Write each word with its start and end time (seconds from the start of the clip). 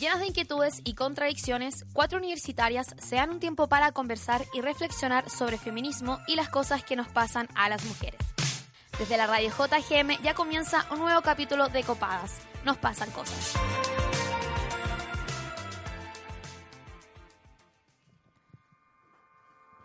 Llenas 0.00 0.20
de 0.20 0.26
inquietudes 0.26 0.82
y 0.84 0.92
contradicciones, 0.92 1.86
cuatro 1.94 2.18
universitarias 2.18 2.94
se 2.98 3.16
dan 3.16 3.30
un 3.30 3.40
tiempo 3.40 3.66
para 3.66 3.92
conversar 3.92 4.44
y 4.52 4.60
reflexionar 4.60 5.30
sobre 5.30 5.56
feminismo 5.56 6.18
y 6.26 6.36
las 6.36 6.50
cosas 6.50 6.84
que 6.84 6.96
nos 6.96 7.08
pasan 7.08 7.48
a 7.54 7.70
las 7.70 7.82
mujeres. 7.86 8.20
Desde 8.98 9.16
la 9.16 9.26
radio 9.26 9.48
JGM 9.48 10.22
ya 10.22 10.34
comienza 10.34 10.84
un 10.90 10.98
nuevo 10.98 11.22
capítulo 11.22 11.70
de 11.70 11.82
Copadas. 11.82 12.40
Nos 12.66 12.76
pasan 12.76 13.10
cosas. 13.10 13.54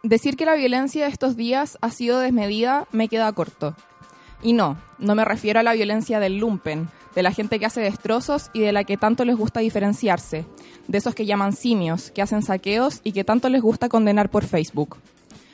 Decir 0.03 0.35
que 0.35 0.45
la 0.45 0.55
violencia 0.55 1.05
de 1.05 1.11
estos 1.11 1.37
días 1.37 1.77
ha 1.79 1.89
sido 1.89 2.19
desmedida 2.19 2.85
me 2.91 3.07
queda 3.07 3.31
corto. 3.31 3.77
Y 4.43 4.51
no, 4.51 4.77
no 4.97 5.15
me 5.15 5.23
refiero 5.23 5.61
a 5.61 5.63
la 5.63 5.73
violencia 5.73 6.19
del 6.19 6.37
lumpen, 6.37 6.89
de 7.15 7.23
la 7.23 7.31
gente 7.31 7.59
que 7.59 7.65
hace 7.65 7.81
destrozos 7.81 8.49
y 8.53 8.61
de 8.61 8.71
la 8.71 8.83
que 8.83 8.97
tanto 8.97 9.25
les 9.25 9.35
gusta 9.35 9.59
diferenciarse, 9.59 10.45
de 10.87 10.97
esos 10.97 11.15
que 11.15 11.25
llaman 11.25 11.53
simios, 11.53 12.11
que 12.11 12.21
hacen 12.21 12.41
saqueos 12.41 13.01
y 13.03 13.11
que 13.11 13.23
tanto 13.23 13.49
les 13.49 13.61
gusta 13.61 13.89
condenar 13.89 14.29
por 14.29 14.45
Facebook. 14.45 14.97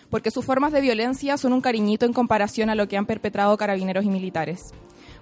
Porque 0.10 0.32
sus 0.32 0.46
formas 0.46 0.72
de 0.72 0.82
violencia 0.82 1.38
son 1.38 1.54
un 1.54 1.62
cariñito 1.62 2.06
en 2.06 2.14
comparación 2.14 2.70
a 2.70 2.76
lo 2.76 2.88
que 2.88 2.98
han 2.98 3.06
perpetrado 3.06 3.58
carabineros 3.58 4.06
y 4.06 4.10
militares. 4.10 4.74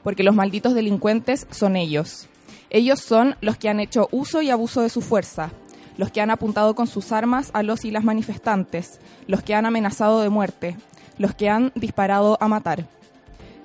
Porque 0.04 0.24
los 0.24 0.36
malditos 0.36 0.76
delincuentes 0.76 1.48
son 1.50 1.76
ellos. 1.76 2.28
Ellos 2.70 3.00
son 3.00 3.36
los 3.42 3.58
que 3.58 3.70
han 3.70 3.80
hecho 3.80 4.08
uso 4.12 4.42
y 4.42 4.52
abuso 4.52 4.82
de 4.82 4.90
su 4.90 5.02
fuerza, 5.02 5.52
los 5.98 6.12
que 6.12 6.22
han 6.22 6.30
apuntado 6.30 6.76
con 6.76 6.88
sus 6.88 7.12
armas 7.12 7.50
a 7.54 7.64
los 7.64 7.86
y 7.86 7.92
las 7.92 8.04
manifestantes, 8.04 9.00
los 9.28 9.42
que 9.42 9.56
han 9.56 9.66
amenazado 9.66 10.22
de 10.22 10.30
muerte, 10.30 10.78
los 11.18 11.34
que 11.34 11.50
han 11.50 11.72
disparado 11.76 12.38
a 12.42 12.48
matar. 12.48 12.86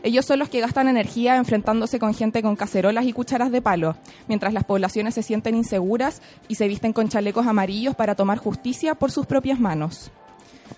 Ellos 0.02 0.24
son 0.24 0.38
los 0.38 0.48
que 0.48 0.60
gastan 0.60 0.88
energía 0.88 1.36
enfrentándose 1.36 1.98
con 1.98 2.14
gente 2.14 2.42
con 2.42 2.56
cacerolas 2.56 3.04
y 3.04 3.12
cucharas 3.12 3.52
de 3.52 3.60
palo, 3.60 3.96
mientras 4.28 4.54
las 4.54 4.64
poblaciones 4.64 5.14
se 5.14 5.23
sienten 5.23 5.54
inseguras 5.54 6.23
y 6.48 6.54
se 6.54 6.68
visten 6.68 6.95
con 6.95 7.09
chalecos 7.09 7.46
amarillos 7.46 7.95
para 7.95 8.14
tomar 8.14 8.38
justicia 8.38 8.95
por 8.95 9.10
sus 9.10 9.26
propias 9.26 9.60
manos, 9.60 10.10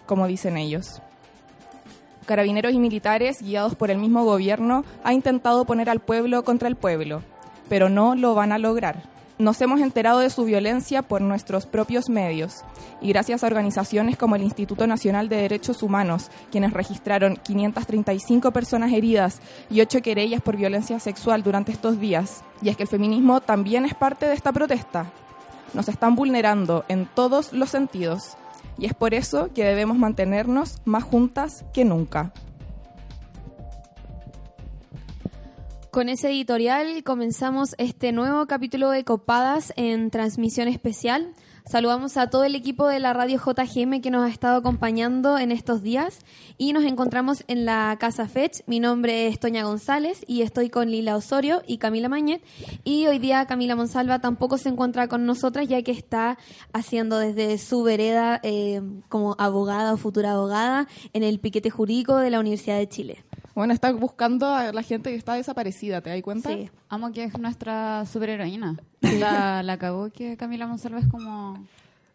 como 0.07 0.27
dicen 0.27 0.57
ellos. 0.57 1.01
Carabineros 2.27 2.73
y 2.73 2.79
militares, 2.79 3.43
guiados 3.43 3.77
por 3.77 3.91
el 3.91 3.99
mismo 3.99 4.25
gobierno, 4.25 4.85
han 5.05 5.15
intentado 5.15 5.65
poner 5.65 5.89
al 5.89 6.01
pueblo 6.01 6.43
contra 6.43 6.69
el 6.69 6.77
pueblo, 6.77 7.23
pero 7.69 7.89
no 7.89 8.17
lo 8.17 8.35
van 8.35 8.51
a 8.51 8.59
lograr 8.59 9.12
nos 9.43 9.61
hemos 9.61 9.81
enterado 9.81 10.21
de 10.21 10.31
su 10.31 10.45
violencia 10.45 11.03
por 11.03 11.21
nuestros 11.21 11.67
propios 11.67 12.09
medios 12.09 12.63
y 13.01 13.09
gracias 13.09 13.43
a 13.43 13.49
organizaciones 13.49 14.17
como 14.17 14.37
el 14.37 14.43
Instituto 14.43 14.87
Nacional 14.87 15.29
de 15.29 15.37
Derechos 15.37 15.83
Humanos, 15.83 16.31
quienes 16.53 16.73
registraron 16.73 17.37
535 17.37 18.53
personas 18.53 18.93
heridas 18.93 19.41
y 19.69 19.81
8 19.81 20.01
querellas 20.01 20.41
por 20.43 20.57
violencia 20.57 21.01
sexual 21.01 21.43
durante 21.43 21.73
estos 21.73 21.99
días. 21.99 22.45
Y 22.63 22.69
es 22.69 22.77
que 22.77 22.85
el 22.85 22.89
feminismo 22.89 23.41
también 23.41 23.85
es 23.85 23.95
parte 23.95 24.27
de 24.27 24.35
esta 24.35 24.53
protesta. 24.53 25.11
Nos 25.75 25.89
están 25.89 26.15
vulnerando 26.15 26.85
en 26.89 27.07
todos 27.07 27.53
los 27.53 27.71
sentidos 27.71 28.37
y 28.79 28.87
es 28.87 28.95
por 28.95 29.13
eso 29.13 29.51
que 29.53 29.65
debemos 29.65 29.99
mantenernos 29.99 30.81
más 30.85 31.03
juntas 31.03 31.65
que 31.75 31.85
nunca. 31.85 32.33
Con 35.93 36.09
ese 36.09 36.31
editorial 36.31 37.05
comenzamos 37.05 37.75
este 37.77 38.13
nuevo 38.13 38.47
capítulo 38.47 38.89
de 38.89 39.05
Copadas 39.05 39.75
en 39.77 40.09
transmisión 40.11 40.67
especial. 40.67 41.35
Saludamos 41.67 42.17
a 42.17 42.31
todo 42.31 42.45
el 42.45 42.55
equipo 42.55 42.89
de 42.89 42.99
la 42.99 43.13
radio 43.13 43.39
JGM 43.39 44.01
que 44.01 44.11
nos 44.11 44.25
ha 44.25 44.31
estado 44.31 44.57
acompañando 44.57 45.37
en 45.37 45.53
estos 45.53 45.83
días 45.83 46.21
y 46.57 46.73
nos 46.73 46.85
encontramos 46.85 47.45
en 47.47 47.67
la 47.67 47.95
Casa 48.01 48.27
Fetch. 48.27 48.61
Mi 48.67 48.81
nombre 48.81 49.27
es 49.27 49.39
Toña 49.39 49.65
González 49.65 50.25
y 50.27 50.41
estoy 50.41 50.71
con 50.71 50.91
Lila 50.91 51.15
Osorio 51.15 51.61
y 51.67 51.77
Camila 51.77 52.09
Mañet. 52.09 52.43
Y 52.85 53.07
hoy 53.07 53.19
día 53.19 53.45
Camila 53.45 53.77
Monsalva 53.77 54.19
tampoco 54.19 54.57
se 54.57 54.71
encuentra 54.71 55.09
con 55.09 55.27
nosotras 55.27 55.69
ya 55.69 55.83
que 55.83 55.93
está 55.93 56.39
haciendo 56.73 57.19
desde 57.19 57.59
su 57.59 57.83
vereda 57.83 58.41
eh, 58.43 58.81
como 59.11 59.37
abogada 59.39 59.93
o 59.93 59.99
futura 59.99 60.33
abogada 60.33 60.89
en 61.13 61.23
el 61.23 61.39
piquete 61.39 61.69
jurídico 61.69 62.17
de 62.17 62.31
la 62.31 62.41
Universidad 62.41 62.79
de 62.79 62.89
Chile. 62.89 63.25
Bueno, 63.55 63.73
está 63.75 63.93
buscando 63.93 64.47
a 64.47 64.73
la 64.73 64.83
gente 64.83 65.11
que 65.11 65.17
está 65.17 65.35
desaparecida, 65.35 66.01
¿te 66.01 66.11
das 66.11 66.23
cuenta? 66.23 66.51
Sí. 66.51 66.71
Amo 66.89 67.13
que 67.13 67.25
es 67.25 67.39
nuestra 67.39 68.07
superheroína. 68.07 68.79
La, 69.01 69.63
la 69.63 69.79
cagó 69.79 70.11
que 70.11 70.37
Camila 70.37 70.67
Monsalva 70.67 70.99
es 71.01 71.07
como 71.07 71.59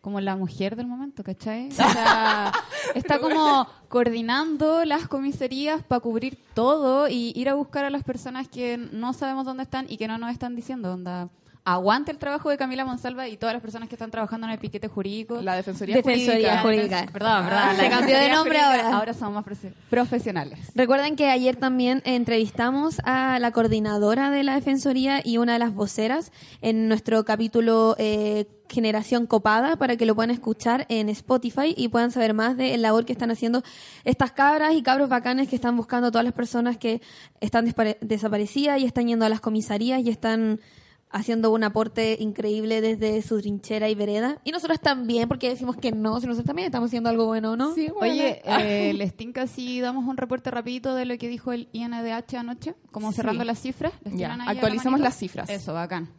como 0.07 0.21
la 0.21 0.37
mujer 0.37 0.77
del 0.77 0.87
momento, 0.87 1.21
¿cachai? 1.21 1.67
O 1.67 1.71
sea, 1.71 2.53
está 2.95 3.19
como 3.19 3.67
coordinando 3.89 4.85
las 4.85 5.05
comisarías 5.05 5.83
para 5.83 5.99
cubrir 5.99 6.39
todo 6.53 7.09
y 7.09 7.33
ir 7.35 7.49
a 7.49 7.55
buscar 7.55 7.83
a 7.83 7.89
las 7.89 8.03
personas 8.03 8.47
que 8.47 8.77
no 8.77 9.11
sabemos 9.11 9.45
dónde 9.45 9.63
están 9.63 9.85
y 9.89 9.97
que 9.97 10.07
no 10.07 10.17
nos 10.17 10.31
están 10.31 10.55
diciendo 10.55 10.87
dónde 10.87 11.27
aguante 11.67 12.11
el 12.11 12.17
trabajo 12.17 12.50
de 12.50 12.55
Camila 12.55 12.85
Monsalva 12.85 13.28
y 13.28 13.35
todas 13.35 13.53
las 13.53 13.61
personas 13.61 13.89
que 13.89 13.95
están 13.95 14.09
trabajando 14.09 14.47
en 14.47 14.53
el 14.53 14.59
piquete 14.59 14.88
jurídico. 14.88 15.41
La 15.41 15.53
Defensoría, 15.57 15.97
Defensoría 15.97 16.61
Jurídica. 16.61 17.05
Perdón, 17.11 17.45
perdón. 17.45 17.75
Se 17.75 17.89
cambió 17.89 18.17
de 18.17 18.29
nombre 18.29 18.57
ahora. 18.57 18.95
Ahora 18.95 19.13
somos 19.13 19.45
más 19.45 19.59
profesionales. 19.89 20.59
Recuerden 20.75 21.17
que 21.17 21.29
ayer 21.29 21.57
también 21.57 22.01
entrevistamos 22.06 23.01
a 23.03 23.38
la 23.39 23.51
coordinadora 23.51 24.31
de 24.31 24.44
la 24.44 24.56
Defensoría 24.56 25.19
y 25.22 25.39
una 25.39 25.53
de 25.53 25.59
las 25.59 25.73
voceras 25.73 26.31
en 26.61 26.88
nuestro 26.88 27.25
capítulo 27.25 27.97
eh, 28.00 28.47
Generación 28.69 29.27
Copada 29.27 29.75
para 29.75 29.97
que 29.97 30.06
lo 30.06 30.16
puedan 30.16 30.31
escuchar 30.31 30.85
en 30.88 31.09
Spotify 31.09 31.73
y 31.75 31.89
puedan 31.89 32.11
saber 32.11 32.33
más 32.33 32.56
de 32.56 32.77
la 32.77 32.88
labor 32.88 33.03
que 33.03 33.11
están 33.11 33.29
haciendo 33.29 33.61
estas 34.06 34.31
cabras 34.31 34.73
y 34.73 34.83
cabros 34.83 35.09
bacanes 35.09 35.50
que 35.50 35.57
están 35.57 35.75
buscando 35.75 36.07
a 36.07 36.11
todas 36.11 36.23
las 36.23 36.33
personas 36.33 36.77
que 36.77 37.01
están 37.41 37.66
desaparecidas 38.00 38.79
y 38.79 38.85
están 38.85 39.07
yendo 39.07 39.25
a 39.25 39.29
las 39.29 39.41
comisarías 39.41 40.01
y 40.01 40.09
están 40.09 40.61
haciendo 41.09 41.51
un 41.51 41.63
aporte 41.63 42.18
increíble 42.19 42.81
desde 42.81 43.22
su 43.22 43.40
trinchera 43.40 43.90
y 43.90 43.95
vereda. 43.95 44.40
Y 44.44 44.51
nosotros 44.51 44.79
también, 44.79 45.28
porque 45.28 45.50
decimos 45.50 45.78
que 45.78 45.91
no, 45.91 46.19
si 46.19 46.28
nosotros 46.28 46.45
también 46.45 46.66
estamos 46.66 46.90
haciendo 46.90 47.09
algo 47.09 47.25
bueno, 47.25 47.56
¿no? 47.56 47.73
Sí, 47.73 47.90
Oye, 48.00 48.41
eh, 48.45 48.94
les 48.94 49.16
tinca 49.16 49.47
si 49.47 49.79
damos 49.79 50.06
un 50.06 50.18
reporte 50.18 50.51
rapidito 50.51 50.95
de 50.95 51.06
lo 51.06 51.18
que 51.18 51.28
dijo 51.28 51.51
el 51.51 51.69
INDH 51.72 52.35
anoche, 52.38 52.75
como 52.91 53.12
cerrando 53.12 53.44
las 53.44 53.59
cifras. 53.59 53.94
Ya, 54.03 54.34
actualicemos 54.34 55.00
las 55.00 55.18
cifras. 55.18 55.50
Eso, 55.50 55.73
bacán. 55.73 56.09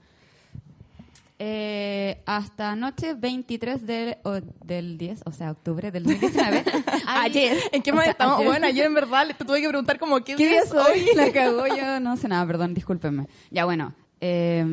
Eh, 1.41 2.21
hasta 2.27 2.73
anoche 2.73 3.15
23 3.15 3.87
de, 3.87 4.19
del 4.65 4.99
10, 4.99 5.21
o 5.25 5.31
sea, 5.31 5.53
octubre 5.53 5.93
del 5.93 6.03
2019. 6.03 6.65
ayer. 7.07 7.57
¿En 7.71 7.81
qué 7.81 7.93
momento 7.93 8.11
estamos? 8.11 8.45
Bueno, 8.45 8.67
ayer 8.67 8.87
en 8.87 8.95
verdad 8.95 9.29
te 9.39 9.45
tuve 9.45 9.61
que 9.61 9.69
preguntar 9.69 10.01
como 10.01 10.19
qué, 10.25 10.35
día 10.35 10.63
es 10.63 10.73
hoy. 10.73 11.07
La 11.15 11.31
cagó 11.31 11.65
yo, 11.69 12.01
no 12.01 12.17
sé 12.17 12.27
nada, 12.27 12.45
perdón, 12.45 12.75
discúlpenme. 12.75 13.29
Ya, 13.53 13.67
bueno, 13.67 13.95
eh, 14.21 14.65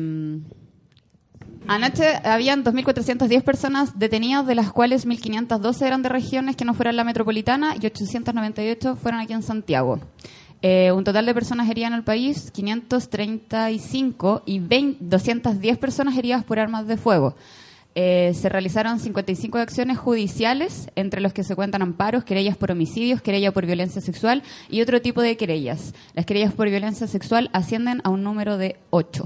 anoche 1.66 2.16
habían 2.24 2.64
2.410 2.64 3.42
personas 3.42 3.98
detenidas, 3.98 4.46
de 4.46 4.54
las 4.54 4.72
cuales 4.72 5.06
1.512 5.06 5.86
eran 5.86 6.02
de 6.02 6.08
regiones 6.08 6.56
que 6.56 6.64
no 6.64 6.74
fueran 6.74 6.96
la 6.96 7.04
metropolitana 7.04 7.74
y 7.80 7.86
898 7.86 8.96
fueron 8.96 9.20
aquí 9.20 9.32
en 9.32 9.42
Santiago. 9.42 10.00
Eh, 10.62 10.90
un 10.92 11.04
total 11.04 11.26
de 11.26 11.34
personas 11.34 11.68
heridas 11.68 11.90
en 11.90 11.96
el 11.96 12.04
país, 12.04 12.50
535 12.50 14.42
y 14.46 14.58
210 14.58 15.78
personas 15.78 16.16
heridas 16.16 16.44
por 16.44 16.58
armas 16.58 16.86
de 16.86 16.96
fuego. 16.96 17.36
Eh, 17.98 18.34
se 18.34 18.50
realizaron 18.50 19.00
55 19.00 19.56
acciones 19.56 19.96
judiciales, 19.96 20.90
entre 20.96 21.22
los 21.22 21.32
que 21.32 21.42
se 21.42 21.56
cuentan 21.56 21.80
amparos, 21.80 22.24
querellas 22.24 22.54
por 22.54 22.70
homicidios, 22.70 23.22
querella 23.22 23.52
por 23.52 23.64
violencia 23.64 24.02
sexual 24.02 24.42
y 24.68 24.82
otro 24.82 25.00
tipo 25.00 25.22
de 25.22 25.38
querellas. 25.38 25.94
Las 26.12 26.26
querellas 26.26 26.52
por 26.52 26.68
violencia 26.68 27.06
sexual 27.06 27.48
ascienden 27.54 28.02
a 28.04 28.10
un 28.10 28.22
número 28.22 28.58
de 28.58 28.76
8. 28.90 29.24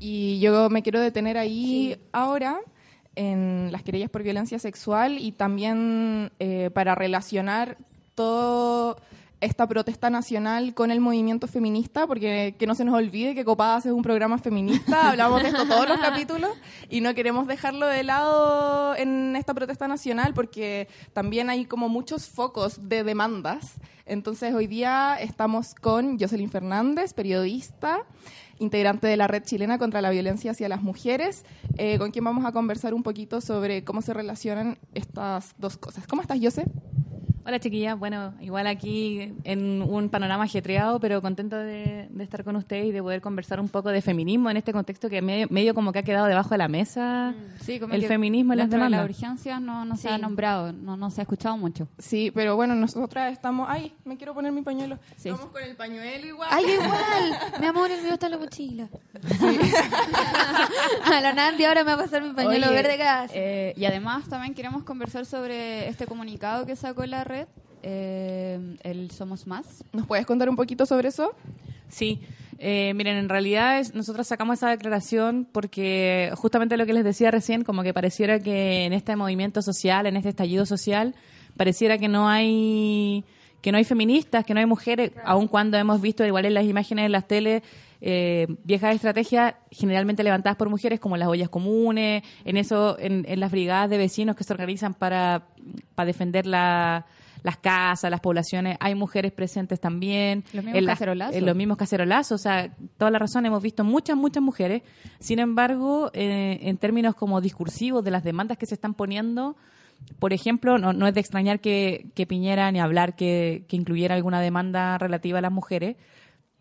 Y 0.00 0.40
yo 0.40 0.68
me 0.70 0.82
quiero 0.82 0.98
detener 1.00 1.38
ahí 1.38 1.96
ahora 2.10 2.58
en 3.14 3.70
las 3.70 3.84
querellas 3.84 4.10
por 4.10 4.24
violencia 4.24 4.58
sexual 4.58 5.18
y 5.20 5.30
también 5.30 6.32
eh, 6.40 6.70
para 6.74 6.96
relacionar 6.96 7.78
todo 8.16 8.96
esta 9.44 9.66
protesta 9.66 10.10
nacional 10.10 10.74
con 10.74 10.90
el 10.90 11.00
movimiento 11.00 11.46
feminista, 11.46 12.06
porque 12.06 12.54
que 12.58 12.66
no 12.66 12.74
se 12.74 12.84
nos 12.84 12.94
olvide 12.94 13.34
que 13.34 13.44
Copadas 13.44 13.86
es 13.86 13.92
un 13.92 14.02
programa 14.02 14.38
feminista, 14.38 15.08
hablamos 15.10 15.42
de 15.42 15.48
esto 15.48 15.66
todos 15.66 15.88
los 15.88 15.98
capítulos 15.98 16.50
y 16.88 17.00
no 17.00 17.14
queremos 17.14 17.46
dejarlo 17.46 17.86
de 17.86 18.02
lado 18.02 18.96
en 18.96 19.36
esta 19.36 19.54
protesta 19.54 19.86
nacional 19.86 20.32
porque 20.34 20.88
también 21.12 21.50
hay 21.50 21.66
como 21.66 21.88
muchos 21.88 22.28
focos 22.28 22.88
de 22.88 23.04
demandas. 23.04 23.74
Entonces 24.06 24.54
hoy 24.54 24.66
día 24.66 25.16
estamos 25.20 25.74
con 25.74 26.18
Jocelyn 26.18 26.50
Fernández, 26.50 27.14
periodista, 27.14 28.00
integrante 28.58 29.06
de 29.06 29.16
la 29.16 29.26
Red 29.26 29.44
Chilena 29.44 29.78
contra 29.78 30.00
la 30.02 30.10
Violencia 30.10 30.52
hacia 30.52 30.68
las 30.68 30.82
Mujeres, 30.82 31.44
eh, 31.76 31.98
con 31.98 32.10
quien 32.10 32.24
vamos 32.24 32.44
a 32.44 32.52
conversar 32.52 32.94
un 32.94 33.02
poquito 33.02 33.40
sobre 33.40 33.84
cómo 33.84 34.02
se 34.02 34.14
relacionan 34.14 34.78
estas 34.94 35.54
dos 35.58 35.76
cosas. 35.76 36.06
¿Cómo 36.06 36.22
estás, 36.22 36.38
Jose? 36.42 36.64
Hola 37.46 37.58
chiquillas, 37.58 37.98
bueno, 37.98 38.32
igual 38.40 38.66
aquí 38.66 39.34
en 39.44 39.82
un 39.82 40.08
panorama 40.08 40.44
ajetreado, 40.44 40.98
pero 40.98 41.20
contento 41.20 41.58
de, 41.58 42.08
estar 42.18 42.42
con 42.42 42.56
ustedes 42.56 42.86
y 42.86 42.90
de 42.92 43.02
poder 43.02 43.20
conversar 43.20 43.60
un 43.60 43.68
poco 43.68 43.90
de 43.90 44.00
feminismo 44.00 44.48
en 44.48 44.56
este 44.56 44.72
contexto 44.72 45.10
que 45.10 45.20
medio, 45.20 45.74
como 45.74 45.92
que 45.92 45.98
ha 45.98 46.02
quedado 46.02 46.24
debajo 46.24 46.48
de 46.50 46.58
la 46.58 46.68
mesa. 46.68 47.34
Mm, 47.36 47.62
sí, 47.62 47.78
como 47.78 47.92
el 47.92 48.06
feminismo 48.06 48.54
y 48.54 48.56
las 48.56 48.70
demandas. 48.70 49.00
La 49.00 49.04
urgencia 49.04 49.60
no, 49.60 49.84
no 49.84 49.94
se 49.98 50.08
ha 50.08 50.16
nombrado, 50.16 50.72
no, 50.72 50.96
no 50.96 51.10
se 51.10 51.20
ha 51.20 51.24
escuchado 51.24 51.58
mucho. 51.58 51.86
Sí, 51.98 52.30
pero 52.34 52.56
bueno, 52.56 52.74
nosotras 52.74 53.30
estamos... 53.30 53.66
Ay, 53.68 53.92
me 54.06 54.16
quiero 54.16 54.32
poner 54.32 54.50
mi 54.50 54.62
pañuelo. 54.62 54.98
Sí. 55.16 55.28
Estamos 55.28 55.52
con 55.52 55.62
el 55.62 55.76
pañuelo 55.76 56.26
igual. 56.26 56.48
Ay, 56.50 56.64
igual. 56.64 57.38
mi 57.60 57.66
amor, 57.66 57.90
el 57.90 58.02
mío 58.02 58.14
está 58.14 58.26
en 58.26 58.32
la 58.32 58.38
mochila. 58.38 58.88
Sí. 59.38 59.58
la 61.10 61.32
Nandi 61.34 61.64
ahora 61.64 61.84
me 61.84 61.94
va 61.94 62.00
a 62.00 62.04
pasar 62.04 62.22
mi 62.22 62.32
pañuelo 62.32 62.68
Oye, 62.68 62.74
verde 62.74 62.96
casi. 62.96 63.34
eh, 63.36 63.74
y 63.76 63.84
además 63.84 64.30
también 64.30 64.54
queremos 64.54 64.82
conversar 64.82 65.26
sobre 65.26 65.88
este 65.88 66.06
comunicado 66.06 66.64
que 66.64 66.74
sacó 66.74 67.04
la 67.04 67.22
red, 67.24 67.33
eh, 67.82 68.76
el 68.82 69.10
Somos 69.10 69.46
Más. 69.46 69.84
¿Nos 69.92 70.06
puedes 70.06 70.26
contar 70.26 70.48
un 70.48 70.56
poquito 70.56 70.86
sobre 70.86 71.08
eso? 71.08 71.34
Sí, 71.88 72.20
eh, 72.58 72.92
miren, 72.94 73.16
en 73.18 73.28
realidad 73.28 73.78
es- 73.78 73.94
nosotros 73.94 74.26
sacamos 74.26 74.58
esa 74.58 74.70
declaración 74.70 75.46
porque 75.52 76.30
justamente 76.36 76.76
lo 76.76 76.86
que 76.86 76.92
les 76.94 77.04
decía 77.04 77.30
recién, 77.30 77.62
como 77.62 77.82
que 77.82 77.92
pareciera 77.92 78.40
que 78.40 78.84
en 78.84 78.92
este 78.92 79.14
movimiento 79.16 79.60
social, 79.62 80.06
en 80.06 80.16
este 80.16 80.30
estallido 80.30 80.64
social, 80.66 81.14
pareciera 81.56 81.98
que 81.98 82.08
no 82.08 82.28
hay 82.28 83.24
que 83.60 83.72
no 83.72 83.78
hay 83.78 83.84
feministas, 83.84 84.44
que 84.44 84.52
no 84.52 84.60
hay 84.60 84.66
mujeres, 84.66 85.12
aun 85.24 85.48
cuando 85.48 85.78
hemos 85.78 85.98
visto 86.02 86.22
igual 86.26 86.44
en 86.44 86.52
las 86.52 86.64
imágenes 86.64 87.06
en 87.06 87.12
las 87.12 87.26
teles 87.26 87.62
eh, 88.02 88.46
viejas 88.64 88.94
estrategias 88.94 89.54
generalmente 89.70 90.22
levantadas 90.22 90.58
por 90.58 90.68
mujeres 90.68 91.00
como 91.00 91.16
las 91.16 91.28
ollas 91.28 91.48
comunes, 91.48 92.22
en 92.44 92.56
eso, 92.58 92.98
en, 92.98 93.24
en 93.26 93.40
las 93.40 93.50
brigadas 93.50 93.88
de 93.88 93.96
vecinos 93.96 94.36
que 94.36 94.44
se 94.44 94.52
organizan 94.52 94.92
para, 94.92 95.46
para 95.94 96.06
defender 96.06 96.44
la- 96.46 97.06
las 97.44 97.58
casas, 97.58 98.10
las 98.10 98.20
poblaciones, 98.20 98.76
hay 98.80 98.96
mujeres 98.96 99.30
presentes 99.30 99.78
también. 99.78 100.42
Los 100.52 100.64
mismos 100.64 100.74
En 100.78 100.84
las- 100.86 100.94
cacerolazos. 100.94 101.36
en 101.36 101.46
los 101.46 101.54
mismos 101.54 101.76
cacerolazos, 101.76 102.40
o 102.40 102.42
sea, 102.42 102.74
toda 102.98 103.10
la 103.12 103.18
razón, 103.20 103.46
hemos 103.46 103.62
visto 103.62 103.84
muchas, 103.84 104.16
muchas 104.16 104.42
mujeres. 104.42 104.82
Sin 105.20 105.38
embargo, 105.38 106.10
eh, 106.14 106.58
en 106.62 106.76
términos 106.78 107.14
como 107.14 107.40
discursivos 107.40 108.02
de 108.02 108.10
las 108.10 108.24
demandas 108.24 108.58
que 108.58 108.66
se 108.66 108.74
están 108.74 108.94
poniendo, 108.94 109.56
por 110.18 110.32
ejemplo, 110.32 110.78
no, 110.78 110.92
no 110.94 111.06
es 111.06 111.14
de 111.14 111.20
extrañar 111.20 111.60
que, 111.60 112.06
que 112.14 112.26
Piñera 112.26 112.72
ni 112.72 112.80
hablar 112.80 113.14
que, 113.14 113.64
que 113.68 113.76
incluyera 113.76 114.14
alguna 114.16 114.40
demanda 114.40 114.96
relativa 114.98 115.38
a 115.38 115.42
las 115.42 115.52
mujeres, 115.52 115.96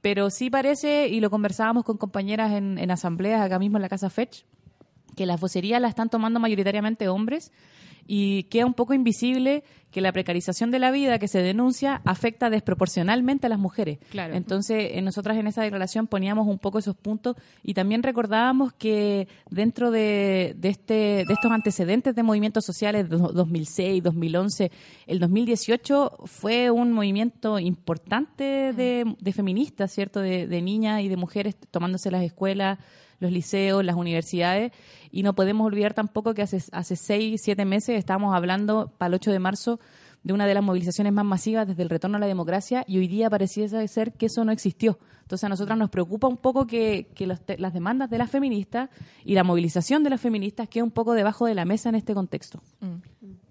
pero 0.01 0.29
sí 0.29 0.49
parece, 0.49 1.07
y 1.07 1.21
lo 1.21 1.29
conversábamos 1.29 1.85
con 1.85 1.97
compañeras 1.97 2.51
en, 2.51 2.77
en 2.77 2.91
asambleas 2.91 3.41
acá 3.41 3.57
mismo 3.57 3.77
en 3.77 3.83
la 3.83 3.89
Casa 3.89 4.09
Fetch, 4.09 4.43
que 5.15 5.25
las 5.25 5.39
vocerías 5.39 5.79
las 5.81 5.89
están 5.89 6.09
tomando 6.09 6.41
mayoritariamente 6.41 7.07
hombres 7.07 7.53
y 8.07 8.43
queda 8.43 8.65
un 8.65 8.73
poco 8.73 8.93
invisible 8.93 9.63
que 9.91 10.01
la 10.01 10.11
precarización 10.11 10.71
de 10.71 10.79
la 10.79 10.89
vida 10.89 11.19
que 11.19 11.27
se 11.27 11.43
denuncia 11.43 12.01
afecta 12.03 12.49
desproporcionalmente 12.49 13.45
a 13.45 13.49
las 13.49 13.59
mujeres. 13.59 13.99
Claro. 14.09 14.33
Entonces, 14.33 14.89
eh, 14.91 15.01
nosotras 15.03 15.37
en 15.37 15.45
esa 15.45 15.61
declaración 15.61 16.07
poníamos 16.07 16.47
un 16.47 16.57
poco 16.57 16.79
esos 16.79 16.95
puntos 16.95 17.35
y 17.61 17.75
también 17.75 18.01
recordábamos 18.01 18.73
que 18.73 19.27
dentro 19.51 19.91
de, 19.91 20.55
de 20.57 20.69
este, 20.69 20.93
de 20.93 21.33
estos 21.33 21.51
antecedentes 21.51 22.15
de 22.15 22.23
movimientos 22.23 22.65
sociales 22.65 23.07
de 23.07 23.17
do- 23.17 23.31
2006, 23.33 24.01
2011, 24.01 24.71
el 25.05 25.19
2018 25.19 26.17
fue 26.25 26.71
un 26.71 26.91
movimiento 26.91 27.59
importante 27.59 28.73
de, 28.73 29.15
de 29.19 29.33
feministas, 29.33 29.91
¿cierto? 29.93 30.19
De, 30.21 30.47
de 30.47 30.61
niñas 30.63 31.01
y 31.03 31.07
de 31.07 31.17
mujeres 31.17 31.55
tomándose 31.69 32.09
las 32.09 32.23
escuelas, 32.23 32.79
los 33.19 33.31
liceos, 33.31 33.85
las 33.85 33.95
universidades, 33.95 34.71
y 35.13 35.23
no 35.23 35.33
podemos 35.35 35.65
olvidar 35.67 35.93
tampoco 35.93 36.33
que 36.33 36.41
hace, 36.41 36.61
hace 36.71 36.95
seis, 36.97 37.41
siete 37.41 37.63
meses 37.65 37.97
estábamos 37.97 38.35
hablando 38.35 38.91
para 38.97 39.07
el 39.09 39.13
8 39.13 39.31
de 39.31 39.39
marzo 39.39 39.79
de 40.23 40.33
una 40.33 40.47
de 40.47 40.53
las 40.53 40.63
movilizaciones 40.63 41.11
más 41.13 41.25
masivas 41.25 41.67
desde 41.67 41.83
el 41.83 41.89
retorno 41.89 42.17
a 42.17 42.19
la 42.19 42.25
democracia 42.27 42.83
y 42.87 42.97
hoy 42.97 43.07
día 43.07 43.29
pareciese 43.29 43.85
ser 43.89 44.13
que 44.13 44.25
eso 44.27 44.43
no 44.45 44.51
existió. 44.53 44.97
Entonces 45.21 45.43
a 45.43 45.49
nosotras 45.49 45.77
nos 45.77 45.89
preocupa 45.89 46.27
un 46.27 46.37
poco 46.37 46.65
que, 46.65 47.11
que 47.13 47.27
las 47.27 47.73
demandas 47.73 48.09
de 48.09 48.17
las 48.17 48.31
feministas 48.31 48.89
y 49.25 49.35
la 49.35 49.43
movilización 49.43 50.01
de 50.03 50.09
las 50.09 50.21
feministas 50.21 50.67
quede 50.69 50.83
un 50.83 50.91
poco 50.91 51.13
debajo 51.13 51.45
de 51.45 51.55
la 51.55 51.65
mesa 51.65 51.89
en 51.89 51.95
este 51.95 52.13
contexto. 52.13 52.61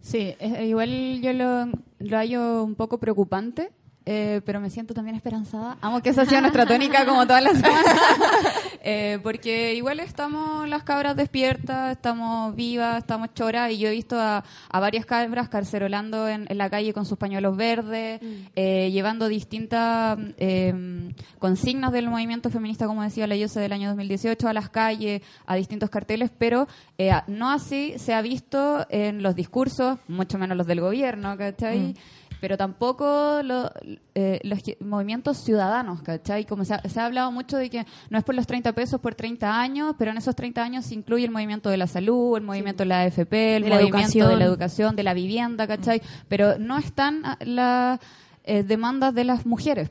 Sí, 0.01 0.35
es- 0.39 0.61
igual 0.67 1.21
yo 1.23 1.33
lo, 1.33 1.67
lo 2.01 2.17
hallo 2.17 2.65
un 2.65 2.75
poco 2.75 2.99
preocupante, 2.99 3.71
eh, 4.07 4.41
pero 4.45 4.61
me 4.61 4.71
siento 4.71 4.95
también 4.95 5.17
esperanzada. 5.17 5.79
Amo 5.81 6.03
que 6.03 6.11
esa 6.11 6.25
sea 6.25 6.41
nuestra 6.41 6.67
tónica 6.67 7.05
como 7.05 7.27
todas 7.27 7.43
las 7.43 7.57
semanas. 7.59 7.85
Eh, 8.85 9.21
porque 9.23 9.77
igual 9.77 10.01
estamos 10.01 10.69
las 10.69 10.83
cabras 10.83 11.15
despiertas, 11.15 11.93
estamos 11.93 12.57
vivas, 12.57 12.99
estamos 12.99 13.33
choras 13.33 13.71
y 13.71 13.79
yo 13.79 13.87
he 13.87 13.93
visto 13.93 14.19
a, 14.19 14.43
a 14.69 14.81
varias 14.81 15.07
cabras 15.07 15.49
carcerolando 15.49 16.27
en, 16.27 16.47
en 16.49 16.59
la 16.59 16.69
calle 16.69 16.93
con 16.93 17.07
sus 17.07 17.17
pañuelos 17.17 17.57
verdes, 17.57 18.21
eh, 18.57 18.91
llevando 18.91 19.29
distintas 19.29 20.19
eh, 20.39 21.13
consignas 21.39 21.93
del 21.93 22.09
movimiento 22.09 22.51
feminista, 22.51 22.87
como 22.87 23.03
decía 23.03 23.27
la 23.27 23.37
Yose 23.37 23.61
del 23.61 23.73
año 23.73 23.89
2018, 23.89 24.49
a 24.49 24.53
las 24.53 24.69
calles, 24.69 25.23
a 25.47 25.57
distintos 25.57 25.91
carteles, 25.91 26.31
pero 26.37 26.67
eh, 26.99 27.13
no 27.27 27.51
así 27.51 27.95
se 27.99 28.15
ha 28.15 28.23
visto 28.23 28.87
en 28.91 29.23
los 29.23 29.35
discursos, 29.35 29.99
mucho 30.09 30.39
menos 30.39 30.57
los 30.57 30.67
del 30.67 30.81
gobierno, 30.81 31.37
¿cachai? 31.37 31.95
Pero 32.43 32.57
tampoco 32.57 33.41
lo- 33.45 33.71
eh, 34.17 34.41
los 34.43 34.59
movimientos 34.81 35.39
ciudadanos, 35.39 36.03
¿cachai? 36.03 36.45
Como 36.45 36.65
se 36.65 36.75
ha, 36.75 36.81
se 36.89 36.99
ha 36.99 37.07
hablado 37.07 37.31
mucho 37.31 37.57
de 37.57 37.71
que 37.71 37.87
no 38.11 38.19
es 38.19 38.25
por 38.25 38.35
los 38.35 38.49
30 38.49 38.73
pesos 38.73 39.01
por 39.01 39.15
30 39.15 39.61
años, 39.61 39.95
pero 39.97 40.11
en 40.11 40.17
esos 40.19 40.35
30 40.35 40.61
años 40.61 40.85
se 40.87 40.95
incluye 40.97 41.25
el 41.25 41.31
movimiento 41.31 41.71
de 41.71 41.77
la 41.77 41.87
salud, 41.87 42.37
el 42.37 42.43
movimiento 42.43 42.83
de 42.83 42.89
la 42.89 43.03
AFP, 43.03 43.57
el 43.57 43.63
De 43.63 43.69
la 43.69 43.77
movimiento 43.77 43.99
educación. 44.01 44.29
de 44.29 44.37
la 44.37 44.45
educación, 44.45 44.97
de 44.97 45.03
la 45.05 45.15
vivienda, 45.15 45.67
¿cachai? 45.69 46.03
Pero 46.27 46.59
no 46.59 46.79
están 46.79 47.23
ah, 47.25 47.39
las 47.45 48.01
eh, 48.43 48.65
demandas 48.65 49.15
de 49.15 49.23
las 49.25 49.47
mujeres. 49.47 49.91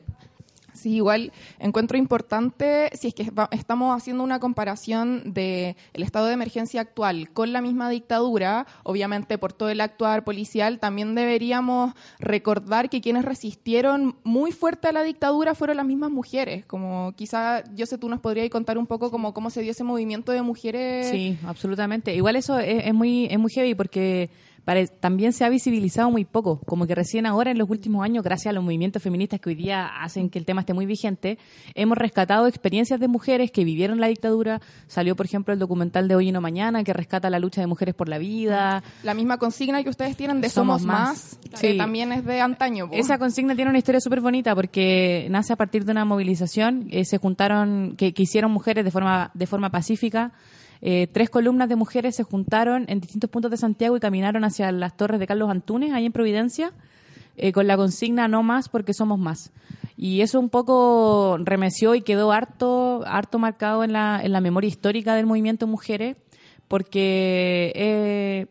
Sí, 0.81 0.95
igual 0.95 1.31
encuentro 1.60 1.95
importante, 1.95 2.89
si 2.94 3.10
es 3.10 3.13
que 3.13 3.31
estamos 3.51 3.95
haciendo 3.95 4.24
una 4.24 4.39
comparación 4.39 5.33
de 5.33 5.75
el 5.94 6.01
estado 6.01 6.25
de 6.25 6.33
emergencia 6.33 6.81
actual 6.81 7.30
con 7.30 7.54
la 7.54 7.62
misma 7.62 7.88
dictadura, 7.88 8.66
obviamente 8.81 9.38
por 9.38 9.54
todo 9.54 9.69
el 9.69 9.80
actuar 9.80 10.24
policial, 10.24 10.80
también 10.80 11.13
deberíamos 11.13 11.94
recordar 12.19 12.89
que 12.89 13.00
quienes 13.00 13.25
resistieron 13.25 14.16
muy 14.24 14.51
fuerte 14.51 14.88
a 14.88 14.92
la 14.92 15.04
dictadura 15.04 15.54
fueron 15.54 15.78
las 15.78 15.86
mismas 15.86 16.10
mujeres. 16.10 16.66
Como 16.66 17.13
quizá, 17.16 17.63
yo 17.75 17.86
sé, 17.86 18.00
tú 18.00 18.10
nos 18.10 18.19
podrías 18.19 18.50
contar 18.50 18.80
un 18.80 18.88
poco 18.88 19.12
como 19.12 19.36
cómo 19.36 19.51
se 19.51 19.62
dio 19.62 19.72
ese 19.72 19.84
movimiento 19.84 20.31
de 20.31 20.42
mujeres. 20.42 21.10
Sí, 21.10 21.38
absolutamente. 21.45 22.16
Igual 22.16 22.38
eso 22.38 22.57
es, 22.57 22.88
es 22.88 22.94
muy 22.95 23.27
es 23.30 23.38
muy 23.38 23.51
heavy 23.51 23.75
porque 23.75 24.31
también 25.00 25.34
se 25.34 25.44
ha 25.44 25.50
visibilizado 25.50 26.10
muy 26.12 26.24
poco, 26.25 26.60
como 26.66 26.88
que 26.88 26.96
recién 26.96 27.25
ahora 27.25 27.52
en 27.52 27.58
los 27.58 27.69
últimos 27.69 28.04
años, 28.06 28.24
gracias 28.24 28.52
a 28.52 28.54
los 28.54 28.63
movimientos 28.63 29.02
feministas 29.02 29.40
que 29.40 29.50
hoy 29.50 29.56
día 29.56 29.88
hacen 30.02 30.30
que 30.30 30.40
el 30.40 30.46
tema 30.46 30.62
esté 30.62 30.74
muy 30.74 30.86
vigente, 30.86 31.38
hemos 31.75 31.98
rescatado 31.98 32.48
experiencias 32.48 33.00
de 33.00 33.08
mujeres 33.08 33.52
que 33.52 33.66
vivieron 33.66 34.00
la 34.00 34.08
dictadura. 34.08 34.62
Salió, 34.88 35.16
por 35.16 35.25
ejemplo, 35.25 35.54
el 35.54 35.60
documental 35.60 36.08
de 36.08 36.16
Hoy 36.16 36.30
y 36.30 36.31
No 36.31 36.42
Mañana 36.42 36.84
que 36.84 36.94
rescata 36.94 37.30
la 37.30 37.40
lucha 37.40 37.62
de 37.62 37.68
mujeres 37.68 37.96
por 37.96 38.08
la 38.08 38.18
vida. 38.18 38.84
La 39.04 39.13
misma 39.13 39.38
consigna 39.38 39.84
que 39.84 39.90
ustedes 39.90 40.16
tienen 40.16 40.42
de 40.42 40.50
Somos 40.50 40.81
Somos, 40.81 40.88
Más. 40.88 41.10
Más, 41.10 41.40
Sí. 41.60 41.68
que 41.68 41.74
también 41.78 42.12
es 42.13 42.24
de 42.24 42.40
antaño. 42.42 42.88
po. 42.90 42.96
Esa 42.96 43.18
consigna 43.18 43.56
tiene 43.56 43.69
una 43.69 43.78
historia 43.80 44.00
súper 44.00 44.22
bonita 44.22 44.56
porque 44.56 45.28
nace 45.30 45.54
a 45.54 45.56
partir 45.56 45.86
de 45.86 45.92
una 45.92 46.06
movilización. 46.06 46.88
eh, 46.92 47.04
se 47.06 47.18
juntaron, 47.18 47.96
que, 47.98 48.13
que 48.13 48.24
hicieron 48.24 48.52
mujeres 48.52 48.86
de 48.86 48.92
forma, 48.92 49.31
de 49.34 49.48
forma 49.48 49.69
pacífica. 49.69 50.31
Eh, 50.81 51.07
tres 51.12 51.30
columnas 51.30 51.69
de 51.69 51.75
mujeres 51.75 52.15
se 52.15 52.24
juntaron 52.24 52.86
en 52.88 53.00
distintos 53.00 53.29
puntos 53.29 53.51
de 53.51 53.58
Santiago 53.58 53.96
y 53.96 54.00
caminaron 54.00 54.44
hacia 54.44 54.72
las 54.72 54.98
torres 54.98 55.20
de 55.20 55.27
Carlos 55.27 55.50
Antunes, 55.50 55.94
ahí 55.94 56.05
en 56.05 56.12
Providencia, 56.12 56.74
eh, 57.38 57.51
con 57.51 57.67
la 57.67 57.77
consigna 57.77 58.27
no 58.27 58.41
más 58.44 58.67
porque 58.67 58.94
somos 58.94 59.20
más. 59.20 59.51
Y 59.96 60.22
eso 60.22 60.39
un 60.39 60.50
poco 60.50 61.38
remeció 61.39 61.94
y 61.94 62.01
quedó 62.01 62.32
harto, 62.32 63.03
harto 63.05 63.38
marcado 63.38 63.84
en 63.84 63.94
la, 63.94 64.20
en 64.24 64.32
la 64.32 64.41
memoria 64.41 64.67
histórica 64.67 65.13
del 65.13 65.27
movimiento 65.27 65.67
mujeres, 65.67 66.17
porque 66.67 67.72
eh, 67.75 68.48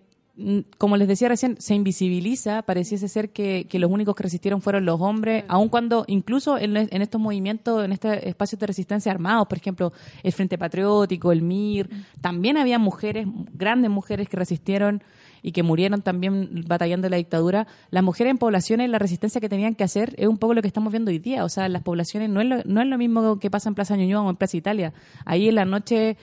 como 0.79 0.97
les 0.97 1.09
decía 1.09 1.29
recién, 1.29 1.57
se 1.61 1.75
invisibiliza, 1.75 2.63
pareciese 2.63 3.09
ser 3.09 3.31
que, 3.31 3.67
que 3.69 3.79
los 3.79 3.91
únicos 3.91 4.15
que 4.15 4.23
resistieron 4.23 4.63
fueron 4.63 4.85
los 4.85 5.01
hombres, 5.01 5.45
aun 5.49 5.69
cuando 5.69 6.05
incluso 6.09 6.59
en, 6.59 6.77
en 6.77 7.03
estos 7.03 7.21
movimientos, 7.21 7.85
en 7.85 7.93
estos 7.93 8.17
espacios 8.23 8.59
de 8.59 8.67
resistencia 8.67 9.13
armados, 9.13 9.47
por 9.49 9.59
ejemplo, 9.59 9.93
el 10.23 10.33
Frente 10.33 10.59
Patriótico, 10.59 11.33
el 11.33 11.43
MIR, 11.43 11.91
también 12.21 12.57
había 12.57 12.79
mujeres, 12.79 13.27
grandes 13.53 13.91
mujeres 13.91 14.29
que 14.29 14.37
resistieron 14.37 15.03
y 15.43 15.53
que 15.53 15.63
murieron 15.63 16.03
también 16.03 16.65
batallando 16.67 17.09
la 17.09 17.17
dictadura. 17.17 17.67
Las 17.91 18.03
mujeres 18.03 18.33
en 18.33 18.39
poblaciones, 18.39 18.91
la 18.91 18.99
resistencia 18.99 19.41
que 19.41 19.49
tenían 19.49 19.75
que 19.75 19.85
hacer 19.85 20.15
es 20.19 20.29
un 20.29 20.39
poco 20.39 20.55
lo 20.55 20.63
que 20.63 20.69
estamos 20.69 20.93
viendo 20.93 21.11
hoy 21.11 21.19
día. 21.19 21.45
O 21.45 21.49
sea, 21.49 21.69
las 21.69 21.83
poblaciones 21.83 22.31
no 22.31 22.41
es 22.41 22.47
lo, 22.47 22.63
no 22.65 22.81
es 22.81 22.87
lo 22.87 22.99
mismo 22.99 23.39
que 23.39 23.51
pasa 23.51 23.69
en 23.69 23.75
Plaza 23.75 23.97
Ñuñoa 23.97 24.23
o 24.23 24.31
en 24.31 24.37
Plaza 24.37 24.57
Italia. 24.57 24.93
Ahí 25.25 25.49
en 25.49 25.55
la 25.55 25.65
noche 25.65 26.17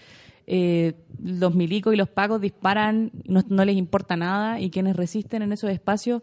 eh, 0.47 0.93
los 1.21 1.53
milicos 1.53 1.93
y 1.93 1.97
los 1.97 2.09
pagos 2.09 2.41
disparan, 2.41 3.11
no, 3.25 3.43
no 3.47 3.65
les 3.65 3.75
importa 3.75 4.15
nada 4.15 4.59
y 4.59 4.69
quienes 4.69 4.95
resisten 4.95 5.41
en 5.41 5.51
esos 5.51 5.69
espacios 5.69 6.21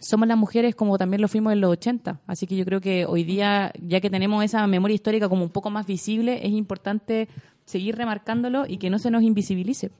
somos 0.00 0.26
las 0.26 0.38
mujeres 0.38 0.74
como 0.74 0.96
también 0.98 1.20
lo 1.20 1.28
fuimos 1.28 1.52
en 1.52 1.60
los 1.60 1.70
80. 1.72 2.20
Así 2.26 2.46
que 2.46 2.56
yo 2.56 2.64
creo 2.64 2.80
que 2.80 3.04
hoy 3.04 3.24
día, 3.24 3.72
ya 3.80 4.00
que 4.00 4.10
tenemos 4.10 4.44
esa 4.44 4.66
memoria 4.66 4.94
histórica 4.94 5.28
como 5.28 5.44
un 5.44 5.50
poco 5.50 5.70
más 5.70 5.86
visible, 5.86 6.46
es 6.46 6.52
importante 6.52 7.28
seguir 7.64 7.96
remarcándolo 7.96 8.64
y 8.66 8.78
que 8.78 8.90
no 8.90 8.98
se 8.98 9.10
nos 9.10 9.22
invisibilice. 9.22 9.90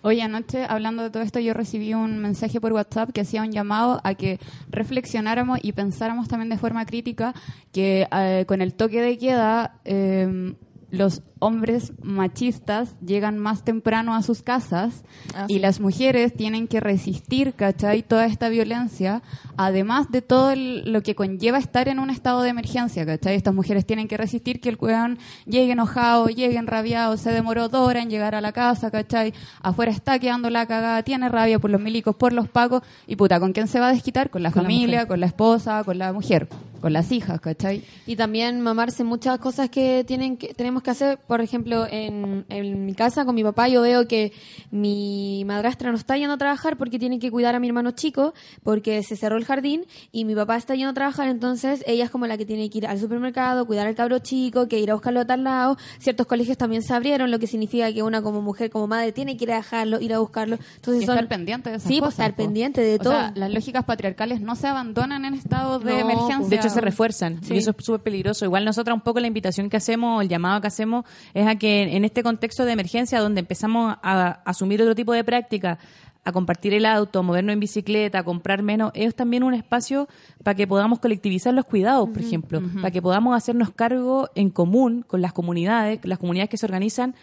Oye, 0.00 0.22
anoche 0.22 0.64
hablando 0.66 1.02
de 1.02 1.10
todo 1.10 1.22
esto, 1.22 1.38
yo 1.38 1.52
recibí 1.52 1.92
un 1.92 2.20
mensaje 2.20 2.58
por 2.58 2.72
WhatsApp 2.72 3.10
que 3.12 3.20
hacía 3.20 3.42
un 3.42 3.52
llamado 3.52 4.00
a 4.02 4.14
que 4.14 4.38
reflexionáramos 4.70 5.58
y 5.62 5.72
pensáramos 5.72 6.26
también 6.26 6.48
de 6.48 6.56
forma 6.56 6.86
crítica 6.86 7.34
que 7.70 8.08
eh, 8.10 8.44
con 8.48 8.62
el 8.62 8.72
toque 8.72 9.02
de 9.02 9.18
queda, 9.18 9.78
eh, 9.84 10.54
los 10.92 11.22
hombres 11.40 11.92
machistas 12.02 12.94
llegan 13.04 13.36
más 13.38 13.64
temprano 13.64 14.14
a 14.14 14.22
sus 14.22 14.42
casas 14.42 15.02
Ah, 15.34 15.46
y 15.48 15.58
las 15.58 15.80
mujeres 15.80 16.34
tienen 16.36 16.68
que 16.68 16.78
resistir, 16.78 17.54
¿cachai? 17.54 18.02
Toda 18.02 18.26
esta 18.26 18.48
violencia, 18.50 19.22
además 19.56 20.10
de 20.10 20.20
todo 20.22 20.50
el- 20.50 20.92
lo 20.92 21.02
que 21.02 21.14
conlleva 21.14 21.56
estar 21.58 21.88
en 21.88 21.98
un 21.98 22.10
estado 22.10 22.42
de 22.42 22.50
emergencia, 22.50 23.04
¿cachai? 23.06 23.34
Estas 23.34 23.54
mujeres 23.54 23.86
tienen 23.86 24.06
que 24.06 24.16
resistir 24.18 24.60
que 24.60 24.68
el 24.68 24.76
weón 24.78 25.18
llegue 25.46 25.72
enojado, 25.72 26.28
llegue 26.28 26.58
enrabiado, 26.58 27.16
se 27.16 27.30
demoró 27.32 27.68
dos 27.68 27.88
horas 27.88 28.02
en 28.04 28.10
llegar 28.10 28.34
a 28.34 28.40
la 28.42 28.52
casa, 28.52 28.90
¿cachai? 28.90 29.32
Afuera 29.62 29.90
está 29.90 30.18
quedando 30.18 30.50
la 30.50 30.66
cagada, 30.66 31.02
tiene 31.02 31.28
rabia 31.30 31.58
por 31.58 31.70
los 31.70 31.80
milicos, 31.80 32.14
por 32.14 32.32
los 32.34 32.48
pacos, 32.48 32.82
y 33.06 33.16
puta, 33.16 33.40
¿con 33.40 33.52
quién 33.52 33.66
se 33.66 33.80
va 33.80 33.88
a 33.88 33.92
desquitar? 33.92 34.28
Con 34.30 34.42
la 34.42 34.52
Con 34.52 34.62
familia, 34.64 35.06
con 35.08 35.18
la 35.20 35.26
esposa, 35.26 35.82
con 35.84 35.96
la 35.98 36.12
mujer, 36.12 36.48
con 36.82 36.92
las 36.92 37.10
hijas, 37.12 37.40
¿cachai? 37.40 37.82
Y 38.06 38.16
también 38.16 38.60
mamarse 38.60 39.04
muchas 39.04 39.38
cosas 39.38 39.70
que 39.70 40.04
tienen 40.06 40.36
que 40.36 40.52
tenemos 40.52 40.82
que 40.82 40.90
hacer. 40.90 41.18
Por 41.26 41.40
ejemplo, 41.40 41.86
en, 41.90 42.44
en 42.50 42.84
mi 42.84 42.94
casa 42.94 43.24
con 43.24 43.34
mi 43.34 43.42
papá 43.42 43.68
yo 43.68 43.80
veo 43.80 44.06
que 44.06 44.32
mi 44.70 45.44
madrastra 45.46 45.90
no 45.92 45.96
está 45.96 46.16
yendo 46.16 46.34
a 46.34 46.38
trabajar 46.38 46.76
porque 46.76 46.98
tiene 46.98 47.18
que 47.18 47.30
cuidar 47.30 47.54
a 47.54 47.60
mi 47.60 47.68
hermano 47.68 47.92
chico 47.92 48.34
porque 48.64 49.02
se 49.02 49.16
cerró 49.16 49.36
el 49.36 49.44
jardín 49.44 49.84
y 50.10 50.24
mi 50.24 50.34
papá 50.34 50.56
está 50.56 50.74
yendo 50.74 50.90
a 50.90 50.94
trabajar, 50.94 51.28
entonces 51.28 51.84
ella 51.86 52.04
es 52.04 52.10
como 52.10 52.26
la 52.26 52.36
que 52.36 52.44
tiene 52.46 52.68
que 52.68 52.78
ir 52.78 52.86
al 52.86 52.98
supermercado, 52.98 53.66
cuidar 53.66 53.86
al 53.86 53.94
cabro 53.94 54.18
chico, 54.18 54.66
que 54.68 54.78
ir 54.80 54.90
a 54.90 54.94
buscarlo 54.94 55.20
a 55.20 55.24
tal 55.24 55.44
lado. 55.44 55.76
Ciertos 56.00 56.26
colegios 56.26 56.58
también 56.58 56.82
se 56.82 56.92
abrieron, 56.94 57.30
lo 57.30 57.38
que 57.38 57.46
significa 57.46 57.92
que 57.92 58.02
una 58.02 58.22
como 58.22 58.42
mujer, 58.42 58.70
como 58.70 58.86
madre, 58.88 59.12
tiene 59.12 59.36
que 59.36 59.44
ir 59.44 59.52
a 59.52 59.56
dejarlo, 59.56 60.00
ir 60.00 60.12
a 60.14 60.18
buscarlo. 60.18 60.58
Entonces 60.76 61.04
Y 61.04 61.06
son- 61.06 61.14
estar 61.16 61.28
pendiente 61.28 61.70
de 61.70 61.76
esas 61.76 61.88
Sí, 61.88 61.98
pues, 62.00 62.14
cosas, 62.14 62.26
estar 62.26 62.30
po. 62.36 62.42
pendiente 62.44 62.80
de 62.80 62.94
O 62.96 62.98
todo. 62.98 63.12
sea, 63.12 63.32
las 63.36 63.52
lógicas 63.52 63.84
patriarcales 63.84 64.40
no 64.40 64.56
se 64.56 64.66
abandonan 64.66 65.24
en 65.24 65.34
estados 65.34 65.84
de 65.84 65.92
No, 65.92 65.98
emergencia. 65.98 66.48
De 66.48 66.56
hecho, 66.56 66.68
se 66.72 66.80
refuerzan 66.80 67.42
Sí. 67.42 67.54
y 67.54 67.58
eso 67.58 67.74
es 67.76 67.84
súper 67.84 68.00
peligroso. 68.02 68.44
Igual 68.44 68.64
nosotras 68.64 68.94
un 68.94 69.00
poco 69.02 69.20
la 69.20 69.26
invitación 69.26 69.70
que 69.70 69.76
hacemos, 69.76 70.22
el 70.22 70.28
llamado 70.28 70.60
que 70.60 70.66
hacemos, 70.68 71.04
es 71.34 71.46
a 71.46 71.56
que 71.56 71.82
en 71.96 72.04
este 72.04 72.22
contexto 72.22 72.64
de 72.64 72.72
emergencia 72.72 73.20
donde 73.20 73.40
empezamos 73.40 73.96
a 74.02 74.40
asumir 74.44 74.80
otro 74.82 74.94
tipo 74.94 75.12
de 75.12 75.24
práctica, 75.24 75.78
a 76.24 76.30
compartir 76.30 76.72
el 76.72 76.86
auto, 76.86 77.18
a 77.18 77.22
movernos 77.22 77.52
en 77.52 77.58
bicicleta, 77.60 78.20
a 78.20 78.22
comprar 78.22 78.62
menos, 78.62 78.92
es 78.94 79.14
también 79.14 79.42
un 79.42 79.54
espacio 79.54 80.08
para 80.44 80.54
que 80.54 80.66
podamos 80.68 81.00
colectivizar 81.00 81.52
los 81.52 81.64
cuidados, 81.64 82.08
por 82.10 82.22
ejemplo, 82.22 82.62
para 82.76 82.92
que 82.92 83.02
podamos 83.02 83.36
hacernos 83.36 83.70
cargo 83.70 84.28
en 84.36 84.50
común 84.50 85.04
con 85.06 85.20
las 85.20 85.32
comunidades, 85.32 85.98
las 86.04 86.18
comunidades 86.18 86.48
que 86.48 86.58
se 86.58 86.66
organizan. 86.66 87.14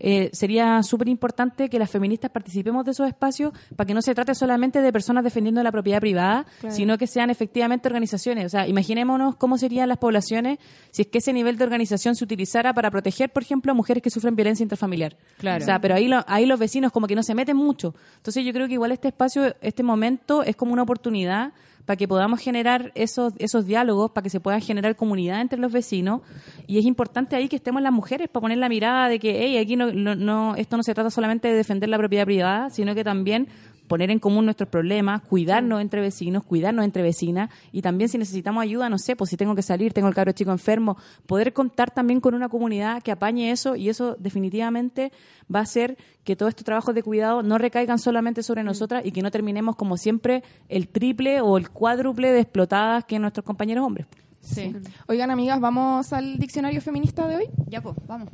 Eh, 0.00 0.30
sería 0.32 0.82
súper 0.82 1.08
importante 1.08 1.68
que 1.68 1.78
las 1.78 1.90
feministas 1.90 2.30
participemos 2.30 2.84
de 2.84 2.92
esos 2.92 3.06
espacios 3.08 3.52
para 3.76 3.86
que 3.86 3.94
no 3.94 4.02
se 4.02 4.14
trate 4.14 4.34
solamente 4.34 4.80
de 4.82 4.92
personas 4.92 5.24
defendiendo 5.24 5.62
la 5.62 5.72
propiedad 5.72 6.00
privada, 6.00 6.46
sino 6.70 6.98
que 6.98 7.06
sean 7.06 7.30
efectivamente 7.30 7.88
organizaciones. 7.88 8.46
O 8.46 8.48
sea, 8.48 8.66
imaginémonos 8.68 9.36
cómo 9.36 9.58
serían 9.58 9.88
las 9.88 9.98
poblaciones 9.98 10.58
si 10.90 11.02
es 11.02 11.08
que 11.08 11.18
ese 11.18 11.32
nivel 11.32 11.56
de 11.58 11.64
organización 11.64 12.14
se 12.14 12.24
utilizara 12.24 12.72
para 12.74 12.90
proteger, 12.90 13.30
por 13.30 13.42
ejemplo, 13.42 13.72
a 13.72 13.74
mujeres 13.74 14.02
que 14.02 14.10
sufren 14.10 14.36
violencia 14.36 14.62
intrafamiliar. 14.62 15.16
Claro. 15.38 15.62
O 15.62 15.64
sea, 15.66 15.80
pero 15.80 15.94
ahí, 15.94 16.08
lo- 16.08 16.24
ahí 16.26 16.46
los 16.46 16.58
vecinos 16.58 16.92
como 16.92 17.06
que 17.06 17.14
no 17.14 17.22
se 17.22 17.34
meten 17.34 17.56
mucho. 17.56 17.94
Entonces 18.16 18.44
yo 18.44 18.52
creo 18.52 18.66
que 18.68 18.74
igual 18.74 18.92
este 18.92 19.08
espacio, 19.08 19.54
este 19.60 19.82
momento 19.82 20.42
es 20.42 20.56
como 20.56 20.72
una 20.72 20.82
oportunidad 20.82 21.52
para 21.88 21.96
que 21.96 22.06
podamos 22.06 22.38
generar 22.40 22.92
esos, 22.94 23.32
esos 23.38 23.64
diálogos, 23.64 24.10
para 24.10 24.22
que 24.22 24.28
se 24.28 24.40
pueda 24.40 24.60
generar 24.60 24.94
comunidad 24.94 25.40
entre 25.40 25.58
los 25.58 25.72
vecinos. 25.72 26.20
Y 26.66 26.76
es 26.78 26.84
importante 26.84 27.34
ahí 27.34 27.48
que 27.48 27.56
estemos 27.56 27.80
las 27.80 27.92
mujeres 27.94 28.28
para 28.28 28.42
poner 28.42 28.58
la 28.58 28.68
mirada 28.68 29.08
de 29.08 29.18
que, 29.18 29.38
hey, 29.42 29.56
aquí 29.56 29.74
no, 29.74 29.90
no, 29.90 30.14
no- 30.14 30.54
esto 30.56 30.76
no 30.76 30.82
se 30.82 30.92
trata 30.92 31.10
solamente 31.10 31.48
de 31.48 31.54
defender 31.54 31.88
la 31.88 31.96
propiedad 31.96 32.26
privada, 32.26 32.68
sino 32.68 32.94
que 32.94 33.04
también 33.04 33.48
poner 33.88 34.10
en 34.10 34.18
común 34.18 34.44
nuestros 34.44 34.68
problemas, 34.68 35.22
cuidarnos 35.22 35.80
entre 35.80 36.00
vecinos, 36.00 36.44
cuidarnos 36.44 36.84
entre 36.84 37.02
vecinas 37.02 37.50
y 37.72 37.82
también 37.82 38.08
si 38.08 38.18
necesitamos 38.18 38.62
ayuda, 38.62 38.88
no 38.88 38.98
sé, 38.98 39.16
pues 39.16 39.30
si 39.30 39.36
tengo 39.36 39.54
que 39.54 39.62
salir, 39.62 39.92
tengo 39.92 40.08
el 40.08 40.14
cabro 40.14 40.32
chico 40.32 40.52
enfermo, 40.52 40.96
poder 41.26 41.52
contar 41.52 41.90
también 41.90 42.20
con 42.20 42.34
una 42.34 42.48
comunidad 42.48 43.02
que 43.02 43.10
apañe 43.10 43.50
eso 43.50 43.74
y 43.74 43.88
eso 43.88 44.16
definitivamente 44.18 45.12
va 45.52 45.60
a 45.60 45.62
hacer 45.62 45.96
que 46.22 46.36
todos 46.36 46.50
estos 46.50 46.64
trabajos 46.64 46.94
de 46.94 47.02
cuidado 47.02 47.42
no 47.42 47.58
recaigan 47.58 47.98
solamente 47.98 48.42
sobre 48.42 48.62
nosotras 48.62 49.04
y 49.04 49.12
que 49.12 49.22
no 49.22 49.30
terminemos 49.30 49.76
como 49.76 49.96
siempre 49.96 50.44
el 50.68 50.88
triple 50.88 51.40
o 51.40 51.56
el 51.56 51.70
cuádruple 51.70 52.30
de 52.30 52.40
explotadas 52.40 53.04
que 53.04 53.18
nuestros 53.18 53.44
compañeros 53.44 53.84
hombres. 53.84 54.06
Sí. 54.40 54.74
Oigan, 55.06 55.30
amigas, 55.30 55.60
¿vamos 55.60 56.12
al 56.12 56.38
diccionario 56.38 56.80
feminista 56.80 57.26
de 57.26 57.36
hoy? 57.36 57.48
Ya, 57.66 57.80
pues, 57.80 57.96
vamos. 58.06 58.28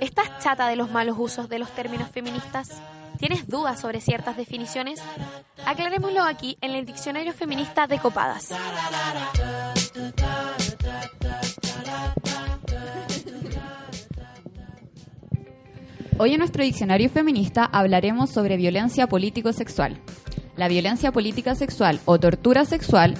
¿Estás 0.00 0.42
chata 0.42 0.68
de 0.68 0.76
los 0.76 0.90
malos 0.90 1.16
usos 1.18 1.48
de 1.48 1.58
los 1.58 1.70
términos 1.70 2.08
feministas? 2.10 2.82
¿Tienes 3.18 3.48
dudas 3.48 3.80
sobre 3.80 4.00
ciertas 4.00 4.36
definiciones? 4.36 5.02
Aclarémoslo 5.66 6.22
aquí 6.22 6.56
en 6.60 6.70
el 6.70 6.86
Diccionario 6.86 7.32
Feminista 7.32 7.88
de 7.88 7.98
Copadas. 7.98 8.50
Hoy 16.20 16.32
en 16.32 16.38
nuestro 16.38 16.62
diccionario 16.62 17.10
feminista 17.10 17.64
hablaremos 17.64 18.30
sobre 18.30 18.56
violencia 18.56 19.08
político-sexual. 19.08 20.00
La 20.58 20.66
violencia 20.66 21.12
política 21.12 21.54
sexual 21.54 22.00
o 22.04 22.18
tortura 22.18 22.64
sexual 22.64 23.14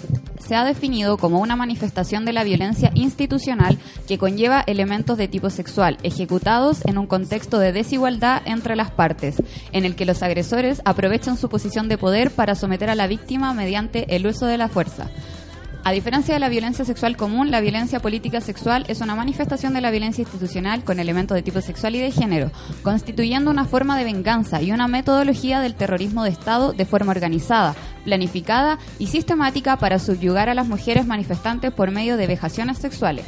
se 0.45 0.57
ha 0.57 0.65
definido 0.65 1.19
como 1.19 1.39
una 1.39 1.55
manifestación 1.55 2.25
de 2.25 2.33
la 2.33 2.43
violencia 2.43 2.91
institucional 2.95 3.79
que 4.09 4.19
conlleva 4.19 4.65
elementos 4.67 5.17
de 5.17 5.29
tipo 5.29 5.49
sexual 5.49 5.99
ejecutados 6.03 6.85
en 6.85 6.99
un 6.99 7.07
contexto 7.07 7.61
de 7.61 7.71
desigualdad 7.71 8.43
entre 8.45 8.75
las 8.75 8.91
partes, 8.91 9.41
en 9.71 9.85
el 9.85 9.95
que 9.95 10.05
los 10.05 10.25
agresores 10.25 10.83
aprovechan 10.85 11.37
su 11.37 11.49
posición 11.49 11.89
de 11.89 11.97
poder 11.97 12.33
para 12.33 12.57
someter 12.57 12.91
a 12.91 12.97
la 12.97 13.07
víctima 13.07 13.55
mediante 13.55 14.17
el 14.17 14.27
uso 14.27 14.47
de 14.47 14.59
la 14.59 14.67
fuerza. 14.67 15.09
A 15.85 15.93
diferencia 15.93 16.35
de 16.35 16.41
la 16.41 16.49
violencia 16.49 16.85
sexual 16.85 17.17
común, 17.17 17.51
la 17.51 17.61
violencia 17.61 18.01
política 18.01 18.41
sexual 18.41 18.85
es 18.89 19.01
una 19.01 19.15
manifestación 19.15 19.73
de 19.73 19.81
la 19.81 19.91
violencia 19.91 20.23
institucional 20.23 20.85
con 20.85 21.01
elementos 21.01 21.35
de 21.35 21.43
tipo 21.43 21.61
sexual 21.61 21.95
y 21.95 22.01
de 22.01 22.11
género, 22.11 22.51
constituyendo 22.83 23.51
una 23.51 23.65
forma 23.65 23.97
de 23.97 24.05
venganza 24.05 24.61
y 24.61 24.73
una 24.73 24.89
metodología 24.89 25.61
del 25.61 25.75
terrorismo 25.75 26.25
de 26.25 26.31
Estado 26.31 26.73
de 26.73 26.85
forma 26.85 27.13
organizada, 27.13 27.75
planificada 28.05 28.79
y 28.99 29.07
sistemática 29.07 29.77
para 29.77 29.99
subyugar 29.99 30.49
a 30.49 30.55
las 30.55 30.69
mujeres 30.69 31.07
manifestantes 31.07 31.73
por 31.73 31.91
medio 31.91 32.17
de 32.17 32.27
vejaciones 32.27 32.79
sexuales. 32.79 33.25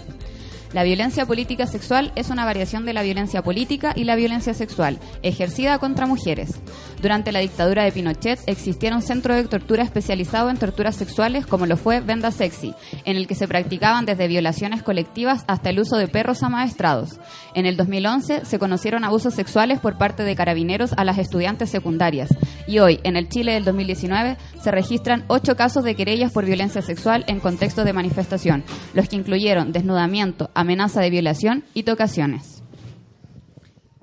La 0.72 0.84
violencia 0.84 1.26
política 1.26 1.66
sexual 1.66 2.12
es 2.14 2.30
una 2.30 2.44
variación 2.44 2.86
de 2.86 2.92
la 2.92 3.02
violencia 3.02 3.42
política 3.42 3.92
y 3.96 4.04
la 4.04 4.14
violencia 4.14 4.54
sexual, 4.54 5.00
ejercida 5.22 5.78
contra 5.78 6.06
mujeres. 6.06 6.60
Durante 7.02 7.32
la 7.32 7.40
dictadura 7.40 7.82
de 7.82 7.90
Pinochet 7.90 8.38
existieron 8.46 9.02
centros 9.02 9.36
de 9.36 9.48
tortura 9.48 9.82
especializados 9.82 10.48
en 10.48 10.58
torturas 10.58 10.94
sexuales 10.94 11.44
como 11.44 11.66
lo 11.66 11.76
fue 11.76 12.00
Venda 12.00 12.30
Sexy, 12.30 12.72
en 13.04 13.16
el 13.16 13.26
que 13.26 13.34
se 13.34 13.48
practicaban 13.48 14.06
desde 14.06 14.28
violaciones 14.28 14.84
colectivas 14.84 15.44
hasta 15.48 15.70
el 15.70 15.80
uso 15.80 15.96
de 15.96 16.06
perros 16.06 16.44
amaestrados. 16.44 17.18
En 17.54 17.66
el 17.66 17.76
2011 17.76 18.44
se 18.44 18.58
conocieron 18.60 19.02
abusos 19.02 19.34
sexuales 19.34 19.80
por 19.80 19.98
parte 19.98 20.22
de 20.22 20.36
carabineros 20.36 20.92
a 20.96 21.04
las 21.04 21.18
estudiantes 21.18 21.70
secundarias. 21.70 22.28
Y 22.68 22.78
hoy, 22.78 23.00
en 23.02 23.16
el 23.16 23.28
Chile 23.28 23.54
del 23.54 23.64
2019, 23.64 24.36
se 24.62 24.70
registran 24.70 25.24
ocho 25.26 25.56
casos 25.56 25.82
de 25.82 25.96
querellas 25.96 26.30
por 26.30 26.44
violencia 26.44 26.82
sexual 26.82 27.24
en 27.26 27.40
contexto 27.40 27.82
de 27.82 27.92
manifestación, 27.92 28.62
los 28.94 29.08
que 29.08 29.16
incluyeron 29.16 29.72
desnudamiento, 29.72 30.50
amenaza 30.60 31.00
de 31.00 31.10
violación 31.10 31.64
y 31.74 31.82
tocaciones. 31.84 32.62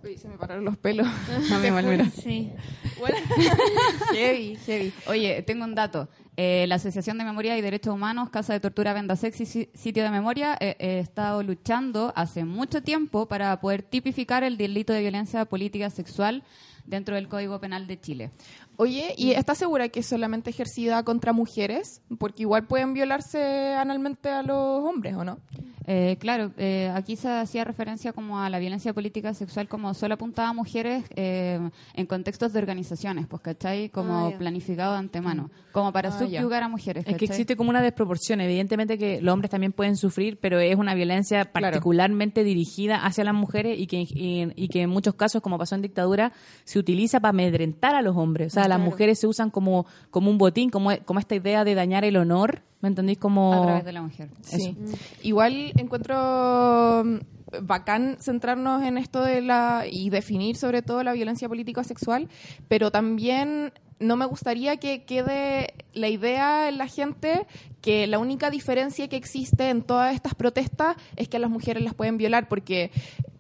Uy, 0.04 0.18
se 0.18 0.28
me 0.30 0.38
pararon 0.38 0.64
los 0.66 0.78
pelos. 0.78 1.08
Mí 1.62 1.68
igual, 1.68 1.86
mira. 1.86 2.10
Sí. 2.10 2.52
Bueno, 3.00 3.18
heavy, 4.14 4.56
heavy. 4.66 4.94
Oye, 5.08 5.42
tengo 5.44 5.66
un 5.66 5.76
dato. 5.76 6.08
Eh, 6.40 6.66
la 6.68 6.76
Asociación 6.76 7.18
de 7.18 7.24
Memoria 7.24 7.58
y 7.58 7.62
Derechos 7.62 7.94
Humanos, 7.96 8.30
Casa 8.30 8.54
de 8.54 8.60
Tortura 8.60 8.94
Venda 8.94 9.16
Sexy, 9.16 9.46
si- 9.48 9.70
Sitio 9.74 10.04
de 10.04 10.12
Memoria, 10.12 10.56
eh, 10.60 10.76
eh, 10.80 10.98
ha 10.98 11.02
estado 11.02 11.42
luchando 11.42 12.14
hace 12.16 12.46
mucho 12.46 12.84
tiempo 12.84 13.28
para 13.28 13.60
poder 13.60 13.82
tipificar 13.82 14.44
el 14.44 14.56
delito 14.56 14.94
de 14.94 15.02
violencia 15.02 15.44
política 15.46 15.90
sexual 15.90 16.44
dentro 16.86 17.16
del 17.16 17.28
Código 17.28 17.60
Penal 17.60 17.88
de 17.88 18.00
Chile. 18.00 18.30
Oye, 18.78 19.16
¿y 19.18 19.32
estás 19.32 19.58
segura 19.58 19.90
que 19.90 20.02
es 20.02 20.06
solamente 20.06 20.52
ejercida 20.52 21.04
contra 21.04 21.34
mujeres? 21.34 22.02
Porque 22.20 22.44
igual 22.44 22.68
pueden 22.68 22.94
violarse 22.94 23.74
analmente 23.74 24.30
a 24.30 24.44
los 24.44 24.84
hombres, 24.86 25.16
¿o 25.16 25.24
no? 25.26 25.40
Eh, 25.90 26.18
claro, 26.20 26.52
eh, 26.58 26.92
aquí 26.94 27.16
se 27.16 27.30
hacía 27.30 27.64
referencia 27.64 28.12
como 28.12 28.40
a 28.42 28.50
la 28.50 28.60
violencia 28.60 28.94
política 28.94 29.34
sexual 29.34 29.70
como 29.70 29.94
solo 29.94 30.16
apuntada 30.16 30.50
a 30.50 30.54
mujeres 30.54 31.06
eh, 31.16 31.62
en 31.94 32.06
contextos 32.06 32.52
de 32.52 32.60
organizaciones, 32.60 33.26
pues, 33.26 33.42
¿cachai? 33.42 33.88
Como 33.90 34.28
Ah, 34.28 34.32
planificado 34.38 34.92
de 34.92 35.00
antemano, 35.00 35.50
como 35.72 35.94
para 35.94 36.10
Ah, 36.10 36.20
ya. 36.28 36.40
subyugar 36.42 36.64
a 36.64 36.68
mujeres, 36.68 37.06
Es 37.08 37.16
que 37.16 37.24
existe 37.24 37.56
como 37.56 37.70
una 37.70 37.82
desproporción. 37.82 38.42
Evidentemente 38.42 38.98
que 38.98 39.22
los 39.22 39.34
hombres 39.34 39.50
también 39.50 39.72
pueden 39.72 39.96
sufrir, 39.96 40.38
pero 40.42 40.60
es 40.60 40.76
una 40.76 40.94
violencia 40.94 41.46
Claro. 41.46 41.68
particularmente 41.68 42.44
dirigida 42.44 42.98
hacia 43.06 43.24
las 43.24 43.34
mujeres 43.34 43.80
y 43.80 43.88
que, 43.88 44.02
y, 44.02 44.52
y 44.56 44.68
que 44.68 44.82
en 44.82 44.90
muchos 44.90 45.16
casos, 45.16 45.42
como 45.42 45.58
pasó 45.58 45.76
en 45.76 45.84
dictadura, 45.84 46.34
se 46.66 46.80
utiliza 46.80 47.22
para 47.22 47.30
amedrentar 47.30 47.96
a 47.96 48.02
los 48.02 48.18
hombres. 48.18 48.48
O 48.52 48.60
sea, 48.60 48.68
las 48.68 48.80
mujeres 48.82 49.20
se 49.20 49.28
usan 49.28 49.50
como, 49.52 49.86
como 50.12 50.30
un 50.30 50.38
botín, 50.38 50.70
como, 50.70 50.90
como 51.06 51.20
esta 51.22 51.36
idea 51.36 51.64
de 51.64 51.76
dañar 51.76 52.04
el 52.04 52.18
honor, 52.18 52.64
¿me 52.82 52.90
entendéis? 52.90 53.18
Como... 53.18 53.54
a 53.54 53.62
través 53.64 53.86
de 53.86 53.92
la 53.92 54.02
mujer. 54.02 54.30
Sí. 54.42 54.76
Igual 55.24 55.74
encuentro 55.78 57.04
mm, 57.04 57.18
bacán 57.62 58.18
centrarnos 58.20 58.84
en 58.84 58.98
esto 58.98 59.22
de 59.22 59.42
la 59.42 59.86
y 59.90 60.10
definir 60.10 60.58
sobre 60.58 60.82
todo 60.82 61.04
la 61.04 61.14
violencia 61.14 61.48
política 61.48 61.84
sexual, 61.84 62.30
pero 62.68 62.92
también 62.92 63.74
no 64.00 64.16
me 64.16 64.26
gustaría 64.26 64.78
que 64.78 65.06
quede 65.06 65.74
la 65.94 66.08
idea 66.08 66.70
en 66.70 66.78
la 66.78 66.88
gente 66.88 67.48
que 67.82 68.06
la 68.06 68.20
única 68.20 68.50
diferencia 68.50 69.08
que 69.08 69.16
existe 69.16 69.70
en 69.70 69.82
todas 69.82 70.14
estas 70.14 70.36
protestas 70.36 70.96
es 71.16 71.28
que 71.28 71.38
a 71.38 71.40
las 71.40 71.50
mujeres 71.50 71.84
las 71.84 71.94
pueden 71.94 72.18
violar, 72.18 72.48
porque 72.48 72.92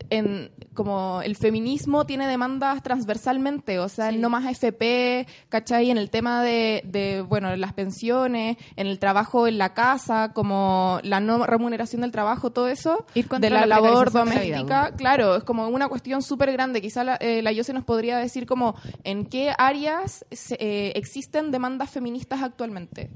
en, 0.09 0.51
como 0.73 1.21
el 1.23 1.35
feminismo 1.35 2.05
tiene 2.05 2.27
demandas 2.27 2.83
transversalmente, 2.83 3.79
o 3.79 3.89
sea, 3.89 4.11
no 4.11 4.29
más 4.29 4.45
AFP, 4.45 5.27
¿cachai? 5.49 5.89
En 5.89 5.97
el 5.97 6.09
tema 6.09 6.43
de, 6.43 6.81
de, 6.85 7.21
bueno, 7.21 7.55
las 7.55 7.73
pensiones, 7.73 8.57
en 8.75 8.87
el 8.87 8.99
trabajo 8.99 9.47
en 9.47 9.57
la 9.57 9.73
casa, 9.73 10.33
como 10.33 10.99
la 11.03 11.19
no 11.19 11.45
remuneración 11.45 12.01
del 12.01 12.11
trabajo, 12.11 12.51
todo 12.51 12.67
eso, 12.67 13.05
de 13.13 13.49
la, 13.49 13.65
labor 13.65 14.11
doméstica, 14.11 14.93
claro, 14.95 15.37
es 15.37 15.43
como 15.43 15.67
una 15.67 15.87
cuestión 15.87 16.21
súper 16.21 16.51
grande. 16.51 16.81
Quizá 16.81 17.03
la, 17.03 17.15
eh, 17.15 17.41
la 17.41 17.51
Yose 17.51 17.73
nos 17.73 17.83
podría 17.83 18.17
decir 18.17 18.45
como 18.45 18.75
en 19.03 19.25
qué 19.25 19.53
áreas 19.57 20.25
eh, 20.59 20.93
existen 20.95 21.51
demandas 21.51 21.89
feministas 21.89 22.41
actualmente. 22.41 23.09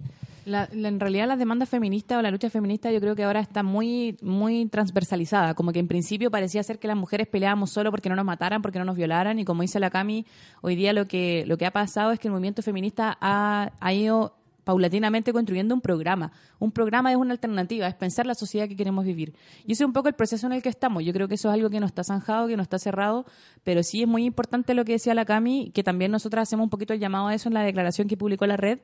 La, 0.45 0.67
en 0.71 1.00
realidad 1.00 1.27
las 1.27 1.38
demandas 1.38 1.69
feministas 1.69 2.17
o 2.17 2.21
la 2.21 2.31
lucha 2.31 2.50
feminista 2.50 2.91
yo 2.91 3.00
creo 3.00 3.15
que 3.15 3.24
ahora 3.24 3.39
está 3.39 3.63
muy 3.63 4.17
muy 4.21 4.65
transversalizada, 4.67 5.53
como 5.53 5.71
que 5.71 5.79
en 5.79 5.88
principio 5.88 6.31
parecía 6.31 6.63
ser 6.63 6.79
que 6.79 6.88
las 6.88 6.98
mujeres 6.98 7.27
peleábamos 7.27 7.69
solo 7.69 7.91
porque 7.91 8.10
no 8.10 8.15
nos 8.15 8.25
mataran, 8.25 8.62
porque 8.62 8.79
no 8.79 8.86
nos 8.86 8.95
violaran 8.95 9.39
y 9.39 9.45
como 9.45 9.62
dice 9.62 9.79
la 9.79 9.89
Cami, 9.89 10.25
hoy 10.62 10.75
día 10.75 10.93
lo 10.93 11.07
que 11.07 11.43
lo 11.45 11.57
que 11.57 11.65
ha 11.65 11.71
pasado 11.71 12.12
es 12.12 12.19
que 12.19 12.27
el 12.27 12.31
movimiento 12.31 12.62
feminista 12.62 13.17
ha, 13.21 13.71
ha 13.79 13.93
ido 13.93 14.36
paulatinamente 14.63 15.33
construyendo 15.33 15.74
un 15.74 15.81
programa. 15.81 16.31
Un 16.60 16.71
programa 16.71 17.12
es 17.12 17.17
una 17.17 17.33
alternativa, 17.33 17.88
es 17.88 17.95
pensar 17.95 18.25
la 18.25 18.36
sociedad 18.36 18.67
que 18.67 18.75
queremos 18.75 19.05
vivir. 19.05 19.33
Y 19.65 19.74
ese 19.74 19.83
es 19.83 19.88
un 19.88 19.93
poco 19.93 20.07
el 20.07 20.13
proceso 20.13 20.48
en 20.48 20.53
el 20.53 20.62
que 20.62 20.69
estamos. 20.69 21.03
Yo 21.03 21.13
creo 21.13 21.27
que 21.27 21.36
eso 21.36 21.50
es 21.50 21.55
algo 21.55 21.69
que 21.69 21.79
no 21.79 21.86
está 21.86 22.03
zanjado, 22.03 22.48
que 22.48 22.57
no 22.57 22.63
está 22.63 22.79
cerrado, 22.79 23.25
pero 23.63 23.83
sí 23.83 24.03
es 24.03 24.07
muy 24.07 24.25
importante 24.25 24.74
lo 24.74 24.86
que 24.86 24.93
decía 24.93 25.13
la 25.13 25.25
Cami, 25.25 25.71
que 25.74 25.83
también 25.83 26.12
nosotras 26.12 26.43
hacemos 26.43 26.65
un 26.65 26.69
poquito 26.69 26.93
el 26.93 27.00
llamado 27.00 27.27
a 27.27 27.33
eso 27.33 27.50
en 27.50 27.53
la 27.53 27.63
declaración 27.63 28.07
que 28.07 28.17
publicó 28.17 28.45
la 28.45 28.57
red, 28.57 28.79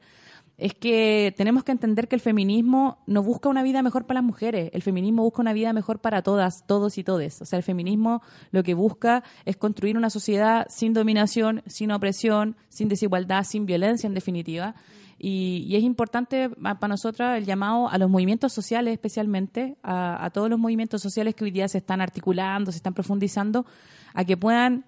es 0.58 0.74
que 0.74 1.34
tenemos 1.38 1.64
que 1.64 1.72
entender 1.72 2.08
que 2.08 2.16
el 2.16 2.22
feminismo 2.22 2.98
no 3.06 3.22
busca 3.22 3.48
una 3.48 3.62
vida 3.62 3.84
mejor 3.84 4.06
para 4.06 4.22
las 4.22 4.28
mujeres, 4.28 4.72
el 4.74 4.82
feminismo 4.82 5.22
busca 5.22 5.42
una 5.42 5.54
vida 5.54 5.72
mejor 5.72 6.00
para 6.00 6.24
todas, 6.24 6.66
todos 6.66 6.98
y 6.98 7.04
todes. 7.04 7.42
O 7.42 7.46
sea, 7.46 7.58
el 7.58 7.64
feminismo 7.64 8.24
lo 8.52 8.64
que 8.64 8.74
busca 8.74 9.24
es 9.46 9.56
construir 9.56 9.98
una 9.98 10.10
sociedad 10.10 10.66
sin 10.70 10.94
dominación, 10.94 11.62
sin 11.68 11.92
opresión, 11.92 12.56
sin 12.70 12.90
desigualdad, 12.90 13.44
sin 13.44 13.68
violencia 13.68 14.08
en 14.08 14.16
definitiva. 14.16 14.74
Y, 15.20 15.76
es 15.76 15.84
importante 15.84 16.50
para 16.50 16.88
nosotras 16.88 17.38
el 17.38 17.46
llamado 17.46 17.90
a 17.90 17.98
los 18.00 18.10
movimientos 18.10 18.52
sociales 18.52 18.94
especialmente, 18.94 19.78
a, 19.84 20.24
a 20.26 20.30
todos 20.32 20.50
los 20.50 20.60
movimientos 20.60 21.02
sociales 21.04 21.36
que 21.36 21.44
hoy 21.44 21.52
día 21.52 21.68
se 21.68 21.78
están 21.78 22.02
articulando, 22.02 22.72
se 22.72 22.78
están 22.78 22.96
profundizando, 22.96 23.66
a 24.14 24.26
que 24.26 24.38
puedan 24.38 24.86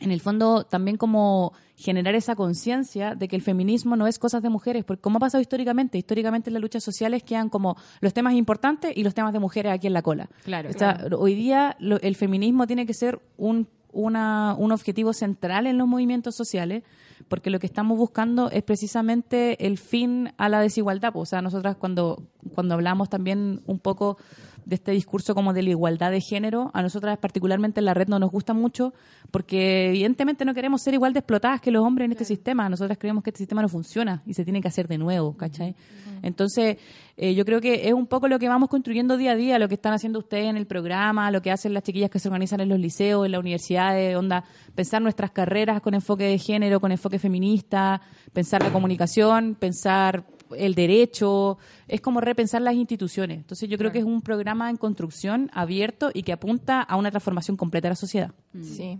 en 0.00 0.10
el 0.10 0.20
fondo 0.20 0.64
también 0.64 0.96
como 0.96 1.52
generar 1.76 2.14
esa 2.14 2.34
conciencia 2.34 3.14
de 3.14 3.28
que 3.28 3.36
el 3.36 3.42
feminismo 3.42 3.96
no 3.96 4.06
es 4.06 4.18
cosas 4.18 4.42
de 4.42 4.48
mujeres, 4.48 4.84
porque 4.84 5.00
como 5.00 5.16
ha 5.16 5.20
pasado 5.20 5.40
históricamente, 5.40 5.98
históricamente 5.98 6.50
las 6.50 6.62
luchas 6.62 6.82
sociales 6.82 7.22
quedan 7.22 7.48
como 7.48 7.76
los 8.00 8.12
temas 8.12 8.34
importantes 8.34 8.92
y 8.94 9.04
los 9.04 9.14
temas 9.14 9.32
de 9.32 9.40
mujeres 9.40 9.72
aquí 9.72 9.86
en 9.86 9.92
la 9.92 10.02
cola. 10.02 10.28
Claro. 10.44 10.70
Hoy 11.18 11.34
día 11.34 11.76
el 11.80 12.16
feminismo 12.16 12.66
tiene 12.66 12.86
que 12.86 12.94
ser 12.94 13.20
un, 13.36 13.68
una, 13.92 14.54
un 14.58 14.72
objetivo 14.72 15.12
central 15.12 15.66
en 15.66 15.78
los 15.78 15.86
movimientos 15.86 16.34
sociales, 16.36 16.82
porque 17.28 17.50
lo 17.50 17.58
que 17.58 17.66
estamos 17.66 17.96
buscando 17.96 18.50
es 18.50 18.62
precisamente 18.62 19.66
el 19.66 19.78
fin 19.78 20.32
a 20.36 20.48
la 20.48 20.60
desigualdad. 20.60 21.12
O 21.14 21.26
sea, 21.26 21.40
nosotras 21.40 21.76
cuando, 21.76 22.22
cuando 22.54 22.74
hablamos 22.74 23.08
también 23.08 23.62
un 23.66 23.78
poco 23.78 24.18
de 24.64 24.76
este 24.76 24.92
discurso 24.92 25.34
como 25.34 25.52
de 25.52 25.62
la 25.62 25.70
igualdad 25.70 26.10
de 26.10 26.20
género, 26.20 26.70
a 26.74 26.82
nosotras 26.82 27.18
particularmente 27.18 27.80
en 27.80 27.86
la 27.86 27.94
red 27.94 28.08
no 28.08 28.18
nos 28.18 28.30
gusta 28.30 28.54
mucho 28.54 28.94
porque 29.30 29.88
evidentemente 29.88 30.44
no 30.44 30.54
queremos 30.54 30.82
ser 30.82 30.94
igual 30.94 31.12
de 31.12 31.20
explotadas 31.20 31.60
que 31.60 31.70
los 31.70 31.84
hombres 31.84 32.06
en 32.06 32.12
este 32.12 32.24
sistema. 32.24 32.68
Nosotras 32.68 32.98
creemos 32.98 33.22
que 33.24 33.30
este 33.30 33.38
sistema 33.38 33.62
no 33.62 33.68
funciona 33.68 34.22
y 34.26 34.34
se 34.34 34.44
tiene 34.44 34.60
que 34.60 34.68
hacer 34.68 34.88
de 34.88 34.98
nuevo, 34.98 35.36
¿cachai? 35.36 35.74
Entonces, 36.22 36.78
eh, 37.16 37.34
yo 37.34 37.44
creo 37.44 37.60
que 37.60 37.86
es 37.86 37.92
un 37.92 38.06
poco 38.06 38.28
lo 38.28 38.38
que 38.38 38.48
vamos 38.48 38.68
construyendo 38.68 39.16
día 39.16 39.32
a 39.32 39.36
día, 39.36 39.58
lo 39.58 39.68
que 39.68 39.74
están 39.74 39.92
haciendo 39.92 40.18
ustedes 40.18 40.46
en 40.46 40.56
el 40.56 40.66
programa, 40.66 41.30
lo 41.30 41.42
que 41.42 41.50
hacen 41.50 41.74
las 41.74 41.82
chiquillas 41.82 42.10
que 42.10 42.18
se 42.18 42.28
organizan 42.28 42.60
en 42.60 42.68
los 42.68 42.78
liceos, 42.78 43.26
en 43.26 43.32
las 43.32 43.40
universidades, 43.40 44.16
onda, 44.16 44.44
pensar 44.74 45.02
nuestras 45.02 45.30
carreras 45.30 45.80
con 45.80 45.94
enfoque 45.94 46.24
de 46.24 46.38
género, 46.38 46.80
con 46.80 46.92
enfoque 46.92 47.18
feminista, 47.18 48.00
pensar 48.32 48.62
la 48.62 48.72
comunicación, 48.72 49.54
pensar 49.54 50.24
el 50.56 50.74
derecho, 50.74 51.58
es 51.88 52.00
como 52.00 52.20
repensar 52.20 52.62
las 52.62 52.74
instituciones. 52.74 53.38
Entonces 53.38 53.68
yo 53.68 53.78
creo 53.78 53.92
que 53.92 53.98
es 53.98 54.04
un 54.04 54.22
programa 54.22 54.70
en 54.70 54.76
construcción 54.76 55.50
abierto 55.52 56.10
y 56.12 56.22
que 56.22 56.32
apunta 56.32 56.82
a 56.82 56.96
una 56.96 57.10
transformación 57.10 57.56
completa 57.56 57.88
de 57.88 57.90
la 57.90 57.96
sociedad. 57.96 58.32
Mm. 58.52 58.62
Sí. 58.62 58.98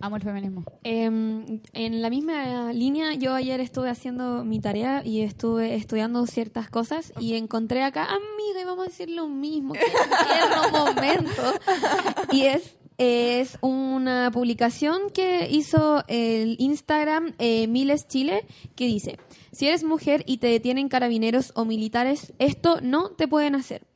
Amo 0.00 0.16
el 0.16 0.22
feminismo. 0.22 0.64
Em, 0.82 1.60
en 1.72 2.02
la 2.02 2.10
misma 2.10 2.72
línea, 2.72 3.14
yo 3.14 3.34
ayer 3.34 3.60
estuve 3.60 3.88
haciendo 3.88 4.44
mi 4.44 4.58
tarea 4.60 5.02
y 5.04 5.20
estuve 5.20 5.76
estudiando 5.76 6.26
ciertas 6.26 6.68
cosas 6.68 7.12
y 7.20 7.34
encontré 7.34 7.84
acá, 7.84 8.06
amiga, 8.06 8.60
y 8.60 8.64
vamos 8.64 8.86
a 8.86 8.88
decir 8.88 9.10
lo 9.10 9.28
mismo, 9.28 9.74
que 9.74 9.80
un 9.80 10.72
momento. 10.72 11.42
Y 12.32 12.46
es 12.46 12.76
es 13.02 13.58
una 13.60 14.30
publicación 14.32 15.10
que 15.12 15.48
hizo 15.50 16.04
el 16.06 16.56
Instagram 16.60 17.34
eh, 17.38 17.66
Miles 17.66 18.06
Chile 18.06 18.46
que 18.76 18.86
dice, 18.86 19.18
si 19.50 19.66
eres 19.66 19.82
mujer 19.82 20.22
y 20.26 20.38
te 20.38 20.46
detienen 20.46 20.88
carabineros 20.88 21.52
o 21.56 21.64
militares, 21.64 22.32
esto 22.38 22.80
no 22.80 23.10
te 23.10 23.26
pueden 23.26 23.54
hacer. 23.54 23.86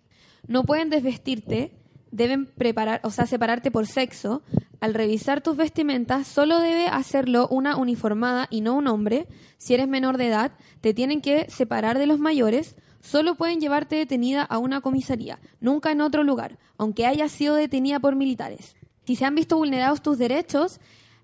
No 0.49 0.64
pueden 0.64 0.90
desvestirte, 0.90 1.73
deben 2.11 2.47
preparar, 2.47 3.01
o 3.05 3.11
sea, 3.11 3.27
separarte 3.27 3.71
por 3.71 3.87
sexo. 3.87 4.42
Al 4.81 4.95
revisar 4.95 5.40
tus 5.40 5.57
vestimentas, 5.57 6.27
solo 6.27 6.59
debe 6.61 6.87
hacerlo 6.88 7.49
una 7.49 7.77
uniformada 7.77 8.47
y 8.51 8.61
no 8.61 8.75
un 8.75 8.88
hombre. 8.88 9.27
Si 9.59 9.75
eres 9.75 9.88
menor 9.88 10.16
de 10.16 10.29
edad, 10.29 10.53
te 10.81 10.95
tienen 10.95 11.21
que 11.21 11.49
separar 11.51 11.99
de 11.99 12.07
los 12.07 12.19
mayores. 12.19 12.77
Solo 13.01 13.37
pueden 13.37 13.61
llevarte 13.61 13.97
detenida 13.97 14.42
a 14.42 14.59
una 14.59 14.81
comisaría, 14.81 15.38
nunca 15.61 15.92
en 15.92 16.01
otro 16.01 16.25
lugar, 16.25 16.59
aunque 16.77 17.07
hayas 17.07 17.31
sido 17.33 17.55
detenida 17.55 18.01
por 18.01 18.16
militares. 18.16 18.75
Si 19.07 19.14
se 19.14 19.25
han 19.25 19.37
visto 19.37 19.57
vulnerados 19.57 20.03
tus 20.03 20.19
derechos, 20.19 20.81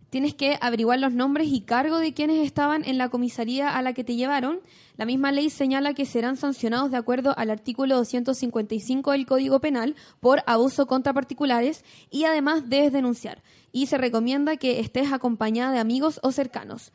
tienes 0.08 0.34
que 0.34 0.56
averiguar 0.60 1.00
los 1.00 1.12
nombres 1.12 1.48
y 1.48 1.62
cargo 1.62 1.98
de 1.98 2.14
quienes 2.14 2.46
estaban 2.46 2.84
en 2.84 2.96
la 2.96 3.08
comisaría 3.08 3.76
a 3.76 3.82
la 3.82 3.92
que 3.92 4.04
te 4.04 4.14
llevaron. 4.14 4.60
La 4.96 5.04
misma 5.04 5.32
ley 5.32 5.50
señala 5.50 5.92
que 5.92 6.06
serán 6.06 6.36
sancionados 6.36 6.92
de 6.92 6.96
acuerdo 6.96 7.34
al 7.36 7.50
artículo 7.50 7.96
255 7.96 9.10
del 9.10 9.26
Código 9.26 9.58
Penal 9.58 9.96
por 10.20 10.44
abuso 10.46 10.86
contra 10.86 11.12
particulares 11.12 11.84
y 12.08 12.22
además 12.22 12.68
debes 12.68 12.92
denunciar. 12.92 13.42
Y 13.72 13.86
se 13.86 13.98
recomienda 13.98 14.58
que 14.58 14.78
estés 14.78 15.12
acompañada 15.12 15.72
de 15.72 15.80
amigos 15.80 16.20
o 16.22 16.30
cercanos 16.30 16.92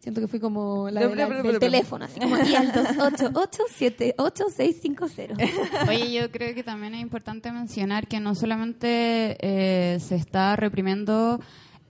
Siento 0.00 0.20
que 0.20 0.28
fui 0.28 0.38
como 0.38 0.90
la, 0.90 1.08
del 1.08 1.58
teléfono, 1.58 2.04
así 2.04 2.20
como 2.20 2.36
aquí 2.36 2.54
al 2.54 2.72
288-78650. 2.72 5.50
Oye, 5.88 6.12
yo 6.12 6.30
creo 6.30 6.54
que 6.54 6.62
también 6.62 6.94
es 6.94 7.02
importante 7.02 7.50
mencionar 7.50 8.06
que 8.06 8.20
no 8.20 8.36
solamente 8.36 9.36
eh, 9.40 9.98
se 10.00 10.14
está 10.14 10.54
reprimiendo 10.54 11.40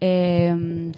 eh, 0.01 0.93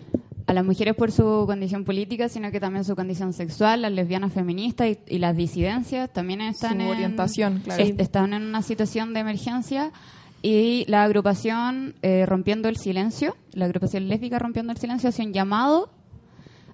a 0.51 0.53
las 0.53 0.65
mujeres 0.65 0.97
por 0.97 1.13
su 1.13 1.45
condición 1.47 1.85
política, 1.85 2.29
sino 2.29 2.51
que 2.51 2.59
también 2.59 2.85
su 2.85 2.97
condición 2.97 3.33
sexual, 3.33 3.83
las 3.83 3.93
lesbianas 3.93 4.33
feministas 4.33 4.99
y, 5.07 5.19
las 5.19 5.37
disidencias 5.37 6.13
también 6.13 6.41
están 6.41 6.81
en, 6.81 6.89
orientación, 6.89 7.63
están 7.79 8.33
en 8.33 8.43
una 8.43 8.63
situación 8.63 9.15
de 9.15 9.21
emergencia 9.21 9.93
y 10.43 10.85
la 10.89 11.05
agrupación 11.05 11.95
eh, 12.03 12.27
Rompiendo 12.27 12.69
el 12.69 12.79
Silencio, 12.79 13.37
la 13.53 13.67
agrupación 13.67 14.09
lésbica 14.09 14.41
Rompiendo 14.41 14.73
el 14.73 14.79
Silencio, 14.79 15.11
hace 15.11 15.23
un 15.23 15.33
llamado 15.33 15.91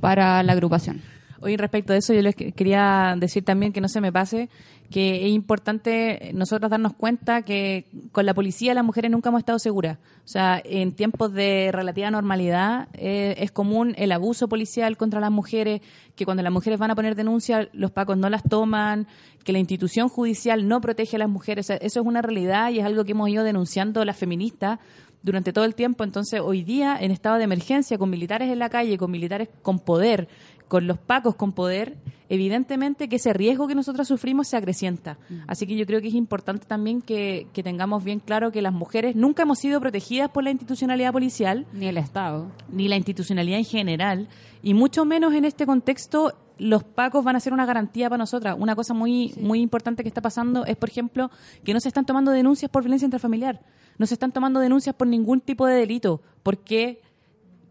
para 0.00 0.42
la 0.42 0.52
agrupación. 0.52 1.02
Hoy 1.40 1.56
respecto 1.56 1.92
de 1.92 2.00
eso 2.00 2.12
yo 2.14 2.22
les 2.22 2.34
que- 2.34 2.52
quería 2.52 3.14
decir 3.18 3.44
también 3.44 3.72
que 3.72 3.80
no 3.80 3.88
se 3.88 4.00
me 4.00 4.12
pase 4.12 4.48
que 4.90 5.26
es 5.26 5.32
importante 5.32 6.30
nosotros 6.32 6.70
darnos 6.70 6.94
cuenta 6.94 7.42
que 7.42 7.84
con 8.10 8.24
la 8.24 8.32
policía 8.32 8.72
las 8.72 8.84
mujeres 8.84 9.10
nunca 9.10 9.28
hemos 9.28 9.40
estado 9.40 9.58
seguras. 9.58 9.98
O 10.24 10.28
sea, 10.28 10.62
en 10.64 10.92
tiempos 10.92 11.30
de 11.34 11.68
relativa 11.72 12.10
normalidad 12.10 12.88
eh, 12.94 13.34
es 13.36 13.50
común 13.52 13.94
el 13.98 14.12
abuso 14.12 14.48
policial 14.48 14.96
contra 14.96 15.20
las 15.20 15.30
mujeres, 15.30 15.82
que 16.16 16.24
cuando 16.24 16.42
las 16.42 16.52
mujeres 16.52 16.78
van 16.78 16.90
a 16.90 16.94
poner 16.94 17.16
denuncia 17.16 17.68
los 17.74 17.90
pacos 17.90 18.16
no 18.16 18.30
las 18.30 18.42
toman, 18.42 19.06
que 19.44 19.52
la 19.52 19.58
institución 19.58 20.08
judicial 20.08 20.66
no 20.66 20.80
protege 20.80 21.16
a 21.16 21.18
las 21.18 21.28
mujeres. 21.28 21.66
O 21.66 21.68
sea, 21.68 21.76
eso 21.76 22.00
es 22.00 22.06
una 22.06 22.22
realidad 22.22 22.70
y 22.70 22.78
es 22.78 22.86
algo 22.86 23.04
que 23.04 23.12
hemos 23.12 23.28
ido 23.28 23.44
denunciando 23.44 24.06
las 24.06 24.16
feministas 24.16 24.78
durante 25.22 25.52
todo 25.52 25.64
el 25.64 25.74
tiempo. 25.74 26.04
Entonces, 26.04 26.40
hoy 26.42 26.62
día, 26.62 26.96
en 27.00 27.10
estado 27.10 27.36
de 27.36 27.44
emergencia, 27.44 27.98
con 27.98 28.10
militares 28.10 28.50
en 28.50 28.58
la 28.58 28.68
calle, 28.68 28.98
con 28.98 29.10
militares 29.10 29.48
con 29.62 29.78
poder, 29.78 30.28
con 30.68 30.86
los 30.86 30.98
pacos 30.98 31.34
con 31.34 31.52
poder, 31.52 31.96
evidentemente 32.28 33.08
que 33.08 33.16
ese 33.16 33.32
riesgo 33.32 33.66
que 33.66 33.74
nosotros 33.74 34.06
sufrimos 34.06 34.48
se 34.48 34.56
acrecienta. 34.56 35.18
Así 35.46 35.66
que 35.66 35.76
yo 35.76 35.86
creo 35.86 36.00
que 36.00 36.08
es 36.08 36.14
importante 36.14 36.66
también 36.66 37.00
que, 37.00 37.46
que 37.54 37.62
tengamos 37.62 38.04
bien 38.04 38.20
claro 38.20 38.52
que 38.52 38.60
las 38.60 38.74
mujeres 38.74 39.16
nunca 39.16 39.42
hemos 39.44 39.58
sido 39.58 39.80
protegidas 39.80 40.30
por 40.30 40.44
la 40.44 40.50
institucionalidad 40.50 41.12
policial, 41.12 41.66
Ni 41.72 41.86
el 41.86 41.96
Estado. 41.96 42.52
ni 42.70 42.86
la 42.86 42.96
institucionalidad 42.96 43.58
en 43.58 43.64
general, 43.64 44.28
y 44.62 44.74
mucho 44.74 45.04
menos 45.06 45.32
en 45.34 45.46
este 45.46 45.64
contexto 45.64 46.34
los 46.58 46.82
pacos 46.82 47.24
van 47.24 47.36
a 47.36 47.40
ser 47.40 47.52
una 47.52 47.64
garantía 47.66 48.10
para 48.10 48.18
nosotras. 48.18 48.56
Una 48.58 48.74
cosa 48.74 48.92
muy 48.92 49.32
muy 49.40 49.60
importante 49.60 50.02
que 50.02 50.08
está 50.08 50.20
pasando 50.20 50.66
es, 50.66 50.76
por 50.76 50.88
ejemplo, 50.90 51.30
que 51.64 51.72
no 51.72 51.80
se 51.80 51.88
están 51.88 52.04
tomando 52.04 52.32
denuncias 52.32 52.70
por 52.70 52.82
violencia 52.82 53.06
intrafamiliar, 53.06 53.60
no 53.98 54.06
se 54.06 54.14
están 54.14 54.32
tomando 54.32 54.60
denuncias 54.60 54.94
por 54.94 55.06
ningún 55.06 55.40
tipo 55.40 55.66
de 55.66 55.74
delito, 55.74 56.22
porque 56.42 57.00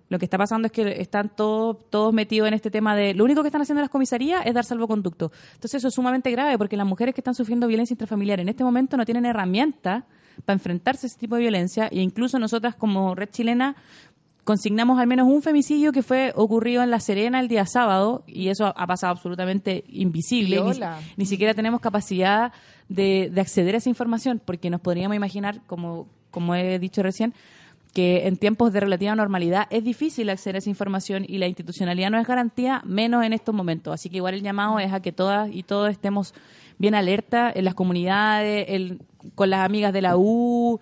lo 0.10 0.20
que 0.20 0.26
está 0.26 0.38
pasando 0.38 0.68
es 0.68 0.72
que 0.72 1.02
están 1.02 1.30
todos 1.36 1.78
todos 1.90 2.14
metidos 2.14 2.48
en 2.48 2.54
este 2.54 2.72
tema 2.72 2.96
de 2.96 3.14
lo 3.14 3.24
único 3.26 3.42
que 3.42 3.48
están 3.48 3.62
haciendo 3.62 3.82
las 3.82 3.90
comisarías 3.90 4.46
es 4.46 4.54
dar 4.54 4.64
salvoconducto. 4.64 5.32
Entonces 5.56 5.76
eso 5.76 5.90
es 5.90 5.94
sumamente 5.94 6.32
grave 6.32 6.58
porque 6.58 6.78
las 6.78 6.88
mujeres 6.88 7.14
que 7.14 7.22
están 7.22 7.36
sufriendo 7.36 7.68
violencia 7.68 7.94
intrafamiliar 7.94 8.40
en 8.40 8.50
este 8.50 8.64
momento 8.64 8.96
no 8.96 9.06
tienen 9.06 9.26
herramientas 9.26 10.06
para 10.46 10.56
enfrentarse 10.56 11.06
a 11.06 11.08
ese 11.08 11.18
tipo 11.18 11.36
de 11.36 11.42
violencia 11.42 11.88
e 11.88 12.00
incluso 12.00 12.40
nosotras 12.40 12.76
como 12.76 13.16
red 13.16 13.30
chilena 13.30 13.76
consignamos 14.44 14.98
al 14.98 15.08
menos 15.08 15.28
un 15.28 15.42
femicidio 15.42 15.92
que 15.92 16.02
fue 16.02 16.32
ocurrido 16.34 16.82
en 16.82 16.90
La 16.90 17.02
Serena 17.02 17.42
el 17.42 17.50
día 17.50 17.66
sábado 17.66 18.24
y 18.28 18.48
eso 18.48 18.74
ha 18.78 18.88
pasado 18.88 19.12
absolutamente 19.12 19.84
invisible. 19.90 20.62
Ni 21.18 21.26
siquiera 21.26 21.54
tenemos 21.54 21.82
capacidad 21.82 22.54
de, 22.90 23.30
de 23.32 23.42
acceder 23.42 23.76
a 23.76 23.78
esa 23.80 23.90
información 23.90 24.42
porque 24.44 24.70
nos 24.70 24.82
podríamos 24.82 25.16
imaginar, 25.16 25.62
como, 25.68 26.08
como 26.32 26.56
he 26.56 26.80
dicho 26.80 27.04
recién, 27.04 27.34
que 27.94 28.28
en 28.28 28.38
tiempos 28.38 28.74
de 28.74 28.80
relativa 28.80 29.16
normalidad 29.16 29.66
es 29.72 29.84
difícil 29.84 30.30
acceder 30.30 30.56
a 30.56 30.60
esa 30.60 30.70
información 30.70 31.26
y 31.28 31.40
la 31.40 31.48
institucionalidad 31.48 32.12
no 32.12 32.20
es 32.20 32.28
garantía, 32.28 32.82
menos 32.86 33.26
en 33.26 33.34
estos 33.34 33.56
momentos. 33.56 33.94
Así 33.94 34.10
que 34.10 34.18
igual 34.18 34.36
el 34.36 34.44
llamado 34.44 34.78
es 34.80 34.94
a 34.94 35.02
que 35.02 35.12
todas 35.12 35.50
y 35.52 35.64
todos 35.64 35.90
estemos 35.90 36.36
bien 36.78 36.94
alerta 36.94 37.52
en 37.54 37.66
las 37.66 37.74
comunidades, 37.74 38.68
con 39.34 39.50
las 39.50 39.66
amigas 39.66 39.94
de 39.94 40.02
la 40.02 40.16
U, 40.16 40.80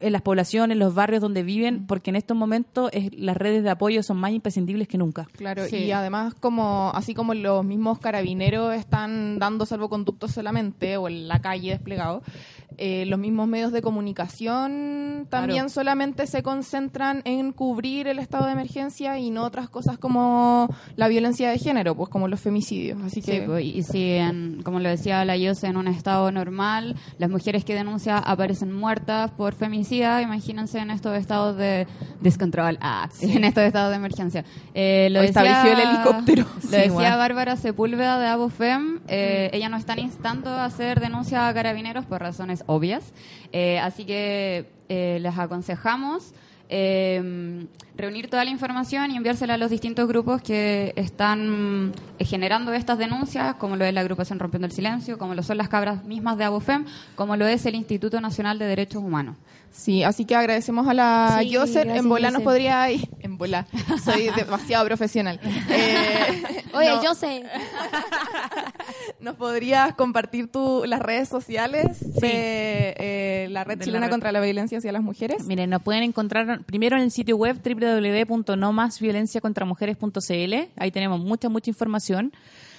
en 0.00 0.12
las 0.12 0.22
poblaciones, 0.22 0.74
en 0.74 0.78
los 0.78 0.94
barrios 0.94 1.20
donde 1.20 1.42
viven, 1.42 1.86
porque 1.86 2.10
en 2.10 2.16
estos 2.16 2.36
momentos 2.36 2.90
es- 2.92 3.14
las 3.14 3.36
redes 3.36 3.62
de 3.62 3.70
apoyo 3.70 4.02
son 4.02 4.16
más 4.16 4.32
imprescindibles 4.32 4.88
que 4.88 4.98
nunca. 4.98 5.26
Claro, 5.36 5.64
Sí. 5.66 5.76
y 5.76 5.92
además 5.92 6.34
como 6.34 6.90
así 6.94 7.14
como 7.14 7.34
los 7.34 7.64
mismos 7.64 7.98
carabineros 7.98 8.74
están 8.74 9.38
dando 9.38 9.66
salvoconductos 9.66 10.32
solamente 10.32 10.96
o 10.96 11.06
en 11.08 11.28
la 11.28 11.40
calle 11.40 11.70
desplegado, 11.70 12.22
eh, 12.78 13.04
los 13.06 13.18
mismos 13.18 13.46
medios 13.46 13.72
de 13.72 13.82
comunicación 13.82 15.26
también 15.28 15.68
solamente 15.70 16.26
se 16.26 16.42
concentran 16.42 17.22
en 17.24 17.52
cubrir 17.52 18.06
el 18.08 18.18
estado 18.18 18.46
de 18.46 18.52
emergencia 18.52 19.18
y 19.18 19.30
no 19.30 19.44
otras 19.44 19.68
cosas 19.68 19.98
como 19.98 20.68
la 20.96 21.08
violencia 21.08 21.50
de 21.50 21.58
género, 21.58 21.94
pues 21.94 22.08
como 22.08 22.28
los 22.28 22.40
femicidios. 22.40 23.00
Así 23.02 23.20
Sí, 23.22 23.30
que 23.32 23.42
pues, 23.42 23.64
y 23.64 23.82
si, 23.82 24.12
en- 24.12 24.62
como 24.62 24.80
lo 24.80 24.88
decía 24.88 25.24
la 25.24 25.36
Yose, 25.36 25.66
en 25.66 25.76
un 25.76 25.88
estado 25.88 26.30
normal, 26.32 26.96
las 27.18 27.30
mujeres 27.30 27.64
que 27.64 27.74
denuncian 27.74 28.22
aparecen 28.24 28.72
muertas 28.72 29.30
por 29.32 29.54
femicida, 29.90 30.22
imagínense 30.22 30.78
en 30.78 30.90
estos 30.90 31.16
estados 31.18 31.56
de 31.56 31.86
descontrol, 32.20 32.78
ah, 32.80 33.08
en 33.20 33.44
estos 33.44 33.64
estados 33.64 33.90
de 33.90 33.96
emergencia. 33.96 34.44
Eh, 34.74 35.08
lo 35.10 35.20
decía, 35.20 35.42
estableció 35.42 35.72
el 35.72 35.88
helicóptero. 35.88 36.44
Lo 36.54 36.60
Sí, 36.60 36.68
decía 36.76 36.92
bueno. 36.92 37.16
Bárbara 37.18 37.56
Sepúlveda 37.56 38.18
de 38.20 38.26
Abofem, 38.28 39.00
eh, 39.08 39.50
ella 39.52 39.68
no 39.68 39.76
están 39.76 39.98
instando 39.98 40.50
a 40.50 40.64
hacer 40.64 41.00
denuncia 41.00 41.48
a 41.48 41.54
carabineros 41.54 42.06
por 42.06 42.20
razones 42.20 42.62
obvias, 42.66 43.12
Eh, 43.52 43.80
así 43.80 44.04
que 44.04 44.70
eh, 44.88 45.18
les 45.20 45.36
aconsejamos 45.36 46.32
eh, 46.68 47.66
reunir 48.00 48.28
toda 48.30 48.44
la 48.44 48.50
información 48.50 49.10
y 49.10 49.16
enviársela 49.16 49.54
a 49.54 49.56
los 49.56 49.70
distintos 49.70 50.06
grupos 50.08 50.42
que 50.42 50.92
están 50.96 51.92
eh, 52.18 52.24
generando 52.24 52.72
estas 52.72 52.98
denuncias, 52.98 53.54
como 53.56 53.76
lo 53.76 53.84
es 53.84 53.92
la 53.94 54.00
agrupación 54.00 54.38
Rompiendo 54.38 54.66
el 54.66 54.72
Silencio, 54.72 55.18
como 55.18 55.34
lo 55.34 55.42
son 55.42 55.58
las 55.58 55.68
cabras 55.68 56.04
mismas 56.04 56.36
de 56.38 56.44
Abofem, 56.44 56.84
como 57.14 57.36
lo 57.36 57.46
es 57.46 57.66
el 57.66 57.74
Instituto 57.74 58.20
Nacional 58.20 58.58
de 58.58 58.66
Derechos 58.66 59.02
Humanos. 59.02 59.36
Sí, 59.72 60.02
así 60.02 60.24
que 60.24 60.34
agradecemos 60.34 60.88
a 60.88 60.94
la 60.94 61.36
Sí, 61.40 61.50
Yoser. 61.50 61.84
gracias, 61.86 61.98
En 62.04 62.08
bola 62.08 62.30
nos 62.32 62.40
Yoser. 62.40 62.44
podría 62.44 62.90
ir. 62.90 63.08
En 63.20 63.38
bola. 63.38 63.66
Soy 64.04 64.28
demasiado 64.36 64.84
profesional. 64.86 65.38
Eh, 65.70 66.62
Oye, 66.72 66.88
no, 66.88 67.02
yo 67.02 67.14
sé. 67.14 67.42
¿Nos 69.20 69.36
podrías 69.36 69.94
compartir 69.94 70.50
tu, 70.50 70.84
las 70.86 71.00
redes 71.00 71.28
sociales 71.28 72.00
de 72.20 72.94
eh, 72.98 73.48
la 73.50 73.64
Red 73.64 73.74
De 73.74 73.78
la 73.80 73.84
Chilena 73.84 74.06
red. 74.06 74.10
contra 74.12 74.32
la 74.32 74.40
Violencia 74.40 74.78
hacia 74.78 74.92
las 74.92 75.02
Mujeres? 75.02 75.44
Miren, 75.44 75.70
nos 75.70 75.82
pueden 75.82 76.02
encontrar 76.02 76.62
primero 76.64 76.96
en 76.96 77.02
el 77.02 77.10
sitio 77.10 77.36
web 77.36 77.58
www.nomasviolenciacontramujeres.cl. 77.90 80.54
Ahí 80.76 80.90
tenemos 80.90 81.20
mucha, 81.20 81.48
mucha 81.48 81.70
información. 81.70 82.32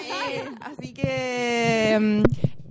Sí, 0.04 0.42
así 0.62 0.94
que 0.94 1.98
mm, 2.00 2.24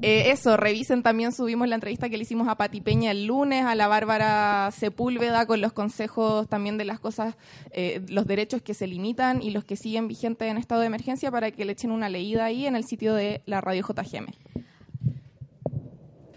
eh, 0.03 0.33
eso, 0.33 0.57
revisen 0.57 1.03
también, 1.03 1.33
subimos 1.33 1.69
la 1.69 1.77
entrevista 1.77 2.09
que 2.09 2.17
le 2.17 2.25
hicimos 2.25 2.49
a 2.49 2.57
Pati 2.57 2.81
Peña 2.81 3.13
el 3.13 3.27
lunes, 3.27 3.65
a 3.65 3.75
la 3.77 3.87
Bárbara 3.87 4.71
Sepúlveda, 4.73 5.47
con 5.47 5.61
los 5.61 5.73
consejos 5.73 6.49
también 6.49 6.77
de 6.77 6.85
las 6.85 6.99
cosas, 6.99 7.37
eh, 7.71 8.03
los 8.09 8.27
derechos 8.27 8.63
que 8.63 8.75
se 8.75 8.89
limitan 8.89 9.43
y 9.43 9.51
los 9.51 9.65
que 9.65 9.77
siguen 9.77 10.09
vigentes 10.09 10.49
en 10.49 10.59
estado 10.59 10.81
de 10.81 10.89
emergencia 10.89 11.31
para 11.31 11.53
que 11.53 11.65
le 11.65 11.73
echen 11.73 11.93
una 11.93 12.09
leída 12.09 12.45
ahí 12.45 12.67
en 12.67 12.75
el 12.75 12.85
sitio 12.85 13.15
de 13.15 13.43
la 13.47 13.61
radio 13.61 13.87
JGM. 13.87 14.27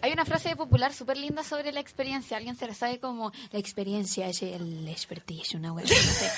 Hay 0.05 0.11
una 0.13 0.23
frase 0.23 0.55
popular 0.55 0.93
súper 0.93 1.17
linda 1.17 1.43
sobre 1.43 1.71
la 1.71 1.79
experiencia. 1.79 2.37
¿Alguien 2.37 2.55
se 2.55 2.67
la 2.67 2.75
sabe 2.75 2.99
como 2.99 3.31
la 3.51 3.57
experiencia 3.57 4.27
es 4.27 4.43
el 4.43 4.87
expertise, 4.87 5.55
una 5.55 5.73
wea? 5.73 5.83
No 5.83 5.89
sé. 5.91 6.31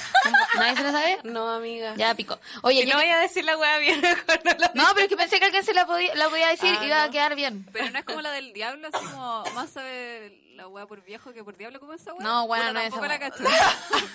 ¿Nadie 0.55 0.77
se 0.77 0.83
la 0.83 0.91
sabe? 0.93 1.19
No, 1.25 1.49
amiga. 1.49 1.93
Ya 1.97 2.15
pico. 2.15 2.39
Oye, 2.63 2.85
yo 2.85 2.93
no 2.93 2.99
que- 2.99 3.05
voy 3.07 3.13
a 3.13 3.17
decir 3.19 3.43
la 3.43 3.57
wea 3.57 3.77
bien, 3.79 3.99
mejor 4.01 4.39
no 4.45 4.51
la 4.57 4.71
no, 4.73 4.83
pero 4.93 5.01
es 5.01 5.09
que 5.09 5.17
pensé 5.17 5.39
que 5.39 5.45
alguien 5.45 5.65
se 5.65 5.73
la 5.73 5.85
podía, 5.85 6.15
la 6.15 6.29
podía 6.29 6.47
decir 6.47 6.73
Ah, 6.79 6.81
y 6.81 6.85
iba 6.87 7.03
a 7.03 7.11
quedar 7.11 7.35
bien. 7.35 7.67
Pero 7.73 7.89
no 7.91 7.99
es 7.99 8.05
como 8.05 8.21
la 8.21 8.31
del 8.31 8.53
diablo, 8.53 8.87
así 8.93 9.05
como 9.05 9.43
más 9.53 9.69
sabe 9.69 10.41
la 10.55 10.69
wea 10.69 10.85
por 10.85 11.03
viejo 11.03 11.33
que 11.33 11.43
por 11.43 11.57
diablo, 11.57 11.81
como 11.81 11.91
esa 11.91 12.13
wea. 12.13 12.23
No, 12.25 12.47
bueno, 12.47 12.67
Puta, 12.67 12.73
no 12.73 12.79
es 12.79 12.87
esa 12.93 13.01
la 13.01 13.49
wea. 13.49 13.69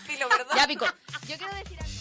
Filo, 0.06 0.28
perdón. 0.30 0.56
Ya 0.56 0.66
pico. 0.66 0.86
Yo 1.28 1.36
quiero 1.36 1.54
decir 1.56 1.78
algo. 1.78 1.92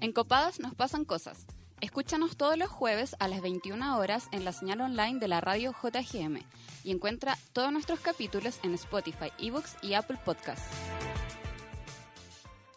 En 0.00 0.12
Copadas 0.12 0.60
nos 0.60 0.74
pasan 0.74 1.04
cosas. 1.04 1.44
Escúchanos 1.82 2.36
todos 2.36 2.56
los 2.56 2.68
jueves 2.68 3.16
a 3.18 3.26
las 3.26 3.40
21 3.40 3.98
horas 3.98 4.28
en 4.30 4.44
la 4.44 4.52
señal 4.52 4.82
online 4.82 5.18
de 5.18 5.26
la 5.26 5.40
radio 5.40 5.72
JGM 5.72 6.38
y 6.84 6.92
encuentra 6.92 7.36
todos 7.52 7.72
nuestros 7.72 7.98
capítulos 7.98 8.60
en 8.62 8.74
Spotify, 8.74 9.32
eBooks 9.40 9.74
y 9.82 9.94
Apple 9.94 10.16
Podcasts. 10.24 10.62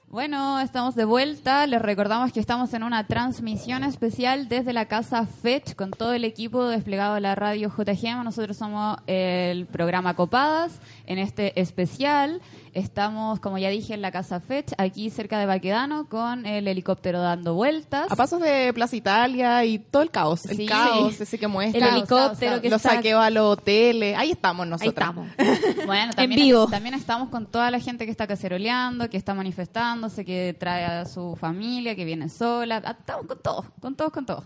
Bueno, 0.07 0.59
estamos 0.59 0.95
de 0.95 1.05
vuelta. 1.05 1.67
Les 1.67 1.81
recordamos 1.81 2.31
que 2.31 2.39
estamos 2.39 2.73
en 2.73 2.81
una 2.83 3.05
transmisión 3.05 3.83
especial 3.83 4.47
desde 4.47 4.73
la 4.73 4.87
casa 4.87 5.25
Fetch 5.25 5.75
con 5.75 5.91
todo 5.91 6.13
el 6.13 6.23
equipo 6.23 6.65
desplegado 6.65 7.15
de 7.15 7.21
la 7.21 7.35
radio 7.35 7.69
JGM. 7.69 8.23
Nosotros 8.23 8.57
somos 8.57 8.97
el 9.07 9.67
programa 9.67 10.15
Copadas. 10.15 10.79
En 11.05 11.19
este 11.19 11.59
especial 11.59 12.41
estamos, 12.75 13.39
como 13.39 13.57
ya 13.57 13.69
dije, 13.69 13.93
en 13.95 14.01
la 14.01 14.11
casa 14.11 14.39
Fetch, 14.39 14.73
aquí 14.77 15.09
cerca 15.09 15.39
de 15.39 15.45
Baquedano, 15.47 16.07
con 16.07 16.45
el 16.45 16.67
helicóptero 16.67 17.21
dando 17.21 17.55
vueltas. 17.55 18.11
A 18.11 18.15
pasos 18.15 18.39
de 18.41 18.71
Plaza 18.73 18.95
Italia 18.95 19.65
y 19.65 19.79
todo 19.79 20.03
el 20.03 20.11
caos. 20.11 20.45
El 20.45 20.57
Sí. 20.57 20.65
caos, 20.67 21.19
ese 21.19 21.39
que 21.39 21.47
muestra. 21.47 21.87
El 21.89 21.95
helicóptero 21.95 22.61
que 22.61 22.69
Los 22.69 22.81
está- 22.85 22.95
saqueos 22.97 23.23
a 23.23 23.29
los 23.29 23.53
hoteles. 23.57 24.17
Ahí 24.17 24.31
estamos 24.31 24.67
nosotros. 24.67 25.09
Bueno, 25.85 26.13
también, 26.13 26.41
vivo. 26.41 26.67
también 26.67 26.93
estamos 26.95 27.29
con 27.29 27.45
toda 27.45 27.71
la 27.71 27.79
gente 27.79 28.05
que 28.05 28.11
está 28.11 28.27
caceroleando, 28.27 29.09
que 29.09 29.17
está 29.17 29.33
manifestándose, 29.33 30.25
que 30.25 30.55
trae 30.59 30.83
a 30.85 31.05
su 31.05 31.35
familia, 31.35 31.95
que 31.95 32.05
viene 32.05 32.29
sola. 32.29 32.81
Ah, 32.85 32.95
Estamos 32.99 33.25
con 33.27 33.39
todos, 33.41 33.65
con 33.79 33.95
todos, 33.95 34.11
con 34.11 34.25
todos. 34.25 34.43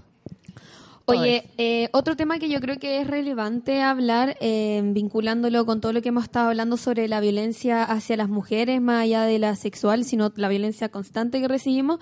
Oye, 1.10 1.46
eh, 1.58 1.90
otro 1.92 2.16
tema 2.16 2.40
que 2.40 2.50
yo 2.50 2.60
creo 2.60 2.78
que 2.80 3.02
es 3.02 3.08
relevante 3.08 3.82
hablar, 3.82 4.38
eh, 4.42 4.82
vinculándolo 4.84 5.66
con 5.66 5.82
todo 5.82 5.94
lo 5.94 6.02
que 6.02 6.10
hemos 6.10 6.24
estado 6.24 6.50
hablando 6.50 6.78
sobre 6.78 7.08
la 7.08 7.20
violencia 7.20 7.84
hacia 7.84 8.18
las 8.18 8.30
mujeres, 8.30 8.82
más 8.82 9.04
allá 9.04 9.24
de 9.24 9.40
la 9.40 9.56
sexual, 9.56 10.06
sino 10.06 10.32
la 10.36 10.50
violencia 10.50 10.90
constante 10.90 11.42
que 11.42 11.48
recibimos, 11.48 12.00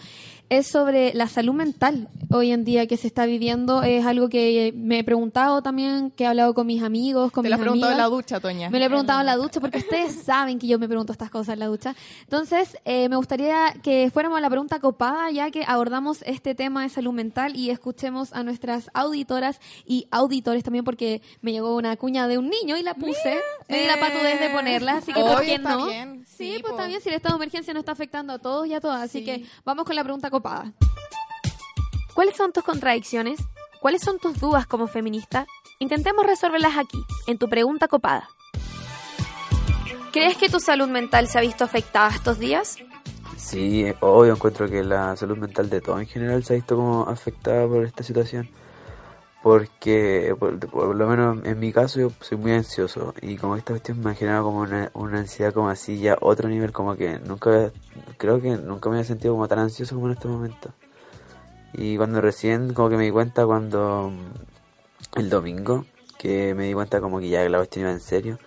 es 0.50 0.68
sobre 0.68 1.14
la 1.14 1.28
salud 1.28 1.54
mental 1.54 2.08
hoy 2.30 2.52
en 2.52 2.64
día 2.64 2.88
que 2.88 2.98
se 2.98 3.08
está 3.08 3.26
viviendo. 3.26 3.84
Es 3.84 4.06
algo 4.06 4.30
que 4.30 4.74
me 4.76 5.00
he 5.00 5.04
preguntado 5.04 5.62
también, 5.62 6.12
que 6.12 6.24
he 6.24 6.28
hablado 6.28 6.54
con 6.54 6.68
mis 6.68 6.84
amigos, 6.84 7.32
con 7.32 7.44
Te 7.44 7.50
mis 7.50 7.58
lo 7.58 7.62
he 7.62 7.66
preguntado 7.66 7.92
en 7.92 7.98
la 7.98 8.06
ducha, 8.06 8.40
Toña. 8.40 8.70
Me 8.70 8.80
lo 8.80 8.86
he 8.86 8.88
preguntado 8.88 9.20
en 9.20 9.26
la 9.26 9.36
ducha 9.36 9.60
porque 9.60 9.80
ustedes 9.80 10.14
saben 10.26 10.60
que 10.60 10.68
yo 10.68 10.80
me 10.80 10.88
pregunto 10.88 11.12
estas 11.12 11.30
cosas 11.30 11.54
en 11.54 11.60
la 11.60 11.68
ducha. 11.68 11.96
Entonces, 12.22 12.78
eh, 12.86 13.10
me 13.10 13.18
gustaría 13.18 13.74
que 13.84 14.10
fuéramos 14.14 14.38
a 14.38 14.42
la 14.42 14.50
pregunta 14.50 14.80
copada, 14.80 15.30
ya 15.32 15.52
que 15.52 15.64
abordamos 15.68 16.22
este 16.26 16.56
tema 16.56 16.84
de 16.84 16.90
salud 16.90 17.14
mental 17.14 17.56
y 17.56 17.70
escuchemos 17.70 18.34
a 18.34 18.44
nuestras 18.44 18.90
auditoras 18.98 19.60
y 19.86 20.08
auditores 20.12 20.64
también, 20.64 20.84
porque 20.86 21.22
me 21.42 21.52
llegó 21.52 21.76
una 21.76 21.96
cuña 21.98 22.28
de 22.28 22.38
un 22.38 22.50
niño 22.50 22.78
y 22.78 22.84
la 22.84 22.94
puse. 22.94 23.40
Me 23.70 23.80
di 23.82 23.86
la 23.88 24.00
patudez 24.00 24.40
de 24.40 24.50
ponerla, 24.50 24.98
así 24.98 25.14
que 25.14 25.20
¿por 25.22 25.42
qué 25.42 25.58
no? 25.60 25.86
bien. 25.88 26.26
Sí, 26.28 26.56
Sí, 26.56 26.60
pues 26.62 26.74
po. 26.74 26.86
bien 26.86 27.02
si 27.02 27.10
el 27.10 27.16
estado 27.16 27.38
de 27.38 27.44
emergencia 27.44 27.74
no 27.74 27.80
está 27.80 27.92
afectando 27.94 28.34
a 28.34 28.40
todos 28.40 28.68
y 28.68 28.74
a 28.74 28.80
todas. 28.82 29.02
Así 29.02 29.20
Sí. 29.20 29.26
que 29.26 29.46
vamos 29.66 29.86
con 29.86 29.96
la 29.96 30.04
pregunta 30.04 30.30
copada. 30.30 30.72
¿Cuáles 32.14 32.36
son 32.36 32.52
tus 32.52 32.64
contradicciones? 32.64 33.40
¿Cuáles 33.80 34.02
son 34.02 34.18
tus 34.20 34.40
dudas 34.40 34.66
como 34.66 34.88
feminista? 34.88 35.46
Intentemos 35.80 36.26
resolverlas 36.26 36.76
aquí, 36.78 36.98
en 37.28 37.38
tu 37.38 37.48
pregunta 37.48 37.88
copada. 37.88 38.28
¿Crees 40.12 40.38
que 40.38 40.50
tu 40.50 40.60
salud 40.60 40.88
mental 40.88 41.28
se 41.28 41.38
ha 41.38 41.42
visto 41.42 41.64
afectada 41.64 42.10
estos 42.10 42.40
días? 42.40 42.78
Sí, 43.38 43.86
obvio 44.00 44.34
encuentro 44.34 44.68
que 44.68 44.84
la 44.84 45.16
salud 45.16 45.38
mental 45.38 45.70
de 45.70 45.80
todo 45.80 46.00
en 46.00 46.08
general 46.08 46.44
se 46.44 46.54
ha 46.54 46.56
visto 46.56 46.76
como 46.76 47.04
afectada 47.08 47.68
por 47.68 47.86
esta 47.86 48.02
situación. 48.04 48.50
Porque, 49.44 50.36
por, 50.40 50.96
lo 50.96 51.08
menos 51.08 51.46
en 51.46 51.60
mi 51.60 51.72
caso, 51.72 52.00
yo 52.00 52.12
soy 52.22 52.38
muy 52.38 52.52
ansioso. 52.52 53.14
Y 53.22 53.38
como 53.38 53.56
esta 53.56 53.74
cuestión 53.74 54.02
me 54.02 54.12
ha 54.12 54.16
generado 54.16 54.46
como 54.46 54.60
una, 54.62 54.92
una 54.94 55.20
ansiedad 55.20 55.54
como 55.54 55.70
así, 55.70 56.00
ya 56.00 56.18
otro 56.22 56.50
nivel, 56.50 56.72
como 56.72 56.96
que 56.96 57.20
nunca, 57.20 57.72
creo 58.18 58.42
que 58.42 58.58
nunca 58.58 58.90
me 58.90 58.98
había 58.98 59.08
sentido 59.08 59.34
como 59.36 59.48
tan 59.48 59.60
ansioso 59.60 59.96
como 59.96 60.08
en 60.08 60.14
este 60.14 60.28
momento. 60.28 60.74
Y 61.74 61.98
cuando 61.98 62.22
recién, 62.22 62.74
como 62.74 62.90
que 62.90 62.98
me 62.98 63.04
di 63.04 63.12
cuenta 63.12 63.46
cuando 63.46 64.12
mm, 64.12 65.20
el 65.20 65.30
domingo, 65.30 65.86
que 66.18 66.54
me 66.56 66.66
di 66.66 66.74
cuenta 66.74 67.00
como 67.02 67.20
que 67.20 67.30
ya 67.30 67.48
la 67.48 67.60
cuestión 67.60 67.84
iba 67.86 67.92
en 67.92 68.00
serio. 68.00 68.40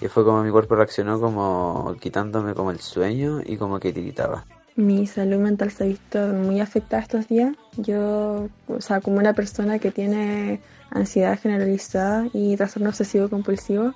Y 0.00 0.08
fue 0.08 0.24
como 0.24 0.42
mi 0.42 0.50
cuerpo 0.50 0.76
reaccionó 0.76 1.20
como 1.20 1.96
quitándome 2.00 2.54
como 2.54 2.70
el 2.70 2.80
sueño 2.80 3.40
y 3.44 3.56
como 3.56 3.80
que 3.80 3.92
tiritaba. 3.92 4.44
Mi 4.78 5.08
salud 5.08 5.38
mental 5.38 5.72
se 5.72 5.82
ha 5.82 5.86
visto 5.88 6.20
muy 6.28 6.60
afectada 6.60 7.02
estos 7.02 7.26
días. 7.26 7.52
Yo, 7.78 8.48
o 8.68 8.80
sea, 8.80 9.00
como 9.00 9.16
una 9.18 9.32
persona 9.32 9.80
que 9.80 9.90
tiene 9.90 10.60
ansiedad 10.90 11.36
generalizada 11.36 12.28
y 12.32 12.56
trastorno 12.56 12.90
obsesivo 12.90 13.28
compulsivo, 13.28 13.94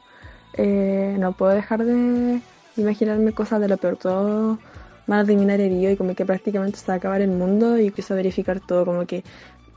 eh, 0.54 1.14
no 1.20 1.34
puedo 1.34 1.52
dejar 1.52 1.84
de 1.84 2.40
imaginarme 2.76 3.32
cosas 3.32 3.60
de 3.60 3.68
lo 3.68 3.76
peor. 3.76 3.96
Todo 3.96 4.58
van 5.06 5.20
a 5.20 5.54
herido 5.54 5.92
y 5.92 5.96
como 5.96 6.16
que 6.16 6.26
prácticamente 6.26 6.80
se 6.80 6.88
va 6.88 6.94
a 6.94 6.96
acabar 6.96 7.20
el 7.20 7.30
mundo 7.30 7.78
y 7.78 7.86
empiezo 7.86 8.14
a 8.14 8.16
verificar 8.16 8.58
todo. 8.58 8.84
Como 8.84 9.06
que 9.06 9.22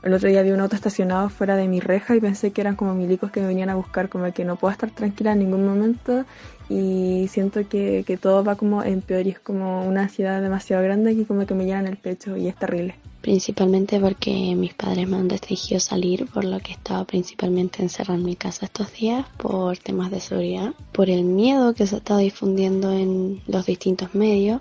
el 0.02 0.12
otro 0.12 0.28
día 0.28 0.42
vi 0.42 0.50
un 0.50 0.60
auto 0.60 0.74
estacionado 0.74 1.28
fuera 1.28 1.54
de 1.54 1.68
mi 1.68 1.78
reja 1.78 2.16
y 2.16 2.20
pensé 2.20 2.50
que 2.50 2.62
eran 2.62 2.74
como 2.74 2.94
milicos 2.94 3.30
que 3.30 3.40
me 3.40 3.46
venían 3.46 3.70
a 3.70 3.76
buscar, 3.76 4.08
como 4.08 4.32
que 4.32 4.44
no 4.44 4.56
puedo 4.56 4.72
estar 4.72 4.90
tranquila 4.90 5.34
en 5.34 5.38
ningún 5.38 5.64
momento 5.64 6.24
y 6.68 7.28
siento 7.28 7.68
que, 7.68 8.04
que 8.06 8.16
todo 8.16 8.42
va 8.42 8.56
como 8.56 8.82
en 8.82 9.02
peor 9.02 9.26
y 9.26 9.30
es 9.30 9.38
como 9.38 9.86
una 9.86 10.02
ansiedad 10.02 10.42
demasiado 10.42 10.82
grande 10.82 11.14
que 11.14 11.24
como 11.24 11.46
que 11.46 11.54
me 11.54 11.64
llena 11.64 11.80
en 11.80 11.86
el 11.86 11.96
pecho 11.96 12.36
y 12.36 12.48
es 12.48 12.56
terrible. 12.56 12.96
Principalmente 13.20 13.98
porque 13.98 14.54
mis 14.54 14.74
padres 14.74 15.08
me 15.08 15.16
han 15.16 15.28
restringido 15.28 15.80
salir, 15.80 16.26
por 16.26 16.44
lo 16.44 16.60
que 16.60 16.72
estaba 16.72 17.04
principalmente 17.04 17.82
encerrada 17.82 18.18
en 18.18 18.24
mi 18.24 18.36
casa 18.36 18.66
estos 18.66 18.92
días 18.92 19.26
por 19.36 19.78
temas 19.78 20.10
de 20.12 20.20
seguridad, 20.20 20.74
por 20.92 21.10
el 21.10 21.24
miedo 21.24 21.74
que 21.74 21.86
se 21.86 21.96
está 21.96 22.18
difundiendo 22.18 22.92
en 22.92 23.42
los 23.48 23.66
distintos 23.66 24.14
medios, 24.14 24.60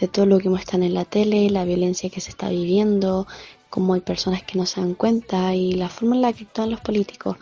de 0.00 0.08
todo 0.08 0.26
lo 0.26 0.38
que 0.38 0.48
muestran 0.48 0.82
en 0.82 0.94
la 0.94 1.04
tele, 1.04 1.50
la 1.50 1.64
violencia 1.64 2.10
que 2.10 2.20
se 2.20 2.30
está 2.30 2.48
viviendo, 2.48 3.26
cómo 3.70 3.94
hay 3.94 4.00
personas 4.00 4.42
que 4.42 4.56
no 4.56 4.66
se 4.66 4.80
dan 4.80 4.94
cuenta 4.94 5.54
y 5.54 5.72
la 5.72 5.88
forma 5.88 6.16
en 6.16 6.22
la 6.22 6.32
que 6.32 6.44
actúan 6.44 6.70
los 6.70 6.80
políticos. 6.80 7.36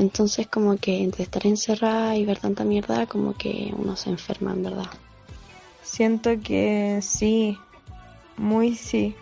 Entonces 0.00 0.46
como 0.46 0.78
que 0.78 1.02
entre 1.02 1.24
estar 1.24 1.46
encerrada 1.46 2.16
y 2.16 2.24
ver 2.24 2.38
tanta 2.38 2.64
mierda, 2.64 3.04
como 3.04 3.34
que 3.34 3.70
uno 3.76 3.96
se 3.96 4.08
enferma 4.08 4.52
en 4.52 4.62
verdad. 4.62 4.86
Siento 5.82 6.30
que 6.42 7.00
sí, 7.02 7.58
muy 8.38 8.76
sí. 8.76 9.14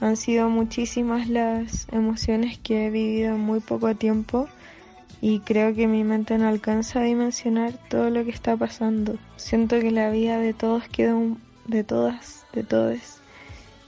Han 0.00 0.16
sido 0.16 0.48
muchísimas 0.48 1.28
las 1.28 1.88
emociones 1.90 2.58
que 2.58 2.86
he 2.86 2.90
vivido 2.90 3.34
en 3.34 3.40
muy 3.40 3.58
poco 3.58 3.92
tiempo 3.96 4.48
y 5.20 5.40
creo 5.40 5.74
que 5.74 5.88
mi 5.88 6.04
mente 6.04 6.38
no 6.38 6.46
alcanza 6.46 7.00
a 7.00 7.04
dimensionar 7.04 7.72
todo 7.88 8.08
lo 8.10 8.24
que 8.24 8.30
está 8.30 8.56
pasando. 8.56 9.16
Siento 9.36 9.80
que 9.80 9.90
la 9.90 10.10
vida 10.10 10.38
de 10.38 10.54
todos 10.54 10.86
quedó, 10.86 11.16
un- 11.18 11.40
de 11.66 11.82
todas, 11.82 12.46
de 12.52 12.62
todos, 12.62 12.98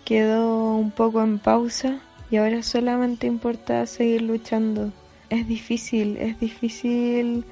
quedó 0.05 0.75
un 0.75 0.91
poco 0.91 1.23
en 1.23 1.39
pausa 1.39 2.01
y 2.33 2.39
ahora 2.39 2.65
solamente 2.65 3.29
importa 3.29 3.87
seguir 3.87 4.23
luchando. 4.23 4.91
Es 5.29 5.49
difícil, 5.49 6.17
es 6.19 6.39
difícil 6.39 7.45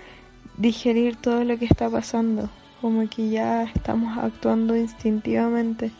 digerir 0.56 1.16
todo 1.16 1.42
lo 1.44 1.58
que 1.58 1.64
está 1.64 1.90
pasando, 1.90 2.48
como 2.80 3.08
que 3.10 3.30
ya 3.30 3.64
estamos 3.64 4.16
actuando 4.16 4.76
instintivamente. 4.76 5.90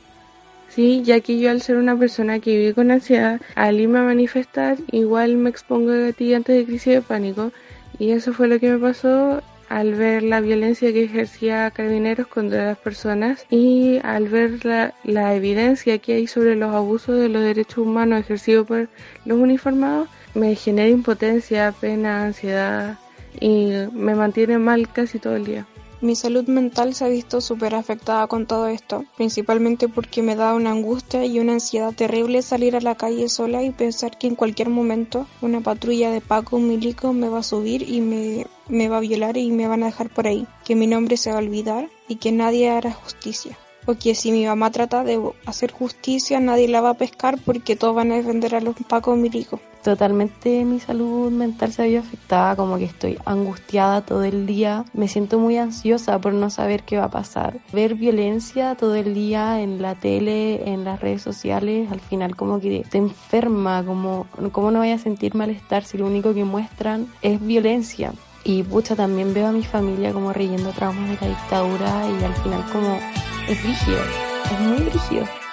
Sí, 0.69 1.03
ya 1.05 1.21
que 1.21 1.39
yo 1.39 1.51
al 1.51 1.63
ser 1.63 1.77
una 1.77 1.97
persona 1.97 2.41
que 2.41 2.57
vive 2.57 2.75
con 2.75 2.91
ansiedad, 2.91 3.41
al 3.55 3.81
irme 3.81 3.99
a 3.99 4.03
manifestar, 4.03 4.79
igual 4.91 5.37
me 5.37 5.51
expongo 5.51 5.93
a 5.93 5.97
gatillantes 5.97 6.57
de 6.57 6.65
crisis 6.65 6.95
de 6.95 7.03
pánico. 7.03 7.53
Y 7.99 8.11
eso 8.11 8.33
fue 8.33 8.49
lo 8.49 8.59
que 8.59 8.73
me 8.73 8.79
pasó 8.79 9.41
al 9.69 9.95
ver 9.95 10.23
la 10.23 10.41
violencia 10.41 10.93
que 10.93 11.05
ejercía 11.05 11.71
Carabineros 11.71 12.27
contra 12.27 12.67
las 12.67 12.79
personas 12.79 13.47
y 13.51 13.99
al 14.03 14.29
ver 14.29 14.65
la, 14.65 14.95
la 15.05 15.35
evidencia 15.35 15.99
que 15.99 16.15
hay 16.15 16.27
sobre 16.27 16.57
los 16.57 16.75
abusos 16.75 17.19
de 17.19 17.29
los 17.29 17.43
derechos 17.43 17.79
humanos 17.79 18.21
ejercidos 18.21 18.67
por 18.67 18.89
los 19.25 19.39
uniformados, 19.39 20.09
me 20.35 20.55
genera 20.57 20.88
impotencia, 20.88 21.73
pena, 21.81 22.25
ansiedad 22.25 22.99
y 23.40 23.70
me 23.92 24.14
mantiene 24.14 24.59
mal 24.59 24.92
casi 24.92 25.18
todo 25.18 25.37
el 25.37 25.44
día. 25.44 25.66
Mi 26.01 26.16
salud 26.16 26.47
mental 26.49 26.94
se 26.94 27.07
ha 27.07 27.09
visto 27.09 27.40
súper 27.40 27.75
afectada 27.75 28.27
con 28.27 28.47
todo 28.47 28.66
esto, 28.66 29.07
principalmente 29.16 29.88
porque 29.88 30.20
me 30.20 30.37
da 30.37 30.53
una 30.53 30.70
angustia 30.70 31.25
y 31.25 31.38
una 31.38 31.55
ansiedad 31.55 31.94
terrible 31.94 32.42
salir 32.42 32.77
a 32.77 32.83
la 32.83 32.94
calle 32.94 33.31
sola 33.31 33.62
y 33.62 33.70
pensar 33.70 34.18
que 34.18 34.27
en 34.27 34.35
cualquier 34.35 34.68
momento 34.68 35.27
una 35.40 35.62
patrulla 35.62 36.11
de 36.11 36.20
Paco, 36.20 36.59
milico, 36.59 37.14
me 37.14 37.31
va 37.31 37.38
a 37.38 37.42
subir 37.42 37.88
y 37.88 38.03
me, 38.03 38.47
me 38.68 38.90
va 38.90 38.99
a 38.99 39.01
violar 39.01 39.38
y 39.38 39.51
me 39.51 39.66
van 39.66 39.83
a 39.83 39.87
dejar 39.87 40.11
por 40.11 40.27
ahí, 40.27 40.47
que 40.64 40.75
mi 40.75 40.87
nombre 40.87 41.16
se 41.16 41.31
va 41.31 41.37
a 41.37 41.42
olvidar 41.42 41.88
y 42.07 42.16
que 42.16 42.33
nadie 42.33 42.68
hará 42.68 42.92
justicia. 42.92 43.57
O 43.87 43.94
que 43.94 44.14
si 44.14 44.33
mi 44.33 44.47
mamá 44.47 44.70
trata 44.70 45.05
de 45.05 45.20
hacer 45.47 45.73
justicia, 45.73 46.40
nadie 46.40 46.68
la 46.68 46.81
va 46.81 46.90
a 46.90 46.94
pescar 46.94 47.38
porque 47.44 47.77
todos 47.77 47.94
van 47.94 48.12
a 48.12 48.16
defender 48.16 48.55
a 48.55 48.61
los 48.61 48.75
Paco 48.88 49.14
Milico. 49.14 49.61
Totalmente 49.85 50.64
mi 50.64 50.81
salud 50.81 51.31
mental 51.31 51.70
se 51.70 51.83
había 51.83 52.01
afectada, 52.01 52.57
como 52.57 52.79
que 52.79 52.85
estoy 52.85 53.18
angustiada 53.27 54.01
todo 54.01 54.25
el 54.25 54.47
día, 54.47 54.87
me 54.94 55.09
siento 55.09 55.38
muy 55.38 55.59
ansiosa 55.59 56.18
por 56.18 56.33
no 56.33 56.49
saber 56.49 56.85
qué 56.85 56.97
va 56.97 57.05
a 57.05 57.11
pasar. 57.11 57.59
Ver 57.70 57.94
violencia 57.94 58.77
todo 58.77 58.94
el 58.94 59.12
día 59.12 59.61
en 59.61 59.83
la 59.83 59.94
tele, 59.94 60.70
en 60.70 60.85
las 60.85 61.01
redes 61.01 61.20
sociales, 61.20 61.92
al 61.92 62.01
final 62.01 62.35
como 62.35 62.61
que 62.61 62.87
te 62.88 62.97
enferma, 62.97 63.85
como 63.85 64.27
cómo 64.53 64.70
no 64.70 64.79
vaya 64.79 64.94
a 64.94 64.99
sentir 64.99 65.35
malestar 65.35 65.85
si 65.85 65.99
lo 65.99 66.07
único 66.07 66.33
que 66.33 66.44
muestran 66.44 67.07
es 67.20 67.38
violencia. 67.44 68.14
Y 68.42 68.62
pucha, 68.62 68.97
también 68.97 69.35
veo 69.35 69.49
a 69.49 69.53
mi 69.53 69.64
familia 69.64 70.14
como 70.14 70.33
reyendo 70.33 70.70
traumas 70.70 71.11
de 71.11 71.29
la 71.29 71.35
dictadura 71.35 72.09
y 72.09 72.25
al 72.25 72.35
final 72.37 72.64
como 72.73 72.99
es 73.49 73.63
rígido, 73.63 74.03
es 74.51 74.61
muy 74.61 74.89
rígido. 74.91 75.44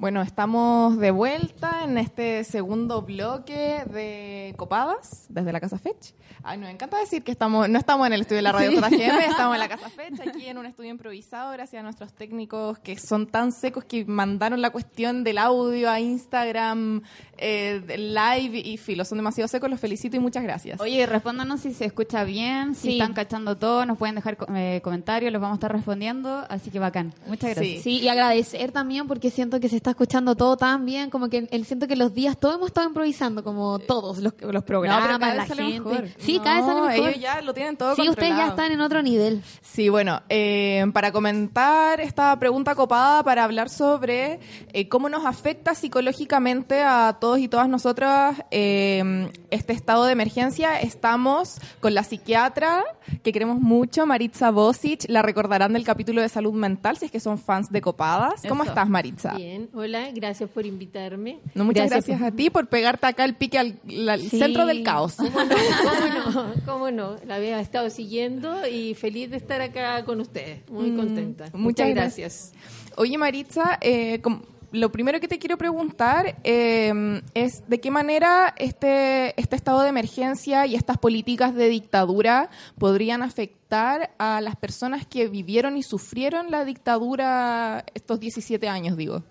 Bueno, 0.00 0.22
estamos 0.22 0.96
de 0.96 1.10
vuelta 1.10 1.84
en 1.84 1.98
este 1.98 2.42
segundo 2.44 3.02
bloque 3.02 3.84
de 3.84 4.54
Copadas 4.56 5.26
desde 5.28 5.52
la 5.52 5.60
Casa 5.60 5.76
Fetch. 5.78 6.12
Ay, 6.42 6.56
nos 6.56 6.70
encanta 6.70 6.96
decir 6.98 7.22
que 7.22 7.30
estamos, 7.30 7.68
no 7.68 7.78
estamos 7.78 8.06
en 8.06 8.14
el 8.14 8.22
estudio 8.22 8.38
de 8.38 8.42
la 8.42 8.52
radio 8.52 8.70
Sí. 8.70 8.76
JGM, 8.78 9.18
estamos 9.28 9.54
en 9.56 9.60
la 9.60 9.68
Casa 9.68 9.90
Fetch, 9.90 10.18
aquí 10.26 10.46
en 10.46 10.56
un 10.56 10.64
estudio 10.64 10.88
improvisado, 10.88 11.52
gracias 11.52 11.80
a 11.80 11.82
nuestros 11.82 12.14
técnicos 12.14 12.78
que 12.78 12.98
son 12.98 13.26
tan 13.26 13.52
secos 13.52 13.84
que 13.84 14.06
mandaron 14.06 14.62
la 14.62 14.70
cuestión 14.70 15.22
del 15.22 15.36
audio 15.36 15.90
a 15.90 16.00
Instagram, 16.00 17.02
eh, 17.36 17.82
live 17.98 18.58
y 18.58 18.78
filo, 18.78 19.04
son 19.04 19.18
demasiado 19.18 19.48
secos, 19.48 19.68
los 19.68 19.80
felicito 19.80 20.16
y 20.16 20.20
muchas 20.20 20.42
gracias. 20.44 20.80
Oye, 20.80 21.04
respóndanos 21.04 21.60
si 21.60 21.74
se 21.74 21.84
escucha 21.84 22.24
bien, 22.24 22.74
si 22.74 22.88
Sí. 22.88 22.92
están 22.98 23.12
cachando 23.12 23.58
todo, 23.58 23.84
nos 23.84 23.98
pueden 23.98 24.14
dejar 24.14 24.38
eh, 24.56 24.80
comentarios, 24.82 25.30
los 25.30 25.42
vamos 25.42 25.56
a 25.56 25.58
estar 25.58 25.72
respondiendo, 25.72 26.46
así 26.48 26.70
que 26.70 26.78
bacán. 26.78 27.12
Muchas 27.26 27.54
gracias. 27.54 27.82
Sí, 27.82 27.98
y 27.98 28.08
agradecer 28.08 28.72
también 28.72 29.06
porque 29.06 29.28
siento 29.30 29.60
que 29.60 29.68
se 29.68 29.76
está 29.76 29.89
escuchando 29.90 30.34
todo 30.36 30.56
tan 30.56 30.84
bien, 30.86 31.10
como 31.10 31.28
que 31.28 31.48
el, 31.50 31.64
siento 31.66 31.86
que 31.86 31.96
los 31.96 32.14
días 32.14 32.38
todos 32.38 32.54
hemos 32.56 32.68
estado 32.68 32.86
improvisando, 32.88 33.44
como 33.44 33.78
todos 33.78 34.18
los, 34.18 34.32
los 34.40 34.64
programas, 34.64 35.00
No, 35.02 35.06
pero 35.06 35.18
cada 35.18 35.34
la 35.34 35.40
vez 35.40 35.48
sale 35.48 35.62
gente. 35.72 35.88
mejor. 35.90 36.08
Sí, 36.18 36.40
cada 36.42 36.56
vez 36.56 36.64
sale 36.66 36.80
mejor. 36.88 37.08
ellos 37.08 37.20
ya 37.20 37.40
lo 37.42 37.54
tienen 37.54 37.76
todo 37.76 37.94
Sí, 37.94 38.02
ustedes 38.08 38.16
ya 38.30 38.34
controlado. 38.46 38.50
están 38.50 38.72
en 38.72 38.80
otro 38.80 39.02
nivel. 39.02 39.42
Sí, 39.62 39.88
bueno, 39.88 40.22
eh, 40.28 40.84
para 40.92 41.12
comentar 41.12 42.00
esta 42.00 42.38
pregunta 42.38 42.74
copada, 42.74 43.22
para 43.22 43.44
hablar 43.44 43.68
sobre 43.70 44.40
eh, 44.72 44.88
cómo 44.88 45.08
nos 45.08 45.24
afecta 45.26 45.74
psicológicamente 45.74 46.82
a 46.82 47.18
todos 47.20 47.38
y 47.38 47.48
todas 47.48 47.68
nosotras 47.68 48.42
eh, 48.50 49.30
este 49.50 49.72
estado 49.72 50.04
de 50.04 50.12
emergencia, 50.12 50.80
estamos 50.80 51.58
con 51.80 51.94
la 51.94 52.04
psiquiatra 52.04 52.84
que 53.22 53.32
queremos 53.32 53.60
mucho, 53.60 54.06
Maritza 54.06 54.50
Bosic, 54.50 55.04
la 55.08 55.22
recordarán 55.22 55.72
del 55.72 55.84
capítulo 55.84 56.20
de 56.20 56.28
salud 56.28 56.52
mental, 56.52 56.96
si 56.96 57.06
es 57.06 57.10
que 57.10 57.20
son 57.20 57.38
fans 57.38 57.70
de 57.70 57.80
copadas. 57.80 58.42
¿Cómo 58.48 58.62
Eso. 58.62 58.72
estás, 58.72 58.88
Maritza? 58.88 59.34
Bien, 59.34 59.68
hola, 59.80 60.10
gracias 60.12 60.48
por 60.50 60.64
invitarme. 60.66 61.40
No, 61.54 61.64
muchas 61.64 61.90
gracias, 61.90 62.20
a 62.22 62.30
ti 62.30 62.50
por 62.50 62.68
pegarte 62.68 63.06
acá 63.06 63.24
el 63.24 63.34
pique 63.34 63.58
al, 63.58 63.78
al 64.08 64.20
Sí. 64.20 64.38
centro 64.38 64.66
del 64.66 64.82
caos. 64.82 65.16
¿Cómo 65.16 65.42
no? 65.44 65.54
¿Cómo 65.84 66.32
no? 66.44 66.54
¿Cómo 66.66 66.90
no? 66.90 67.16
La 67.26 67.36
había 67.36 67.60
estado 67.60 67.90
siguiendo 67.90 68.66
y 68.66 68.94
feliz 68.94 69.30
de 69.30 69.36
estar 69.38 69.60
acá 69.60 70.04
con 70.04 70.20
ustedes. 70.20 70.68
Muy 70.70 70.90
Mm, 70.90 70.96
contenta. 70.96 71.44
Muchas, 71.46 71.60
Muchas 71.60 71.88
gracias. 71.90 72.52
Oye, 72.96 73.16
Maritza, 73.18 73.78
eh, 73.80 74.20
lo 74.72 74.92
primero 74.92 75.18
que 75.18 75.26
te 75.26 75.38
quiero 75.40 75.58
preguntar 75.58 76.36
eh, 76.44 77.20
es 77.34 77.68
de 77.68 77.80
qué 77.80 77.90
manera 77.90 78.54
este, 78.56 79.34
este 79.40 79.56
estado 79.56 79.80
de 79.82 79.88
emergencia 79.88 80.64
y 80.66 80.76
estas 80.76 80.96
políticas 80.98 81.54
de 81.56 81.68
dictadura 81.68 82.50
podrían 82.78 83.22
afectar 83.22 84.10
a 84.18 84.40
las 84.40 84.54
personas 84.56 85.06
que 85.06 85.26
vivieron 85.28 85.76
y 85.76 85.82
sufrieron 85.82 86.50
la 86.52 86.64
dictadura 86.64 87.84
estos 87.94 88.20
17 88.20 88.68
años, 88.68 88.96
digo. 88.96 89.24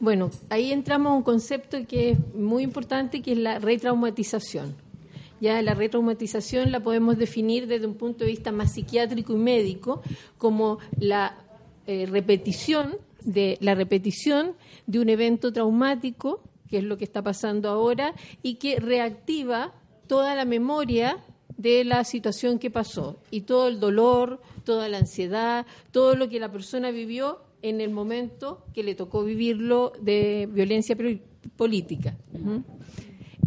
Bueno, 0.00 0.30
ahí 0.48 0.72
entramos 0.72 1.10
a 1.10 1.14
un 1.14 1.22
concepto 1.22 1.76
que 1.88 2.10
es 2.12 2.34
muy 2.34 2.62
importante, 2.62 3.20
que 3.20 3.32
es 3.32 3.38
la 3.38 3.58
retraumatización. 3.58 4.76
Ya 5.40 5.60
la 5.62 5.74
retraumatización 5.74 6.70
la 6.70 6.80
podemos 6.80 7.18
definir 7.18 7.66
desde 7.66 7.86
un 7.86 7.94
punto 7.94 8.24
de 8.24 8.30
vista 8.30 8.52
más 8.52 8.74
psiquiátrico 8.74 9.32
y 9.32 9.36
médico 9.36 10.02
como 10.36 10.78
la 10.98 11.36
eh, 11.86 12.06
repetición 12.06 12.96
de 13.22 13.58
la 13.60 13.74
repetición 13.74 14.54
de 14.86 15.00
un 15.00 15.08
evento 15.08 15.52
traumático, 15.52 16.42
que 16.68 16.78
es 16.78 16.84
lo 16.84 16.96
que 16.96 17.04
está 17.04 17.22
pasando 17.22 17.68
ahora, 17.68 18.14
y 18.42 18.54
que 18.54 18.78
reactiva 18.78 19.74
toda 20.06 20.36
la 20.36 20.44
memoria 20.44 21.18
de 21.56 21.82
la 21.82 22.04
situación 22.04 22.60
que 22.60 22.70
pasó 22.70 23.16
y 23.32 23.40
todo 23.42 23.66
el 23.66 23.80
dolor, 23.80 24.40
toda 24.64 24.88
la 24.88 24.98
ansiedad, 24.98 25.66
todo 25.90 26.14
lo 26.14 26.28
que 26.28 26.38
la 26.38 26.52
persona 26.52 26.92
vivió 26.92 27.40
en 27.62 27.80
el 27.80 27.90
momento 27.90 28.64
que 28.72 28.82
le 28.82 28.94
tocó 28.94 29.24
vivirlo 29.24 29.92
de 30.00 30.48
violencia 30.50 30.96
política. 31.56 32.16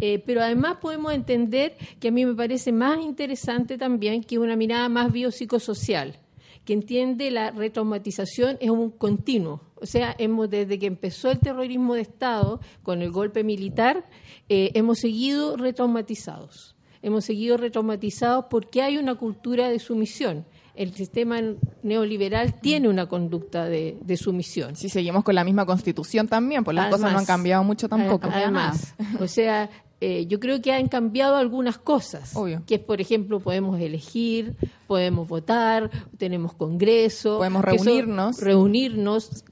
Eh, 0.00 0.22
pero 0.26 0.42
además 0.42 0.78
podemos 0.80 1.12
entender 1.12 1.76
que 2.00 2.08
a 2.08 2.10
mí 2.10 2.26
me 2.26 2.34
parece 2.34 2.72
más 2.72 3.00
interesante 3.00 3.78
también 3.78 4.24
que 4.24 4.38
una 4.38 4.56
mirada 4.56 4.88
más 4.88 5.12
biopsicosocial, 5.12 6.18
que 6.64 6.72
entiende 6.72 7.30
la 7.30 7.50
retraumatización 7.50 8.56
es 8.60 8.70
un 8.70 8.90
continuo. 8.90 9.60
O 9.76 9.86
sea, 9.86 10.14
hemos 10.18 10.48
desde 10.50 10.78
que 10.78 10.86
empezó 10.86 11.30
el 11.30 11.40
terrorismo 11.40 11.94
de 11.94 12.02
Estado 12.02 12.60
con 12.82 13.02
el 13.02 13.10
golpe 13.10 13.42
militar, 13.44 14.08
eh, 14.48 14.70
hemos 14.74 14.98
seguido 14.98 15.56
retraumatizados. 15.56 16.76
Hemos 17.02 17.24
seguido 17.24 17.56
retraumatizados 17.56 18.46
porque 18.48 18.80
hay 18.82 18.96
una 18.96 19.16
cultura 19.16 19.68
de 19.68 19.80
sumisión. 19.80 20.46
El 20.74 20.94
sistema 20.94 21.38
neoliberal 21.82 22.60
tiene 22.60 22.88
una 22.88 23.06
conducta 23.06 23.66
de, 23.66 23.98
de 24.02 24.16
sumisión. 24.16 24.74
Si 24.76 24.88
seguimos 24.88 25.22
con 25.24 25.34
la 25.34 25.44
misma 25.44 25.66
constitución 25.66 26.28
también, 26.28 26.64
pues 26.64 26.74
las 26.74 26.88
cosas 26.88 27.12
no 27.12 27.18
han 27.18 27.26
cambiado 27.26 27.62
mucho 27.64 27.88
tampoco. 27.88 28.28
Además, 28.32 28.94
o 29.20 29.26
sea, 29.26 29.68
eh, 30.00 30.26
yo 30.26 30.40
creo 30.40 30.60
que 30.62 30.72
han 30.72 30.88
cambiado 30.88 31.36
algunas 31.36 31.78
cosas. 31.78 32.34
Obvio. 32.34 32.62
Que 32.66 32.76
es, 32.76 32.80
por 32.80 33.00
ejemplo, 33.00 33.38
podemos 33.40 33.78
elegir, 33.80 34.56
podemos 34.86 35.28
votar, 35.28 35.90
tenemos 36.18 36.54
congreso. 36.54 37.36
Podemos 37.38 37.62
eso- 37.64 38.44
reunirnos. 38.44 39.44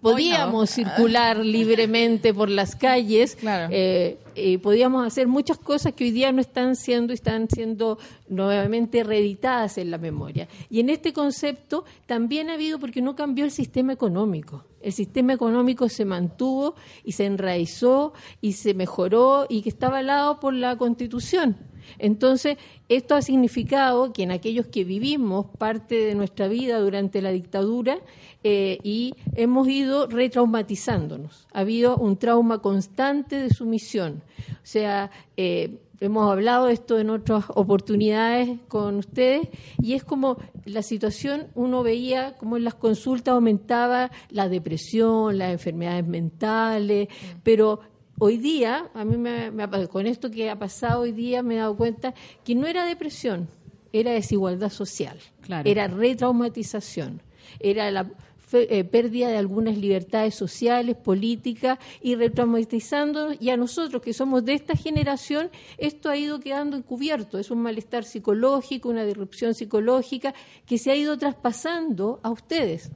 Podíamos 0.00 0.70
circular 0.70 1.38
libremente 1.38 2.32
por 2.32 2.48
las 2.48 2.76
calles, 2.76 3.36
eh, 3.44 4.18
eh, 4.34 4.58
podíamos 4.58 5.06
hacer 5.06 5.26
muchas 5.26 5.58
cosas 5.58 5.94
que 5.94 6.04
hoy 6.04 6.10
día 6.10 6.30
no 6.32 6.40
están 6.40 6.76
siendo 6.76 7.12
y 7.12 7.14
están 7.14 7.48
siendo 7.48 7.98
nuevamente 8.28 9.02
reeditadas 9.02 9.78
en 9.78 9.90
la 9.90 9.98
memoria. 9.98 10.48
Y 10.70 10.80
en 10.80 10.90
este 10.90 11.12
concepto 11.12 11.84
también 12.06 12.50
ha 12.50 12.54
habido, 12.54 12.78
porque 12.78 13.00
no 13.00 13.16
cambió 13.16 13.44
el 13.44 13.50
sistema 13.50 13.92
económico. 13.92 14.64
El 14.80 14.92
sistema 14.92 15.32
económico 15.32 15.88
se 15.88 16.04
mantuvo 16.04 16.74
y 17.04 17.12
se 17.12 17.24
enraizó 17.24 18.12
y 18.40 18.52
se 18.52 18.74
mejoró 18.74 19.46
y 19.48 19.62
que 19.62 19.68
está 19.68 19.88
avalado 19.88 20.38
por 20.38 20.54
la 20.54 20.76
Constitución. 20.76 21.56
Entonces, 21.98 22.56
esto 22.88 23.14
ha 23.14 23.22
significado 23.22 24.12
que 24.12 24.22
en 24.22 24.30
aquellos 24.30 24.66
que 24.66 24.84
vivimos 24.84 25.46
parte 25.58 25.96
de 25.96 26.14
nuestra 26.14 26.48
vida 26.48 26.78
durante 26.78 27.22
la 27.22 27.30
dictadura 27.30 27.98
eh, 28.44 28.78
y 28.82 29.14
hemos 29.34 29.66
ido 29.68 30.06
retraumatizándonos. 30.06 31.48
Ha 31.52 31.60
habido 31.60 31.96
un 31.96 32.16
trauma 32.16 32.60
constante 32.60 33.36
de 33.36 33.50
sumisión. 33.50 34.22
O 34.50 34.54
sea, 34.62 35.10
eh, 35.36 35.78
hemos 36.00 36.30
hablado 36.30 36.66
de 36.66 36.74
esto 36.74 36.98
en 36.98 37.10
otras 37.10 37.44
oportunidades 37.48 38.58
con 38.68 38.96
ustedes 38.96 39.48
y 39.80 39.94
es 39.94 40.04
como 40.04 40.36
la 40.64 40.82
situación, 40.82 41.48
uno 41.54 41.82
veía 41.82 42.36
como 42.36 42.56
en 42.56 42.64
las 42.64 42.74
consultas 42.74 43.34
aumentaba 43.34 44.10
la 44.30 44.48
depresión, 44.48 45.38
las 45.38 45.52
enfermedades 45.52 46.06
mentales, 46.06 47.08
pero 47.42 47.80
hoy 48.18 48.36
día, 48.38 48.90
a 48.94 49.04
mí 49.04 49.16
me, 49.16 49.50
me 49.50 49.88
con 49.88 50.06
esto 50.06 50.30
que 50.30 50.50
ha 50.50 50.58
pasado 50.58 51.02
hoy 51.02 51.12
día 51.12 51.42
me 51.42 51.54
he 51.54 51.58
dado 51.58 51.76
cuenta 51.76 52.14
que 52.44 52.54
no 52.54 52.66
era 52.66 52.84
depresión, 52.84 53.48
era 53.92 54.12
desigualdad 54.12 54.70
social, 54.70 55.18
Claro. 55.42 55.68
era 55.68 55.86
retraumatización, 55.88 57.22
era 57.60 57.90
la 57.90 58.10
eh, 58.52 58.84
pérdida 58.84 59.28
de 59.28 59.36
algunas 59.36 59.76
libertades 59.76 60.34
sociales, 60.34 60.96
políticas 60.96 61.78
y 62.00 62.14
retraumatizándonos 62.14 63.36
y 63.40 63.50
a 63.50 63.56
nosotros 63.56 64.00
que 64.02 64.12
somos 64.12 64.44
de 64.44 64.54
esta 64.54 64.76
generación 64.76 65.50
esto 65.78 66.08
ha 66.10 66.16
ido 66.16 66.38
quedando 66.40 66.76
encubierto, 66.76 67.38
es 67.38 67.50
un 67.50 67.58
malestar 67.62 68.04
psicológico, 68.04 68.88
una 68.88 69.04
disrupción 69.04 69.54
psicológica 69.54 70.34
que 70.64 70.78
se 70.78 70.90
ha 70.90 70.96
ido 70.96 71.18
traspasando 71.18 72.20
a 72.22 72.30
ustedes, 72.30 72.90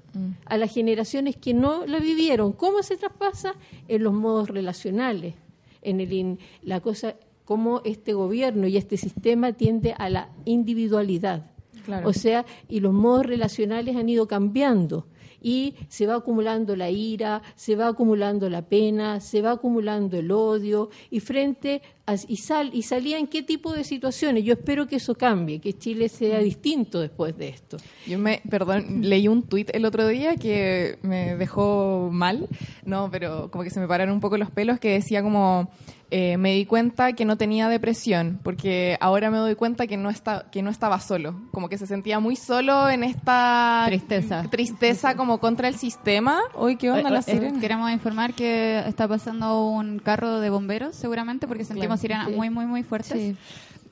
a 0.46 0.56
las 0.56 0.72
generaciones 0.72 1.36
que 1.36 1.52
no 1.54 1.84
la 1.86 1.98
vivieron. 1.98 2.52
¿Cómo 2.52 2.82
se 2.82 2.96
traspasa? 2.96 3.54
En 3.88 4.04
los 4.04 4.12
modos 4.12 4.48
relacionales, 4.48 5.34
en 5.82 6.00
el 6.00 6.12
in- 6.12 6.38
la 6.62 6.80
cosa 6.80 7.16
cómo 7.44 7.80
este 7.84 8.12
gobierno 8.12 8.68
y 8.68 8.76
este 8.76 8.96
sistema 8.96 9.52
tiende 9.52 9.94
a 9.98 10.08
la 10.08 10.28
individualidad. 10.44 11.50
Claro. 11.84 12.08
O 12.08 12.12
sea, 12.12 12.46
y 12.68 12.78
los 12.80 12.92
modos 12.92 13.26
relacionales 13.26 13.96
han 13.96 14.08
ido 14.08 14.28
cambiando 14.28 15.06
y 15.40 15.74
se 15.88 16.06
va 16.06 16.16
acumulando 16.16 16.76
la 16.76 16.90
ira, 16.90 17.42
se 17.54 17.76
va 17.76 17.88
acumulando 17.88 18.48
la 18.48 18.62
pena, 18.62 19.20
se 19.20 19.42
va 19.42 19.52
acumulando 19.52 20.18
el 20.18 20.30
odio 20.30 20.90
y 21.10 21.20
frente 21.20 21.82
y 22.28 22.36
sal 22.36 22.70
y 22.72 22.82
salía 22.82 23.18
en 23.18 23.26
qué 23.26 23.42
tipo 23.42 23.72
de 23.72 23.84
situaciones. 23.84 24.44
Yo 24.44 24.54
espero 24.54 24.86
que 24.86 24.96
eso 24.96 25.14
cambie, 25.14 25.60
que 25.60 25.72
Chile 25.72 26.08
sea 26.08 26.38
distinto 26.40 27.00
después 27.00 27.36
de 27.36 27.48
esto. 27.48 27.76
Yo 28.06 28.18
me, 28.18 28.42
perdón, 28.48 29.00
leí 29.02 29.28
un 29.28 29.42
tuit 29.42 29.70
el 29.74 29.84
otro 29.84 30.06
día 30.06 30.36
que 30.36 30.98
me 31.02 31.36
dejó 31.36 32.08
mal, 32.12 32.48
no, 32.84 33.10
pero 33.10 33.50
como 33.50 33.64
que 33.64 33.70
se 33.70 33.80
me 33.80 33.86
pararon 33.88 34.14
un 34.14 34.20
poco 34.20 34.36
los 34.38 34.50
pelos, 34.50 34.78
que 34.80 34.90
decía 34.92 35.22
como, 35.22 35.70
eh, 36.12 36.36
me 36.38 36.52
di 36.54 36.66
cuenta 36.66 37.12
que 37.12 37.24
no 37.24 37.36
tenía 37.36 37.68
depresión, 37.68 38.40
porque 38.42 38.96
ahora 39.00 39.30
me 39.30 39.38
doy 39.38 39.54
cuenta 39.54 39.86
que 39.86 39.96
no, 39.96 40.10
está, 40.10 40.50
que 40.50 40.60
no 40.62 40.70
estaba 40.70 40.98
solo, 41.00 41.40
como 41.52 41.68
que 41.68 41.78
se 41.78 41.86
sentía 41.86 42.18
muy 42.18 42.34
solo 42.36 42.88
en 42.90 43.04
esta 43.04 43.84
Tristeza. 43.86 44.42
tristeza 44.50 45.14
como 45.16 45.38
contra 45.38 45.68
el 45.68 45.76
sistema. 45.76 46.40
Uy, 46.58 46.76
¿qué 46.76 46.90
onda 46.90 47.08
Eh, 47.08 47.12
la 47.12 47.18
eh, 47.20 47.22
sirena? 47.22 47.60
Queremos 47.60 47.90
informar 47.92 48.34
que 48.34 48.80
está 48.88 49.06
pasando 49.06 49.68
un 49.68 50.00
carro 50.00 50.40
de 50.40 50.50
bomberos, 50.50 50.96
seguramente, 50.96 51.46
porque 51.46 51.64
sentimos 51.64 51.86
Claro. 51.99 51.99
Sirenas 52.00 52.28
Sí. 52.28 52.32
muy, 52.34 52.50
muy, 52.50 52.66
muy 52.66 52.82
fuertes. 52.82 53.36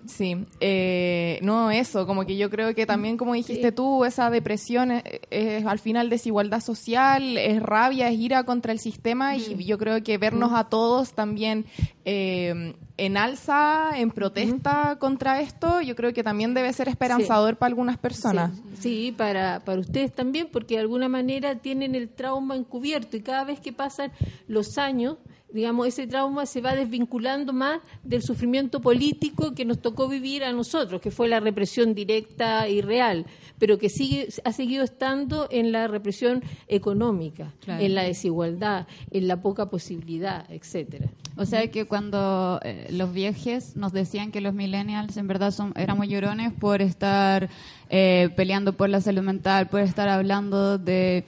Sí, 0.07 0.47
eh, 0.61 1.39
no 1.43 1.71
eso, 1.71 2.07
como 2.07 2.25
que 2.25 2.37
yo 2.39 2.49
creo 2.49 2.75
que 2.75 2.87
también, 2.87 3.19
como 3.19 3.35
dijiste 3.35 3.73
tú, 3.73 4.07
esa 4.07 4.31
depresión 4.31 4.91
es, 4.91 5.03
es 5.31 5.67
al 5.67 5.79
final 5.81 6.09
desigualdad 6.09 6.61
social, 6.61 7.37
es 7.37 7.63
rabia, 7.63 8.09
es 8.09 8.19
ira 8.19 8.45
contra 8.45 8.73
el 8.73 8.79
sistema 8.79 9.37
y 9.37 9.63
yo 9.65 9.77
creo 9.77 10.03
que 10.03 10.17
vernos 10.17 10.53
a 10.55 10.65
todos 10.65 11.13
también 11.13 11.67
eh, 12.07 12.75
en 12.97 13.17
alza, 13.19 13.91
en 13.99 14.11
protesta 14.11 14.97
contra 14.99 15.41
esto, 15.43 15.83
yo 15.83 15.95
creo 15.95 16.15
que 16.15 16.23
también 16.23 16.55
debe 16.55 16.73
ser 16.73 16.89
esperanzador 16.89 17.57
para 17.57 17.69
algunas 17.69 17.99
personas. 17.99 18.53
Sí, 18.81 19.13
para, 19.15 19.61
para 19.61 19.81
ustedes 19.81 20.15
también, 20.15 20.49
porque 20.51 20.77
de 20.77 20.81
alguna 20.81 21.09
manera 21.11 21.57
tienen 21.57 21.95
el 21.95 22.09
trauma 22.09 22.57
encubierto 22.57 23.17
y 23.19 23.21
cada 23.21 23.45
vez 23.45 23.61
que 23.61 23.73
pasan 23.75 24.11
los 24.47 24.79
años, 24.79 25.19
digamos, 25.53 25.87
ese 25.89 26.07
trauma 26.07 26.45
se 26.47 26.61
va 26.61 26.75
desvinculando 26.75 27.53
más 27.53 27.81
del 28.05 28.23
sufrimiento 28.23 28.81
político 28.81 29.55
que 29.55 29.65
nos 29.65 29.81
tocó 29.81 30.09
vivir 30.09 30.45
a 30.45 30.53
nosotros, 30.53 31.01
que 31.01 31.11
fue 31.11 31.29
la 31.29 31.41
represión 31.41 31.95
directa 31.95 32.69
y 32.69 32.83
real, 32.83 33.25
pero 33.59 33.79
que 33.79 33.89
sigue 33.89 34.29
ha 34.45 34.53
seguido 34.53 34.85
estando 34.85 35.49
en 35.51 35.73
la 35.73 35.89
represión 35.89 36.43
económica, 36.69 37.53
Claro. 37.65 37.83
en 37.83 37.95
la 37.95 38.03
desigualdad, 38.03 38.87
en 39.11 39.27
la 39.29 39.41
poca 39.43 39.71
posibilidad, 39.71 40.45
etcétera. 40.51 41.09
O 41.37 41.45
sea 41.47 41.71
que 41.71 41.87
cuando 41.87 42.61
eh, 42.63 42.89
los 42.91 43.13
viejes 43.13 43.77
nos 43.77 43.93
decían 43.93 44.31
que 44.33 44.41
los 44.41 44.55
millennials 44.55 45.17
en 45.17 45.29
verdad 45.29 45.51
son, 45.51 45.73
éramos 45.77 46.09
llorones 46.09 46.53
por 46.53 46.83
estar 46.83 47.49
eh, 47.91 48.29
peleando 48.37 48.73
por 48.75 48.89
la 48.89 49.01
salud 49.01 49.23
mental, 49.23 49.69
por 49.69 49.81
estar 49.81 50.09
hablando 50.09 50.79
de 50.79 51.25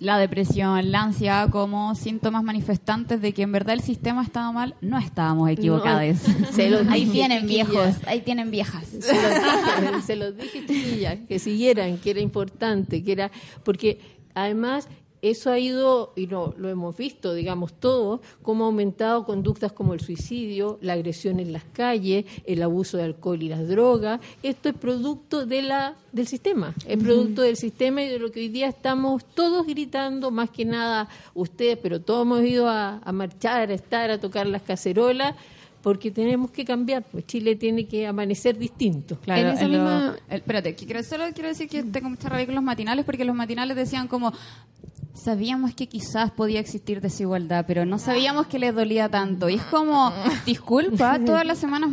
la 0.00 0.18
depresión, 0.18 0.92
la 0.92 1.02
ansiedad 1.02 1.50
como 1.50 1.94
síntomas 1.94 2.42
manifestantes 2.42 3.20
de 3.20 3.32
que 3.32 3.42
en 3.42 3.52
verdad 3.52 3.74
el 3.74 3.80
sistema 3.80 4.22
estaba 4.22 4.52
mal, 4.52 4.76
no 4.80 4.98
estábamos 4.98 5.50
equivocados. 5.50 6.18
se 6.52 6.70
los 6.70 6.86
ahí 6.88 7.06
tienen 7.06 7.46
viejos, 7.46 7.96
ahí 8.06 8.20
tienen 8.20 8.50
viejas. 8.50 8.86
se 8.86 9.14
los 9.14 9.34
dije, 9.34 10.02
se 10.02 10.16
los 10.16 10.36
dije, 10.36 10.66
chiquillas, 10.66 11.18
que 11.26 11.38
siguieran, 11.38 11.98
que 11.98 12.10
era 12.10 12.20
importante, 12.20 13.02
que 13.02 13.12
era, 13.12 13.30
porque 13.64 14.00
además 14.34 14.88
eso 15.22 15.50
ha 15.50 15.58
ido, 15.58 16.12
y 16.16 16.26
no, 16.26 16.54
lo 16.56 16.68
hemos 16.68 16.96
visto, 16.96 17.34
digamos, 17.34 17.72
todos, 17.72 18.20
cómo 18.42 18.64
ha 18.64 18.66
aumentado 18.68 19.24
conductas 19.24 19.72
como 19.72 19.94
el 19.94 20.00
suicidio, 20.00 20.78
la 20.80 20.92
agresión 20.92 21.40
en 21.40 21.52
las 21.52 21.64
calles, 21.64 22.24
el 22.44 22.62
abuso 22.62 22.96
de 22.96 23.04
alcohol 23.04 23.42
y 23.42 23.48
las 23.48 23.66
drogas. 23.68 24.20
Esto 24.42 24.68
es 24.68 24.74
producto 24.74 25.46
de 25.46 25.62
la, 25.62 25.96
del 26.12 26.26
sistema, 26.26 26.74
es 26.86 27.02
producto 27.02 27.42
del 27.42 27.56
sistema 27.56 28.02
y 28.02 28.08
de 28.08 28.18
lo 28.18 28.30
que 28.30 28.40
hoy 28.40 28.48
día 28.48 28.68
estamos 28.68 29.24
todos 29.24 29.66
gritando, 29.66 30.30
más 30.30 30.50
que 30.50 30.64
nada 30.64 31.08
ustedes, 31.34 31.78
pero 31.78 32.00
todos 32.00 32.22
hemos 32.22 32.42
ido 32.42 32.68
a, 32.68 32.98
a 32.98 33.12
marchar, 33.12 33.70
a 33.70 33.74
estar, 33.74 34.10
a 34.10 34.20
tocar 34.20 34.46
las 34.46 34.62
cacerolas, 34.62 35.34
porque 35.82 36.10
tenemos 36.10 36.50
que 36.50 36.64
cambiar, 36.64 37.02
pues 37.04 37.26
Chile 37.26 37.56
tiene 37.56 37.86
que 37.86 38.06
amanecer 38.06 38.58
distinto. 38.58 39.18
Claro, 39.20 39.50
en 39.58 39.72
lo- 39.72 40.14
el- 40.14 40.20
espérate, 40.28 40.74
que 40.74 40.86
quiero- 40.86 41.02
solo 41.02 41.24
quiero 41.34 41.48
decir 41.48 41.68
que 41.68 41.82
tengo 41.82 42.10
mucha 42.10 42.28
rabia 42.28 42.46
con 42.46 42.54
los 42.54 42.64
matinales 42.64 43.04
porque 43.04 43.24
los 43.24 43.34
matinales 43.36 43.76
decían 43.76 44.08
como 44.08 44.32
sabíamos 45.14 45.74
que 45.74 45.88
quizás 45.88 46.30
podía 46.30 46.60
existir 46.60 47.00
desigualdad, 47.00 47.64
pero 47.66 47.84
no 47.84 47.98
sabíamos 47.98 48.46
que 48.46 48.58
les 48.60 48.72
dolía 48.72 49.08
tanto. 49.08 49.48
Y 49.48 49.54
es 49.56 49.62
como, 49.64 50.12
disculpa, 50.46 51.18
todas 51.26 51.44
las 51.44 51.58
semanas 51.58 51.90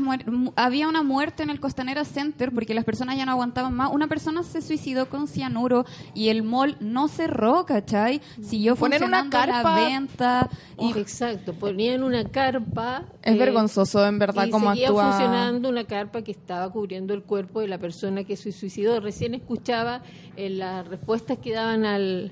había 0.56 0.88
una 0.88 1.02
muerte 1.02 1.42
en 1.42 1.50
el 1.50 1.60
Costanera 1.60 2.06
Center 2.06 2.52
porque 2.52 2.76
las 2.76 2.86
personas 2.86 3.18
ya 3.18 3.26
no 3.26 3.32
aguantaban 3.32 3.74
más. 3.74 3.92
Una 3.92 4.08
persona 4.08 4.44
se 4.44 4.62
suicidó 4.62 5.10
con 5.10 5.28
cianuro 5.28 5.86
y 6.14 6.30
el 6.30 6.44
mall 6.44 6.78
no 6.80 7.08
cerró, 7.08 7.66
¿cachai? 7.66 8.22
Siguió 8.44 8.76
Poner 8.76 9.04
una 9.04 9.22
funcionando 9.24 9.38
la 9.52 9.64
carpa- 9.64 9.76
venta. 9.88 10.50
Y, 10.80 10.98
Exacto, 11.00 11.54
ponían 11.54 12.04
una 12.04 12.26
carpa. 12.26 13.06
Es 13.24 13.34
eh, 13.36 13.40
vergonzoso, 13.40 13.75
en 14.08 14.20
verdad, 14.20 14.46
y 14.48 14.50
cómo 14.52 14.70
seguía 14.72 14.90
funcionando 14.92 15.70
una 15.70 15.84
carpa 15.86 16.22
que 16.22 16.32
estaba 16.32 16.72
cubriendo 16.72 17.14
el 17.14 17.24
cuerpo 17.24 17.60
de 17.62 17.68
la 17.68 17.78
persona 17.78 18.24
que 18.24 18.36
se 18.36 18.52
suicidó. 18.52 19.00
Recién 19.00 19.34
escuchaba 19.34 20.02
en 20.38 20.60
las 20.60 20.88
respuestas 20.88 21.38
que 21.40 21.54
daban 21.54 21.86
al 21.86 22.32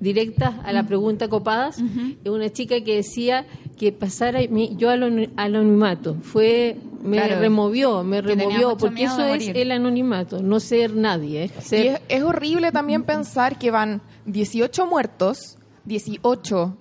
directas 0.00 0.54
a 0.64 0.72
la 0.72 0.82
pregunta 0.84 1.28
copadas 1.28 1.78
una 2.24 2.50
chica 2.50 2.80
que 2.82 2.96
decía 2.96 3.46
que 3.78 3.92
pasara 3.92 4.40
mi- 4.50 4.74
yo 4.76 4.90
al 4.90 5.02
anonimato 5.36 6.16
fue 6.22 6.76
me 7.04 7.18
Claro. 7.18 7.40
removió 7.40 8.02
me 8.02 8.20
removió 8.20 8.76
porque 8.76 9.04
eso 9.04 9.24
es 9.26 9.48
el 9.54 9.70
anonimato 9.70 10.42
no 10.42 10.58
ser 10.58 10.94
nadie 10.96 11.44
¿eh? 11.44 11.50
ser 11.60 11.84
Y 11.84 11.88
es, 11.88 12.00
es 12.08 12.22
horrible 12.24 12.72
también 12.72 13.04
pensar 13.04 13.58
que 13.58 13.70
van 13.70 14.00
18 14.26 14.86
muertos, 14.86 15.56
18, 15.84 16.76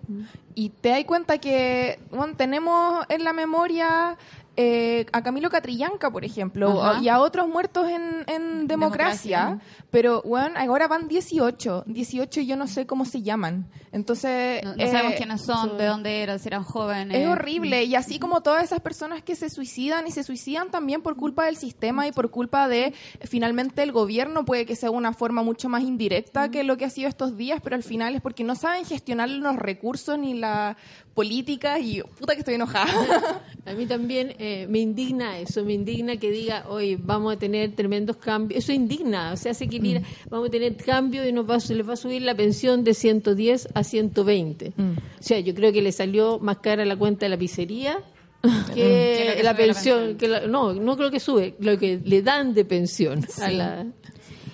y 0.55 0.69
te 0.69 0.89
das 0.89 1.03
cuenta 1.05 1.37
que 1.37 1.99
bueno, 2.11 2.35
tenemos 2.35 3.05
en 3.09 3.23
la 3.23 3.33
memoria 3.33 4.17
eh, 4.61 5.05
a 5.11 5.23
Camilo 5.23 5.49
Catrillanca, 5.49 6.11
por 6.11 6.23
ejemplo, 6.23 6.83
Ajá. 6.83 7.01
y 7.01 7.09
a 7.09 7.19
otros 7.19 7.47
muertos 7.47 7.89
en, 7.89 8.23
en 8.27 8.67
democracia, 8.67 9.45
Democracia. 9.45 9.85
pero 9.89 10.21
bueno, 10.23 10.55
ahora 10.59 10.87
van 10.87 11.07
18, 11.07 11.85
18 11.87 12.41
y 12.41 12.45
yo 12.45 12.55
no 12.55 12.67
sé 12.67 12.85
cómo 12.85 13.05
se 13.05 13.23
llaman. 13.23 13.65
Entonces, 13.91 14.63
no, 14.63 14.75
no 14.75 14.85
sabemos 14.85 15.13
eh, 15.13 15.15
quiénes 15.17 15.41
son, 15.41 15.77
de 15.77 15.85
dónde 15.85 16.21
eran, 16.21 16.39
si 16.39 16.47
eran 16.47 16.63
jóvenes. 16.63 17.17
es 17.17 17.27
horrible 17.27 17.83
y 17.85 17.95
así 17.95 18.19
como 18.19 18.41
todas 18.41 18.63
esas 18.63 18.79
personas 18.81 19.23
que 19.23 19.35
se 19.35 19.49
suicidan 19.49 20.05
y 20.07 20.11
se 20.11 20.23
suicidan 20.23 20.69
también 20.69 21.01
por 21.01 21.15
culpa 21.15 21.45
del 21.45 21.57
sistema 21.57 22.07
y 22.07 22.11
por 22.11 22.29
culpa 22.29 22.67
de 22.67 22.93
finalmente 23.21 23.81
el 23.81 23.91
gobierno 23.91 24.45
puede 24.45 24.65
que 24.65 24.75
sea 24.75 24.91
una 24.91 25.13
forma 25.13 25.41
mucho 25.43 25.69
más 25.69 25.81
indirecta 25.81 26.51
que 26.51 26.63
lo 26.63 26.77
que 26.77 26.85
ha 26.85 26.89
sido 26.89 27.09
estos 27.09 27.35
días, 27.35 27.59
pero 27.63 27.75
al 27.75 27.83
final 27.83 28.15
es 28.15 28.21
porque 28.21 28.43
no 28.43 28.55
saben 28.55 28.85
gestionar 28.85 29.29
los 29.29 29.55
recursos 29.55 30.19
ni 30.19 30.35
la 30.35 30.77
política 31.13 31.77
y 31.79 32.01
puta 32.19 32.33
que 32.33 32.39
estoy 32.39 32.55
enojada. 32.55 33.41
A 33.65 33.73
mí 33.73 33.85
también 33.85 34.33
eh, 34.39 34.65
me 34.69 34.79
indigna 34.79 35.37
eso, 35.39 35.63
me 35.63 35.73
indigna 35.73 36.17
que 36.17 36.31
diga, 36.31 36.65
hoy 36.69 36.95
vamos 36.95 37.35
a 37.35 37.37
tener 37.37 37.73
tremendos 37.75 38.17
cambios. 38.17 38.63
Eso 38.63 38.71
indigna, 38.73 39.33
o 39.33 39.37
sea, 39.37 39.51
hace 39.51 39.67
que 39.67 39.79
Mm. 39.79 39.83
mira, 39.83 40.01
vamos 40.29 40.47
a 40.47 40.51
tener 40.51 40.75
cambios 40.77 41.27
y 41.27 41.31
nos 41.31 41.47
va, 41.49 41.57
les 41.57 41.87
va 41.87 41.93
a 41.93 41.97
subir 41.97 42.21
la 42.21 42.33
pensión 42.35 42.83
de 42.83 42.93
110 42.93 43.67
a 43.73 43.83
120. 43.83 44.73
Mm. 44.75 44.91
O 44.91 44.97
sea, 45.23 45.39
yo 45.39 45.53
creo 45.53 45.71
que 45.71 45.81
le 45.81 45.91
salió 45.91 46.39
más 46.39 46.57
cara 46.59 46.85
la 46.85 46.95
cuenta 46.95 47.25
de 47.25 47.29
la 47.29 47.37
pizzería 47.37 47.99
Que 48.73 48.73
que, 48.73 49.25
lo 49.29 49.35
que 49.37 49.43
la 49.43 49.55
pensión. 49.55 50.15
que 50.17 50.27
la- 50.27 50.47
no, 50.47 50.73
no 50.73 50.97
creo 50.97 51.11
que 51.11 51.19
sube, 51.19 51.53
lo 51.59 51.77
que 51.77 51.99
le 52.03 52.21
dan 52.23 52.53
de 52.55 52.65
pensión 52.65 53.25
a 53.41 53.51
la... 53.51 53.85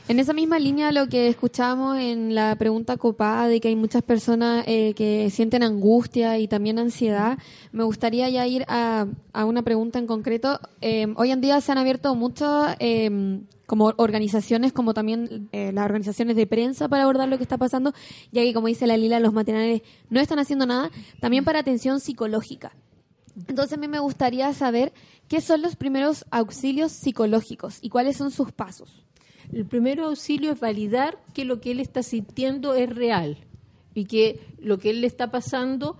En 0.09 0.21
esa 0.21 0.31
misma 0.31 0.57
línea, 0.57 0.93
lo 0.93 1.07
que 1.07 1.27
escuchábamos 1.27 1.97
en 1.97 2.33
la 2.33 2.55
pregunta 2.55 2.95
copada 2.95 3.49
de 3.49 3.59
que 3.59 3.67
hay 3.67 3.75
muchas 3.75 4.03
personas 4.03 4.63
eh, 4.65 4.93
que 4.93 5.29
sienten 5.29 5.63
angustia 5.63 6.39
y 6.39 6.47
también 6.47 6.79
ansiedad, 6.79 7.37
me 7.73 7.83
gustaría 7.83 8.29
ya 8.29 8.47
ir 8.47 8.63
a, 8.69 9.07
a 9.33 9.43
una 9.43 9.63
pregunta 9.63 9.99
en 9.99 10.07
concreto. 10.07 10.61
Eh, 10.79 11.07
hoy 11.17 11.31
en 11.31 11.41
día 11.41 11.59
se 11.59 11.73
han 11.73 11.77
abierto 11.77 12.15
muchas 12.15 12.77
eh, 12.79 13.41
como 13.65 13.93
organizaciones, 13.97 14.71
como 14.71 14.93
también 14.93 15.49
eh, 15.51 15.73
las 15.73 15.83
organizaciones 15.83 16.37
de 16.37 16.47
prensa 16.47 16.87
para 16.87 17.03
abordar 17.03 17.27
lo 17.27 17.35
que 17.35 17.43
está 17.43 17.57
pasando, 17.57 17.93
ya 18.31 18.43
que, 18.43 18.53
como 18.53 18.67
dice 18.67 18.87
la 18.87 18.95
Lila, 18.95 19.19
los 19.19 19.33
matinales 19.33 19.81
no 20.09 20.21
están 20.21 20.39
haciendo 20.39 20.65
nada, 20.65 20.89
también 21.19 21.43
para 21.43 21.59
atención 21.59 21.99
psicológica. 21.99 22.71
Entonces 23.47 23.77
a 23.77 23.81
mí 23.81 23.89
me 23.89 23.99
gustaría 23.99 24.51
saber 24.53 24.93
qué 25.27 25.41
son 25.41 25.61
los 25.61 25.75
primeros 25.75 26.25
auxilios 26.31 26.93
psicológicos 26.93 27.79
y 27.81 27.89
cuáles 27.89 28.15
son 28.15 28.31
sus 28.31 28.53
pasos. 28.53 29.06
El 29.53 29.65
primer 29.65 29.99
auxilio 29.99 30.51
es 30.51 30.59
validar 30.59 31.17
que 31.33 31.45
lo 31.45 31.61
que 31.61 31.71
él 31.71 31.79
está 31.79 32.03
sintiendo 32.03 32.73
es 32.73 32.89
real 32.89 33.37
y 33.93 34.05
que 34.05 34.39
lo 34.59 34.77
que 34.77 34.89
él 34.89 35.01
le 35.01 35.07
está 35.07 35.31
pasando 35.31 35.95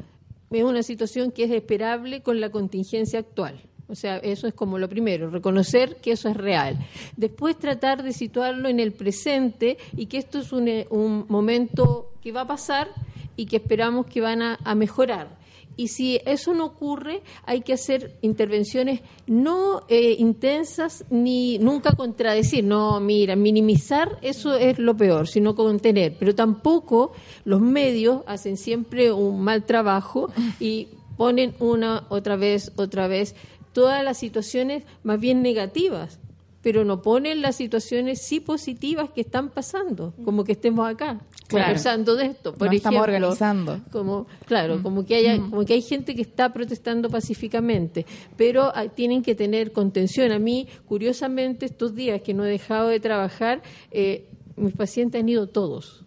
es 0.52 0.64
una 0.64 0.84
situación 0.84 1.32
que 1.32 1.44
es 1.44 1.52
esperable 1.52 2.22
con 2.22 2.40
la 2.40 2.50
contingencia 2.50 3.20
actual. 3.20 3.62
O 3.90 3.96
sea, 3.96 4.18
eso 4.18 4.48
es 4.48 4.54
como 4.54 4.78
lo 4.80 4.90
primero, 4.90 5.30
reconocer 5.30 5.96
que 5.98 6.12
eso 6.12 6.28
es 6.28 6.36
real. 6.36 6.78
Después 7.16 7.58
tratar 7.58 8.04
de 8.04 8.12
situarlo 8.12 8.68
en 8.68 8.82
el 8.82 8.92
presente 8.92 9.78
y 9.96 10.08
que 10.08 10.18
esto 10.18 10.40
es 10.40 10.52
un, 10.52 10.68
eh, 10.68 10.88
un 10.90 11.26
momento 11.30 12.12
que 12.22 12.34
va 12.34 12.42
a 12.42 12.48
pasar 12.48 12.90
y 13.38 13.46
que 13.46 13.58
esperamos 13.58 14.06
que 14.08 14.20
van 14.20 14.42
a, 14.42 14.60
a 14.64 14.76
mejorar. 14.76 15.30
Y 15.78 15.90
si 15.90 16.20
eso 16.26 16.54
no 16.54 16.66
ocurre, 16.66 17.22
hay 17.46 17.62
que 17.62 17.74
hacer 17.74 18.18
intervenciones 18.22 19.02
no 19.28 19.84
eh, 19.88 20.16
intensas 20.18 21.06
ni 21.10 21.60
nunca 21.60 21.92
contradecir. 21.96 22.64
No, 22.64 23.00
mira, 23.00 23.36
minimizar 23.36 24.18
eso 24.22 24.56
es 24.56 24.80
lo 24.80 24.98
peor, 24.98 25.28
sino 25.28 25.56
contener. 25.56 26.18
Pero 26.20 26.34
tampoco 26.34 27.12
los 27.46 27.62
medios 27.62 28.24
hacen 28.26 28.58
siempre 28.58 29.12
un 29.12 29.42
mal 29.42 29.66
trabajo 29.66 30.32
y 30.60 30.88
ponen 31.16 31.54
una, 31.60 32.08
otra 32.10 32.36
vez, 32.36 32.72
otra 32.76 33.08
vez, 33.08 33.36
todas 33.72 34.04
las 34.04 34.18
situaciones 34.18 34.84
más 35.04 35.20
bien 35.20 35.42
negativas 35.44 36.20
pero 36.62 36.84
no 36.84 37.02
ponen 37.02 37.42
las 37.42 37.56
situaciones 37.56 38.22
sí 38.22 38.40
positivas 38.40 39.10
que 39.12 39.22
están 39.22 39.50
pasando, 39.50 40.14
como 40.26 40.44
que 40.44 40.54
estemos 40.54 40.90
acá 40.90 41.20
Claro. 41.48 41.66
conversando 41.68 42.16
de 42.18 42.26
esto. 42.26 42.54
Por 42.54 42.68
Nos 42.68 42.76
estamos 42.76 43.08
ejemplo, 43.08 43.28
organizando. 43.30 43.80
como 43.92 44.28
claro 44.46 44.84
como 44.84 45.06
que 45.06 45.16
haya 45.16 45.38
como 45.40 45.64
que 45.64 45.74
hay 45.76 45.82
gente 45.82 46.14
que 46.14 46.22
está 46.22 46.52
protestando 46.52 47.10
pacíficamente 47.10 48.06
pero 48.36 48.70
ah, 48.76 48.90
tienen 48.90 49.22
que 49.24 49.34
tener 49.34 49.72
contención 49.72 50.34
a 50.34 50.40
mí 50.40 50.68
curiosamente 50.88 51.66
estos 51.66 51.96
días 51.96 52.22
que 52.22 52.34
no 52.34 52.44
he 52.44 52.50
dejado 52.50 52.90
de 52.90 53.00
trabajar 53.00 53.62
eh, 53.92 54.26
mis 54.58 54.74
pacientes 54.74 55.22
han 55.22 55.30
ido 55.30 55.48
todos 55.48 56.04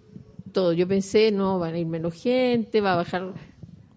todos 0.53 0.77
yo 0.77 0.87
pensé 0.87 1.33
no 1.33 1.59
van 1.59 1.73
a 1.75 1.79
ir 1.79 1.87
menos 1.87 2.13
gente 2.13 2.83
va 2.83 2.93
a 2.93 2.97
bajar 2.97 3.33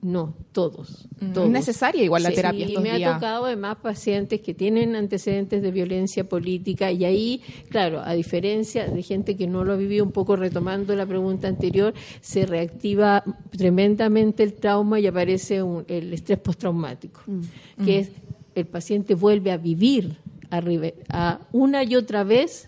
No, 0.03 0.35
todos. 0.51 1.07
Mm. 1.21 1.31
todos. 1.31 1.47
Es 1.47 1.51
necesaria 1.53 2.03
igual 2.03 2.23
la 2.23 2.29
Sí, 2.29 2.35
terapia 2.35 2.67
Y 2.69 2.77
me 2.77 2.91
ha 2.91 3.13
tocado 3.13 3.45
además 3.45 3.77
pacientes 3.81 4.41
que 4.41 4.53
tienen 4.53 4.95
antecedentes 4.97 5.61
de 5.61 5.71
violencia 5.71 6.25
política 6.27 6.91
y 6.91 7.05
ahí, 7.05 7.41
claro, 7.69 8.01
a 8.03 8.13
diferencia 8.13 8.85
de 8.87 9.01
gente 9.01 9.37
que 9.37 9.47
no 9.47 9.63
lo 9.63 9.71
ha 9.73 9.77
vivido, 9.77 10.03
un 10.03 10.11
poco 10.11 10.35
retomando 10.35 10.93
la 10.95 11.05
pregunta 11.05 11.47
anterior, 11.47 11.93
se 12.19 12.45
reactiva 12.45 13.23
tremendamente 13.57 14.43
el 14.43 14.53
trauma 14.53 14.99
y 14.99 15.07
aparece 15.07 15.63
un- 15.63 15.85
el 15.87 16.13
estrés 16.13 16.37
postraumático, 16.39 17.21
Mm. 17.25 17.85
que 17.85 17.99
es 17.99 18.09
el 18.55 18.65
paciente 18.65 19.15
vuelve 19.15 19.51
a 19.51 19.57
vivir 19.57 20.17
arriba, 20.49 20.87
a 21.09 21.39
una 21.53 21.83
y 21.83 21.95
otra 21.95 22.23
vez 22.23 22.65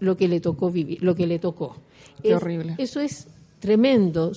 lo 0.00 0.16
que 0.16 0.28
le 0.28 0.40
tocó 0.40 0.70
vivir, 0.70 1.02
lo 1.02 1.14
que 1.14 1.26
le 1.26 1.38
tocó. 1.38 1.76
Qué 2.20 2.30
Es- 2.30 2.34
horrible. 2.36 2.74
Eso 2.78 3.00
es 3.00 3.28
tremendo, 3.64 4.32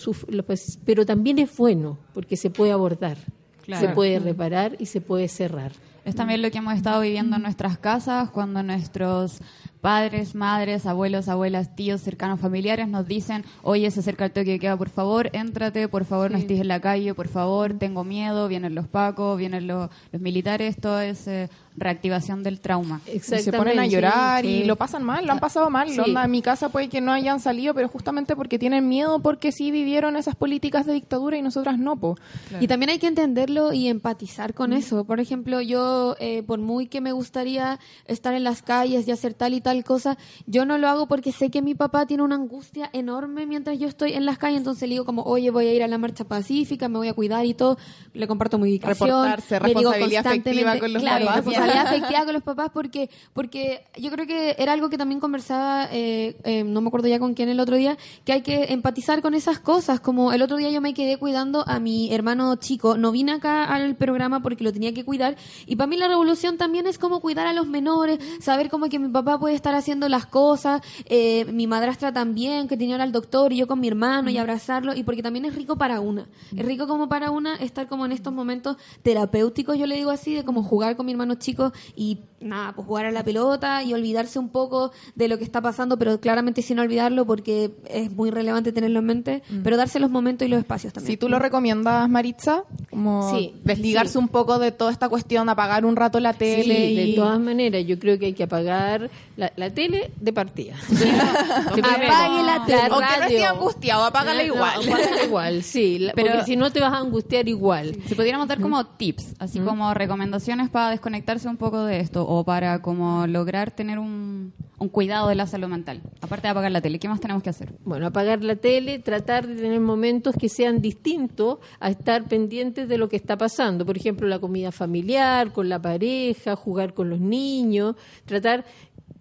pues, 0.45 0.79
pero 0.85 1.05
también 1.05 1.37
es 1.37 1.55
bueno 1.57 1.97
porque 2.13 2.37
se 2.37 2.49
puede 2.49 2.71
abordar, 2.71 3.17
Claro. 3.65 3.85
se 3.85 3.93
puede 3.93 4.19
reparar 4.19 4.77
y 4.79 4.85
se 4.85 5.01
puede 5.01 5.27
cerrar. 5.27 5.73
Es 6.05 6.15
también 6.15 6.41
lo 6.41 6.49
que 6.49 6.59
hemos 6.59 6.73
estado 6.75 7.01
viviendo 7.01 7.35
en 7.35 7.41
nuestras 7.41 7.77
casas 7.77 8.29
cuando 8.29 8.63
nuestros 8.63 9.39
padres, 9.81 10.35
madres, 10.35 10.85
abuelos, 10.85 11.27
abuelas, 11.27 11.75
tíos, 11.75 12.01
cercanos, 12.01 12.39
familiares 12.39 12.87
nos 12.87 13.07
dicen, 13.07 13.45
oye, 13.63 13.89
se 13.91 13.99
acerca 13.99 14.25
el 14.25 14.31
toque 14.31 14.51
de 14.51 14.59
queda, 14.59 14.77
por 14.77 14.89
favor, 14.89 15.29
éntrate, 15.33 15.87
por 15.87 16.05
favor, 16.05 16.31
no 16.31 16.37
estés 16.37 16.59
en 16.59 16.67
la 16.67 16.81
calle, 16.81 17.13
por 17.13 17.27
favor, 17.27 17.73
tengo 17.77 18.03
miedo, 18.03 18.47
vienen 18.47 18.75
los 18.75 18.87
pacos, 18.87 19.37
vienen 19.37 19.67
los, 19.67 19.89
los 20.11 20.21
militares, 20.21 20.77
todo 20.77 20.99
es 20.99 21.27
eh, 21.27 21.49
reactivación 21.77 22.43
del 22.43 22.59
trauma. 22.59 23.01
Y 23.11 23.19
se 23.19 23.51
ponen 23.53 23.79
a 23.79 23.85
llorar 23.85 24.43
y 24.45 24.63
lo 24.63 24.75
pasan 24.75 25.03
mal, 25.03 25.25
lo 25.25 25.31
han 25.31 25.39
pasado 25.39 25.69
mal. 25.69 25.89
Sí. 25.89 25.99
Onda, 25.99 26.25
en 26.25 26.31
mi 26.31 26.41
casa 26.41 26.69
puede 26.69 26.89
que 26.89 27.01
no 27.01 27.11
hayan 27.11 27.39
salido, 27.39 27.73
pero 27.73 27.87
justamente 27.87 28.35
porque 28.35 28.57
tienen 28.59 28.87
miedo, 28.87 29.19
porque 29.19 29.51
sí 29.51 29.71
vivieron 29.71 30.17
esas 30.17 30.35
políticas 30.35 30.85
de 30.85 30.93
dictadura 30.93 31.37
y 31.37 31.41
nosotras 31.41 31.77
no, 31.77 31.95
po. 31.95 32.17
Y 32.59 32.67
también 32.67 32.89
hay 32.89 32.99
que 32.99 33.07
entenderlo 33.07 33.73
y 33.73 33.87
empatizar 33.87 34.53
con 34.53 34.73
eso. 34.73 35.05
Por 35.05 35.19
ejemplo, 35.19 35.61
yo, 35.61 36.15
eh, 36.19 36.43
por 36.43 36.59
muy 36.59 36.87
que 36.87 36.99
me 36.99 37.11
gustaría 37.11 37.79
estar 38.05 38.33
en 38.33 38.43
las 38.43 38.63
calles 38.63 39.07
y 39.07 39.11
hacer 39.11 39.35
tal 39.35 39.53
y 39.53 39.61
tal 39.67 39.83
cosa, 39.83 40.17
yo 40.45 40.65
no 40.65 40.77
lo 40.77 40.87
hago 40.87 41.07
porque 41.07 41.33
sé 41.33 41.49
que 41.49 41.61
mi 41.61 41.75
papá 41.75 42.05
tiene 42.05 42.23
una 42.23 42.35
angustia 42.35 42.89
enorme 42.93 43.45
mientras 43.45 43.77
yo 43.77 43.89
estoy 43.89 44.13
en 44.13 44.25
las 44.25 44.37
calles. 44.37 44.59
Entonces 44.59 44.87
le 44.87 44.95
digo 44.95 45.03
como, 45.03 45.23
oye, 45.23 45.51
voy 45.51 45.67
a 45.67 45.73
ir 45.73 45.83
a 45.83 45.89
la 45.89 45.97
marcha 45.97 46.23
pacífica, 46.23 46.87
me 46.87 46.97
voy 46.97 47.09
a 47.09 47.13
cuidar 47.13 47.45
y 47.45 47.53
todo. 47.53 47.77
Le 48.13 48.27
comparto 48.27 48.57
mi 48.57 48.69
ubicación. 48.69 49.09
Reportarse, 49.09 49.59
le 49.59 49.67
digo 49.67 49.91
responsabilidad 49.91 50.27
afectiva 50.27 50.79
con 50.79 50.93
los 50.93 51.01
claro, 51.03 51.25
papás. 51.25 51.35
responsabilidad 51.35 51.87
afectiva 51.87 52.23
con 52.23 52.33
los 52.33 52.43
papás 52.43 52.71
porque, 52.73 53.09
porque 53.33 53.83
yo 53.97 54.09
creo 54.09 54.25
que 54.25 54.55
era 54.57 54.71
algo 54.71 54.89
que 54.89 54.97
también 54.97 55.19
conversaba, 55.19 55.89
eh, 55.91 56.37
eh, 56.45 56.63
no 56.63 56.79
me 56.79 56.87
acuerdo 56.87 57.09
ya 57.09 57.19
con 57.19 57.33
quién 57.33 57.49
el 57.49 57.59
otro 57.59 57.75
día, 57.75 57.97
que 58.23 58.31
hay 58.31 58.41
que 58.41 58.71
empatizar 58.71 59.21
con 59.21 59.33
esas 59.33 59.59
cosas. 59.59 59.99
Como 59.99 60.31
el 60.31 60.41
otro 60.41 60.55
día 60.55 60.69
yo 60.69 60.79
me 60.79 60.93
quedé 60.93 61.17
cuidando 61.17 61.67
a 61.67 61.81
mi 61.81 62.13
hermano 62.13 62.55
chico, 62.55 62.95
no 62.95 63.11
vine 63.11 63.33
acá 63.33 63.65
al 63.65 63.97
programa 63.97 64.41
porque 64.41 64.63
lo 64.63 64.71
tenía 64.71 64.93
que 64.93 65.03
cuidar. 65.03 65.35
Y 65.65 65.75
para 65.75 65.87
mí 65.87 65.97
la 65.97 66.07
revolución 66.07 66.55
también 66.55 66.87
es 66.87 66.97
como 66.97 67.19
cuidar 67.19 67.47
a 67.47 67.51
los 67.51 67.67
menores, 67.67 68.19
saber 68.39 68.69
como 68.69 68.87
que 68.87 68.97
mi 68.97 69.09
papá 69.09 69.37
puede 69.37 69.56
estar 69.57 69.75
haciendo 69.75 70.07
las 70.09 70.25
cosas, 70.25 70.81
eh, 71.05 71.45
mi 71.51 71.67
madrastra 71.67 72.11
también, 72.13 72.67
que 72.67 72.77
tenía 72.77 72.97
al 72.97 73.11
doctor 73.11 73.53
y 73.53 73.57
yo 73.57 73.67
con 73.67 73.79
mi 73.79 73.87
hermano 73.87 74.29
y 74.29 74.37
abrazarlo. 74.37 74.95
Y 74.95 75.03
porque 75.03 75.21
también 75.21 75.45
es 75.45 75.55
rico 75.55 75.77
para 75.77 75.99
una. 75.99 76.27
Es 76.55 76.65
rico 76.65 76.87
como 76.87 77.09
para 77.09 77.31
una 77.31 77.55
estar 77.57 77.87
como 77.87 78.05
en 78.05 78.11
estos 78.11 78.33
momentos 78.33 78.77
terapéuticos, 79.03 79.77
yo 79.77 79.85
le 79.85 79.95
digo 79.95 80.11
así, 80.11 80.33
de 80.33 80.43
como 80.43 80.63
jugar 80.63 80.95
con 80.95 81.05
mi 81.05 81.11
hermano 81.11 81.35
chico 81.35 81.71
y 81.95 82.19
nada, 82.39 82.73
pues 82.73 82.87
jugar 82.87 83.05
a 83.05 83.11
la 83.11 83.23
pelota 83.23 83.83
y 83.83 83.93
olvidarse 83.93 84.37
un 84.39 84.49
poco 84.49 84.91
de 85.15 85.27
lo 85.27 85.37
que 85.37 85.43
está 85.43 85.61
pasando, 85.61 85.97
pero 85.97 86.19
claramente 86.19 86.61
sin 86.61 86.79
olvidarlo 86.79 87.25
porque 87.25 87.71
es 87.89 88.11
muy 88.11 88.29
relevante 88.29 88.71
tenerlo 88.71 88.99
en 88.99 89.05
mente, 89.05 89.43
pero 89.63 89.77
darse 89.77 89.99
los 89.99 90.09
momentos 90.09 90.47
y 90.47 90.51
los 90.51 90.59
espacios 90.59 90.93
también. 90.93 91.13
Si 91.13 91.17
tú 91.17 91.29
lo 91.29 91.39
recomiendas, 91.39 92.07
Maritza, 92.09 92.63
como 92.89 93.35
Sí, 93.35 93.55
desligarse 93.63 94.13
sí. 94.13 94.19
un 94.19 94.27
poco 94.27 94.59
de 94.59 94.71
toda 94.71 94.91
esta 94.91 95.09
cuestión, 95.09 95.49
apagar 95.49 95.85
un 95.85 95.95
rato 95.95 96.19
la 96.19 96.33
tele 96.33 96.63
Sí, 96.63 96.93
y... 96.93 97.11
de 97.11 97.15
todas 97.15 97.39
maneras, 97.39 97.85
yo 97.85 97.97
creo 97.97 98.19
que 98.19 98.27
hay 98.27 98.33
que 98.33 98.43
apagar 98.43 99.09
la, 99.35 99.46
la 99.55 99.69
tele 99.69 100.11
de 100.19 100.33
partida. 100.33 100.75
Apague 100.89 102.43
la 102.43 102.63
tele. 102.65 102.81
Aunque 102.89 103.17
no 103.19 103.23
esté 103.25 103.45
angustiado, 103.45 104.05
apágala 104.05 104.39
No, 104.41 104.45
igual. 104.55 104.75
apágala 104.87 105.23
igual, 105.23 105.63
sí. 105.63 105.99
la- 105.99 106.13
Pero- 106.13 106.31
porque 106.31 106.45
si 106.45 106.55
no 106.55 106.71
te 106.71 106.79
vas 106.79 106.93
a 106.93 106.97
angustiar 106.97 107.47
igual. 107.47 107.95
Si 108.07 108.15
pudiéramos 108.15 108.47
dar 108.47 108.59
como 108.59 108.85
tips, 108.85 109.35
así 109.39 109.59
como 109.59 109.93
recomendaciones 109.93 110.69
para 110.69 110.89
desconectarse 110.91 111.47
un 111.47 111.57
poco 111.57 111.83
de 111.83 111.99
esto 111.99 112.27
o 112.27 112.43
para 112.43 112.81
como 112.81 113.27
lograr 113.27 113.71
tener 113.71 113.99
un, 113.99 114.53
un 114.79 114.89
cuidado 114.89 115.27
de 115.29 115.35
la 115.35 115.47
salud 115.47 115.67
mental, 115.67 116.01
aparte 116.21 116.47
de 116.47 116.51
apagar 116.51 116.71
la 116.71 116.81
tele, 116.81 116.99
¿qué 116.99 117.09
más 117.09 117.19
tenemos 117.19 117.43
que 117.43 117.49
hacer? 117.49 117.73
Bueno, 117.83 118.07
apagar 118.07 118.43
la 118.43 118.55
tele, 118.55 118.99
tratar 118.99 119.47
de 119.47 119.55
tener 119.55 119.79
momentos 119.79 120.35
que 120.39 120.49
sean 120.49 120.81
distintos 120.81 121.59
a 121.79 121.89
estar 121.89 122.25
pendientes 122.25 122.87
de 122.87 122.97
lo 122.97 123.09
que 123.09 123.15
está 123.15 123.37
pasando. 123.37 123.85
Por 123.85 123.97
ejemplo, 123.97 124.27
la 124.27 124.39
comida 124.39 124.71
familiar, 124.71 125.51
con 125.53 125.69
la 125.69 125.81
pareja, 125.81 126.55
jugar 126.55 126.93
con 126.93 127.09
los 127.09 127.19
niños, 127.19 127.95
tratar, 128.25 128.65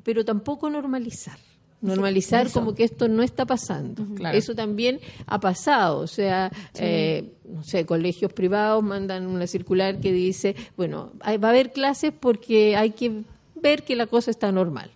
pero 0.07 0.25
tampoco 0.25 0.71
normalizar. 0.71 1.37
Normalizar 1.83 2.47
eso. 2.47 2.59
como 2.61 2.75
que 2.75 2.85
esto 2.85 3.07
no 3.09 3.23
está 3.23 3.45
pasando. 3.45 4.03
Claro. 4.17 4.39
Eso 4.39 4.55
también 4.55 4.99
ha 5.27 5.39
pasado. 5.39 5.99
O 5.99 6.07
sea, 6.07 6.51
eh, 6.79 7.33
no 7.47 7.63
sé, 7.63 7.85
colegios 7.85 8.33
privados 8.33 8.83
mandan 8.83 9.27
una 9.27 9.47
circular 9.47 10.01
que 10.01 10.11
dice, 10.13 10.57
bueno, 10.77 11.13
hay- 11.21 11.37
va 11.37 11.49
a 11.49 11.51
haber 11.51 11.73
clases 11.73 12.13
porque 12.19 12.77
hay 12.77 12.93
que 12.93 13.25
ver 13.57 13.83
que 13.83 13.95
la 13.95 14.07
cosa 14.07 14.31
está 14.31 14.51
normal. 14.53 14.91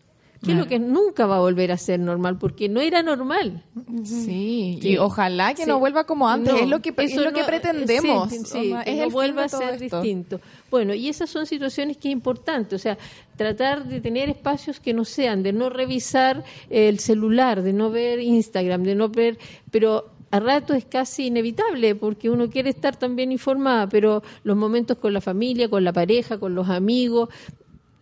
Que 0.45 0.53
es 0.53 0.57
lo 0.57 0.67
que 0.67 0.79
nunca 0.79 1.27
va 1.27 1.37
a 1.37 1.41
volver 1.41 1.71
a 1.71 1.77
ser 1.77 2.01
normal, 2.01 2.39
porque 2.39 2.69
no 2.71 2.81
era 2.81 3.03
normal. 3.03 3.63
Sí, 4.05 4.79
y 4.81 4.97
ojalá 4.97 5.53
que 5.55 5.67
no 5.67 5.79
vuelva 5.79 6.05
como 6.05 6.29
antes, 6.29 6.55
es 6.63 6.67
lo 6.69 6.81
que- 6.81 6.95
es 6.97 7.15
lo 7.17 7.33
que 7.33 7.45
pretendemos, 7.45 8.31
sí, 8.31 8.39
sí, 8.47 8.75
que 8.85 8.91
es 8.93 8.97
no 8.99 9.05
el 9.05 9.11
vuelva 9.11 9.45
a 9.45 9.49
ser 9.51 9.83
esto. 9.83 10.01
distinto. 10.01 10.41
Bueno, 10.71 10.95
y 10.95 11.09
esas 11.11 11.29
son 11.29 11.45
situaciones 11.45 11.99
que 11.99 12.09
es 12.09 12.13
importante, 12.13 12.75
o 12.75 12.79
sea, 12.79 12.97
tratar 13.37 13.85
de 13.87 14.01
tener 14.01 14.31
espacios 14.31 14.81
que 14.81 14.95
no 14.95 15.05
sean, 15.05 15.43
de 15.43 15.53
no 15.53 15.69
revisar 15.69 16.43
el 16.71 17.01
celular, 17.01 17.63
de 17.63 17.75
no 17.75 17.91
ver 17.91 18.21
Instagram, 18.21 18.83
de 18.85 18.95
no 18.95 19.11
ver, 19.11 19.39
pero 19.71 20.07
a 20.31 20.39
rato 20.41 20.75
es 20.75 20.85
casi 20.85 21.27
inevitable 21.27 21.97
porque 21.97 22.31
uno 22.31 22.49
quiere 22.49 22.71
estar 22.71 22.97
también 22.97 23.33
informada, 23.33 23.89
pero 23.89 24.23
los 24.45 24.57
momentos 24.57 24.97
con 24.99 25.13
la 25.13 25.21
familia, 25.21 25.69
con 25.69 25.83
la 25.85 25.93
pareja, 25.93 26.39
con 26.39 26.55
los 26.55 26.69
amigos, 26.69 27.29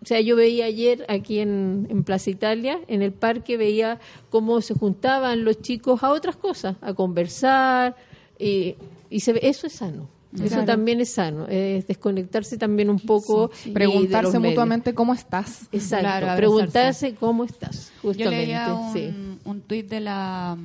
o 0.00 0.06
sea, 0.06 0.20
yo 0.20 0.36
veía 0.36 0.66
ayer 0.66 1.04
aquí 1.08 1.40
en, 1.40 1.86
en 1.90 2.04
Plaza 2.04 2.30
Italia, 2.30 2.78
en 2.86 3.02
el 3.02 3.12
parque, 3.12 3.56
veía 3.56 3.98
cómo 4.30 4.60
se 4.60 4.74
juntaban 4.74 5.44
los 5.44 5.60
chicos 5.60 6.02
a 6.02 6.10
otras 6.10 6.36
cosas, 6.36 6.76
a 6.80 6.94
conversar, 6.94 7.96
y, 8.38 8.76
y 9.10 9.20
se 9.20 9.32
ve, 9.32 9.40
eso 9.42 9.66
es 9.66 9.72
sano. 9.74 10.08
Eso 10.44 10.62
también 10.64 11.00
es 11.00 11.08
sano, 11.14 11.46
es 11.48 11.86
desconectarse 11.86 12.58
también 12.58 12.90
un 12.90 13.00
poco. 13.00 13.50
Preguntarse 13.72 14.38
medios. 14.38 14.50
mutuamente 14.50 14.92
cómo 14.92 15.14
estás. 15.14 15.68
Exacto, 15.72 16.04
Claro, 16.06 16.36
preguntarse 16.36 17.14
cómo 17.14 17.44
estás, 17.44 17.90
Yo 18.02 18.10
justamente. 18.10 18.44
leía 18.46 18.74
un, 18.74 18.92
sí. 18.92 19.10
un 19.44 19.60
tuit 19.62 19.88
de 19.88 20.00
la 20.00 20.56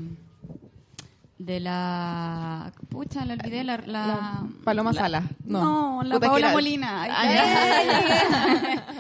de 1.45 1.59
la 1.59 2.71
pucha 2.89 3.25
le 3.25 3.33
olvidé 3.33 3.63
la, 3.63 3.77
la, 3.85 4.43
Paloma 4.63 4.91
la- 4.93 5.01
Sala. 5.01 5.23
no, 5.45 5.61
No. 5.61 6.03
la 6.03 6.15
Puta, 6.15 6.27
Paola 6.27 6.51
Molina 6.51 7.01
Ay, 7.03 7.11
Ah. 7.13 8.81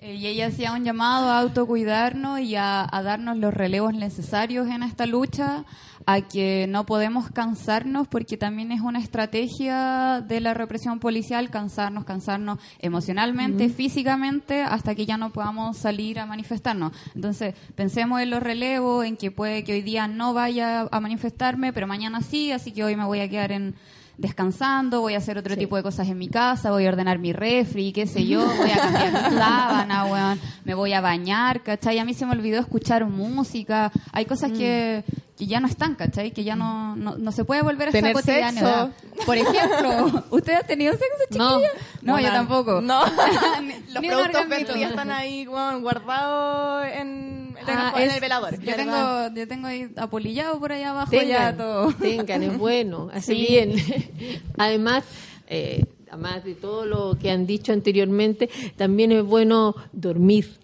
Eh, 0.00 0.14
y 0.14 0.26
ella 0.28 0.46
hacía 0.46 0.70
un 0.72 0.84
llamado 0.84 1.28
a 1.28 1.40
autocuidarnos 1.40 2.38
y 2.38 2.54
a, 2.54 2.86
a 2.88 3.02
darnos 3.02 3.36
los 3.36 3.52
relevos 3.52 3.92
necesarios 3.94 4.68
en 4.68 4.84
esta 4.84 5.06
lucha 5.06 5.64
a 6.10 6.22
que 6.22 6.64
no 6.70 6.86
podemos 6.86 7.30
cansarnos 7.30 8.08
porque 8.08 8.38
también 8.38 8.72
es 8.72 8.80
una 8.80 8.98
estrategia 8.98 10.24
de 10.26 10.40
la 10.40 10.54
represión 10.54 11.00
policial 11.00 11.50
cansarnos, 11.50 12.06
cansarnos 12.06 12.58
emocionalmente, 12.78 13.68
físicamente, 13.68 14.62
hasta 14.62 14.94
que 14.94 15.04
ya 15.04 15.18
no 15.18 15.28
podamos 15.28 15.76
salir 15.76 16.18
a 16.18 16.24
manifestarnos. 16.24 16.94
Entonces, 17.14 17.54
pensemos 17.74 18.22
en 18.22 18.30
los 18.30 18.42
relevos, 18.42 19.04
en 19.04 19.18
que 19.18 19.30
puede 19.30 19.64
que 19.64 19.74
hoy 19.74 19.82
día 19.82 20.08
no 20.08 20.32
vaya 20.32 20.88
a 20.90 21.00
manifestarme, 21.00 21.74
pero 21.74 21.86
mañana 21.86 22.22
sí, 22.22 22.52
así 22.52 22.72
que 22.72 22.84
hoy 22.84 22.96
me 22.96 23.04
voy 23.04 23.20
a 23.20 23.28
quedar 23.28 23.52
en 23.52 23.74
descansando, 24.18 25.00
voy 25.00 25.14
a 25.14 25.18
hacer 25.18 25.38
otro 25.38 25.56
tipo 25.56 25.76
de 25.76 25.82
cosas 25.84 26.08
en 26.08 26.18
mi 26.18 26.28
casa, 26.28 26.72
voy 26.72 26.86
a 26.86 26.88
ordenar 26.88 27.20
mi 27.20 27.32
refri, 27.32 27.92
qué 27.92 28.06
sé 28.06 28.26
yo, 28.26 28.44
voy 28.58 28.70
a 28.70 28.76
cambiar 28.76 29.12
mi 29.12 29.38
sábana, 29.38 30.04
weón, 30.06 30.40
me 30.64 30.74
voy 30.74 30.92
a 30.92 31.00
bañar, 31.00 31.62
¿cachai? 31.62 32.00
A 32.00 32.04
mí 32.04 32.14
se 32.14 32.26
me 32.26 32.32
olvidó 32.32 32.58
escuchar 32.58 33.06
música, 33.06 33.92
hay 34.12 34.24
cosas 34.24 34.50
que, 34.50 35.04
que 35.38 35.46
ya 35.46 35.60
no 35.60 35.68
están, 35.68 35.94
¿cachai? 35.94 36.32
Que 36.32 36.42
ya 36.42 36.56
no, 36.56 36.96
no, 36.96 37.16
no 37.16 37.30
se 37.32 37.44
puede 37.44 37.62
volver 37.62 37.88
a 37.90 37.92
Tener 37.92 38.12
cotidianidad. 38.12 38.90
sexo. 39.00 39.24
Por 39.26 39.36
ejemplo, 39.36 40.24
¿usted 40.30 40.54
ha 40.54 40.62
tenido 40.64 40.92
sexo, 40.92 41.38
No. 41.38 41.58
chiquilla? 41.60 41.72
No, 42.02 42.14
yo 42.18 42.24
Una- 42.26 42.32
tampoco. 42.32 42.80
No. 42.80 43.02
Los 43.92 44.02
ni 44.02 44.08
productos. 44.08 44.48
Bentley 44.48 44.82
están 44.82 45.10
ahí 45.12 45.44
guardados 45.44 46.86
en, 46.92 47.56
en, 47.56 47.68
Ah, 47.68 47.92
el- 47.96 48.02
es- 48.08 48.14
el 48.14 48.20
velador. 48.20 48.60
Yo 48.60 48.74
tengo, 48.76 49.28
yo 49.34 49.48
tengo 49.48 49.66
ahí 49.68 49.88
apolillado 49.96 50.58
por 50.58 50.72
allá 50.72 50.90
abajo 50.90 51.10
Tengan, 51.10 51.28
ya 51.28 51.56
todo. 51.56 51.92
tengan, 52.00 52.42
es 52.42 52.58
bueno, 52.58 53.08
hace 53.12 53.34
Sí. 53.34 53.46
bien. 53.48 53.74
Además, 54.56 55.04
eh, 55.46 55.84
además 56.10 56.44
de 56.44 56.54
todo 56.54 56.84
lo 56.84 57.16
que 57.18 57.30
han 57.30 57.46
dicho 57.46 57.72
anteriormente, 57.72 58.48
también 58.76 59.12
es 59.12 59.22
bueno 59.24 59.74
dormir. 59.92 60.58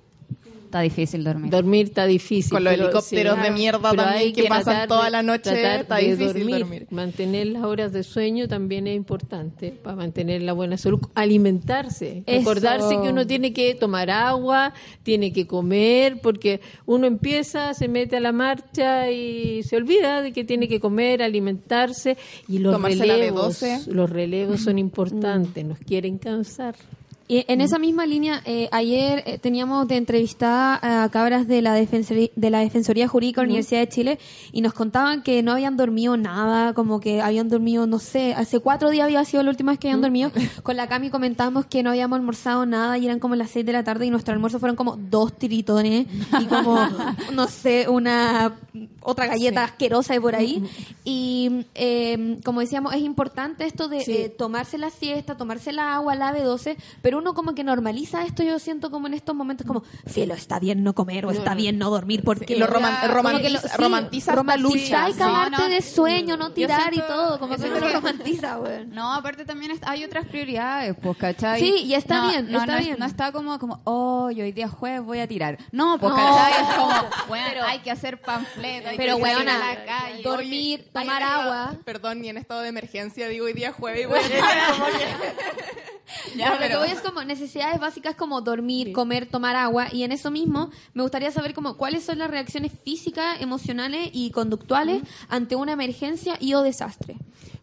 Está 0.74 0.80
difícil 0.80 1.22
dormir. 1.22 1.50
Dormir 1.52 1.86
está 1.86 2.04
difícil. 2.06 2.50
Con 2.50 2.64
los 2.64 2.72
pero 2.72 2.84
helicópteros 2.86 3.40
de 3.42 3.50
mierda 3.52 3.92
también 3.94 4.32
que 4.32 4.44
pasan 4.44 4.88
toda 4.88 5.04
de- 5.04 5.10
la 5.12 5.22
noche, 5.22 5.78
está 5.78 5.98
difícil 5.98 6.50
dormir. 6.50 6.86
Mantener 6.90 7.46
las 7.46 7.62
horas 7.62 7.92
de 7.92 8.02
sueño 8.02 8.48
también 8.48 8.88
es 8.88 8.96
importante 8.96 9.70
para 9.70 9.94
mantener 9.94 10.42
la 10.42 10.52
buena 10.52 10.76
salud. 10.76 11.00
Alimentarse. 11.14 12.24
Eso. 12.26 12.38
Recordarse 12.40 12.96
que 13.00 13.08
uno 13.08 13.24
tiene 13.24 13.52
que 13.52 13.74
tomar 13.76 14.10
agua, 14.10 14.74
tiene 15.04 15.32
que 15.32 15.46
comer, 15.46 16.18
porque 16.20 16.60
uno 16.86 17.06
empieza, 17.06 17.72
se 17.74 17.86
mete 17.86 18.16
a 18.16 18.20
la 18.20 18.32
marcha 18.32 19.10
y 19.12 19.62
se 19.62 19.76
olvida 19.76 20.22
de 20.22 20.32
que 20.32 20.42
tiene 20.42 20.66
que 20.66 20.80
comer, 20.80 21.22
alimentarse. 21.22 22.16
Y 22.48 22.58
los 22.58 22.72
Tomarse 22.74 23.06
la 23.06 23.14
relevos, 23.14 23.62
B12. 23.62 23.86
los 23.92 24.10
relevos 24.10 24.60
son 24.62 24.78
importantes, 24.80 25.64
nos 25.64 25.78
quieren 25.78 26.18
cansar. 26.18 26.74
Y 27.26 27.44
en 27.48 27.62
esa 27.62 27.78
misma 27.78 28.04
línea, 28.04 28.42
eh, 28.44 28.68
ayer 28.70 29.22
eh, 29.24 29.38
teníamos 29.38 29.88
de 29.88 29.96
entrevistada 29.96 31.04
a 31.04 31.08
cabras 31.08 31.48
de 31.48 31.62
la, 31.62 31.72
Defensoría, 31.72 32.28
de 32.36 32.50
la 32.50 32.58
Defensoría 32.58 33.08
Jurídica 33.08 33.40
de 33.40 33.46
la 33.46 33.50
Universidad 33.50 33.80
de 33.80 33.88
Chile 33.88 34.18
y 34.52 34.60
nos 34.60 34.74
contaban 34.74 35.22
que 35.22 35.42
no 35.42 35.52
habían 35.52 35.78
dormido 35.78 36.18
nada, 36.18 36.74
como 36.74 37.00
que 37.00 37.22
habían 37.22 37.48
dormido, 37.48 37.86
no 37.86 37.98
sé, 37.98 38.34
hace 38.34 38.60
cuatro 38.60 38.90
días 38.90 39.06
había 39.06 39.24
sido 39.24 39.42
la 39.42 39.48
última 39.48 39.72
vez 39.72 39.78
que 39.78 39.88
habían 39.88 40.02
dormido. 40.02 40.32
Con 40.62 40.76
la 40.76 40.86
Cami 40.86 41.08
comentamos 41.08 41.64
que 41.64 41.82
no 41.82 41.90
habíamos 41.90 42.18
almorzado 42.18 42.66
nada 42.66 42.98
y 42.98 43.06
eran 43.06 43.20
como 43.20 43.36
las 43.36 43.50
seis 43.50 43.64
de 43.64 43.72
la 43.72 43.84
tarde 43.84 44.04
y 44.04 44.10
nuestro 44.10 44.34
almuerzo 44.34 44.58
fueron 44.58 44.76
como 44.76 44.96
dos 44.96 45.32
tiritones 45.32 46.06
y 46.40 46.44
como, 46.44 46.78
no 47.32 47.48
sé, 47.48 47.88
una 47.88 48.54
otra 49.00 49.26
galleta 49.26 49.64
asquerosa 49.64 50.12
de 50.12 50.20
por 50.20 50.34
ahí. 50.34 50.62
Y 51.04 51.66
eh, 51.74 52.38
como 52.44 52.60
decíamos, 52.60 52.94
es 52.94 53.00
importante 53.00 53.64
esto 53.64 53.88
de 53.88 54.02
eh, 54.06 54.28
tomarse 54.28 54.76
la 54.76 54.90
siesta, 54.90 55.36
tomarse 55.36 55.72
la 55.72 55.94
agua, 55.94 56.14
la 56.14 56.34
B12, 56.34 56.76
pero 57.00 57.13
uno 57.14 57.34
como 57.34 57.54
que 57.54 57.64
normaliza 57.64 58.24
esto, 58.24 58.42
yo 58.42 58.58
siento 58.58 58.90
como 58.90 59.06
en 59.06 59.14
estos 59.14 59.34
momentos 59.34 59.66
como, 59.66 59.82
cielo, 60.06 60.34
está 60.34 60.58
bien 60.58 60.82
no 60.82 60.94
comer 60.94 61.26
o 61.26 61.30
está 61.30 61.54
bien 61.54 61.78
no 61.78 61.90
dormir 61.90 62.22
porque... 62.24 62.56
lo 62.56 62.66
roman- 62.66 62.96
romantiza- 63.08 63.40
que 63.42 63.50
lo- 63.50 63.60
sí, 63.60 63.68
romantiza 64.32 65.10
y 65.10 65.12
cagarte 65.14 65.50
No, 65.56 65.58
no. 65.64 65.68
de 65.68 65.82
sueño, 65.82 66.36
no 66.36 66.52
tirar 66.52 66.92
y 66.94 66.98
todo, 67.00 67.38
como 67.38 67.56
que 67.56 67.62
uno 67.64 67.78
lo 67.80 67.88
romantiza, 67.92 68.58
weón. 68.58 68.90
No, 68.90 69.12
aparte 69.12 69.44
también 69.44 69.72
hay 69.86 70.04
otras 70.04 70.26
prioridades, 70.26 70.94
pues, 71.02 71.16
¿cachai? 71.18 71.60
Sí, 71.60 71.82
y 71.84 71.94
está 71.94 72.16
No, 72.22 72.28
bien, 72.30 72.50
no, 72.52 72.60
está 72.60 72.78
bien. 72.78 72.96
no 72.98 73.06
está 73.06 73.32
como, 73.32 73.58
como, 73.58 73.80
oh, 73.84 74.30
yo 74.30 74.44
hoy 74.44 74.52
día 74.52 74.68
jueves 74.68 75.02
voy 75.02 75.20
a 75.20 75.26
tirar. 75.28 75.58
No, 75.72 75.98
pues, 75.98 76.12
No. 76.12 76.16
¿cachai? 76.16 76.62
Es 76.62 76.74
como, 76.74 76.92
bueno, 77.28 77.60
hay 77.66 77.78
que 77.80 77.90
hacer 77.90 78.20
panfleto, 78.20 78.88
hay 78.90 78.96
Pero, 78.96 79.16
que 79.16 79.22
salir 79.22 79.36
weona, 79.36 79.54
a 79.70 79.74
la 79.74 79.84
calle. 79.84 80.22
dormir, 80.22 80.88
tomar 80.92 81.22
agua. 81.22 81.74
Perdón, 81.84 82.20
ni 82.20 82.28
en 82.28 82.36
estado 82.36 82.60
de 82.60 82.68
emergencia 82.68 83.28
digo 83.28 83.46
hoy 83.46 83.52
día 83.52 83.72
jueves 83.72 84.02
y 84.02 84.06
voy 84.06 84.18
a 84.18 84.22
tirar, 84.26 84.44
Ya, 86.38 86.54
lo 86.54 86.68
que 86.68 86.76
voy 86.76 86.88
es 86.88 87.00
como 87.00 87.22
necesidades 87.24 87.78
básicas 87.80 88.14
como 88.16 88.40
dormir, 88.40 88.92
comer, 88.92 89.26
tomar 89.26 89.56
agua 89.56 89.86
y 89.92 90.02
en 90.02 90.12
eso 90.12 90.30
mismo 90.30 90.70
me 90.94 91.02
gustaría 91.02 91.30
saber 91.30 91.54
como 91.54 91.76
cuáles 91.76 92.02
son 92.04 92.18
las 92.18 92.30
reacciones 92.30 92.72
físicas, 92.84 93.40
emocionales 93.40 94.08
y 94.12 94.30
conductuales 94.30 95.02
ante 95.28 95.56
una 95.56 95.72
emergencia 95.72 96.36
y 96.40 96.54
o 96.54 96.62
desastre. 96.62 97.16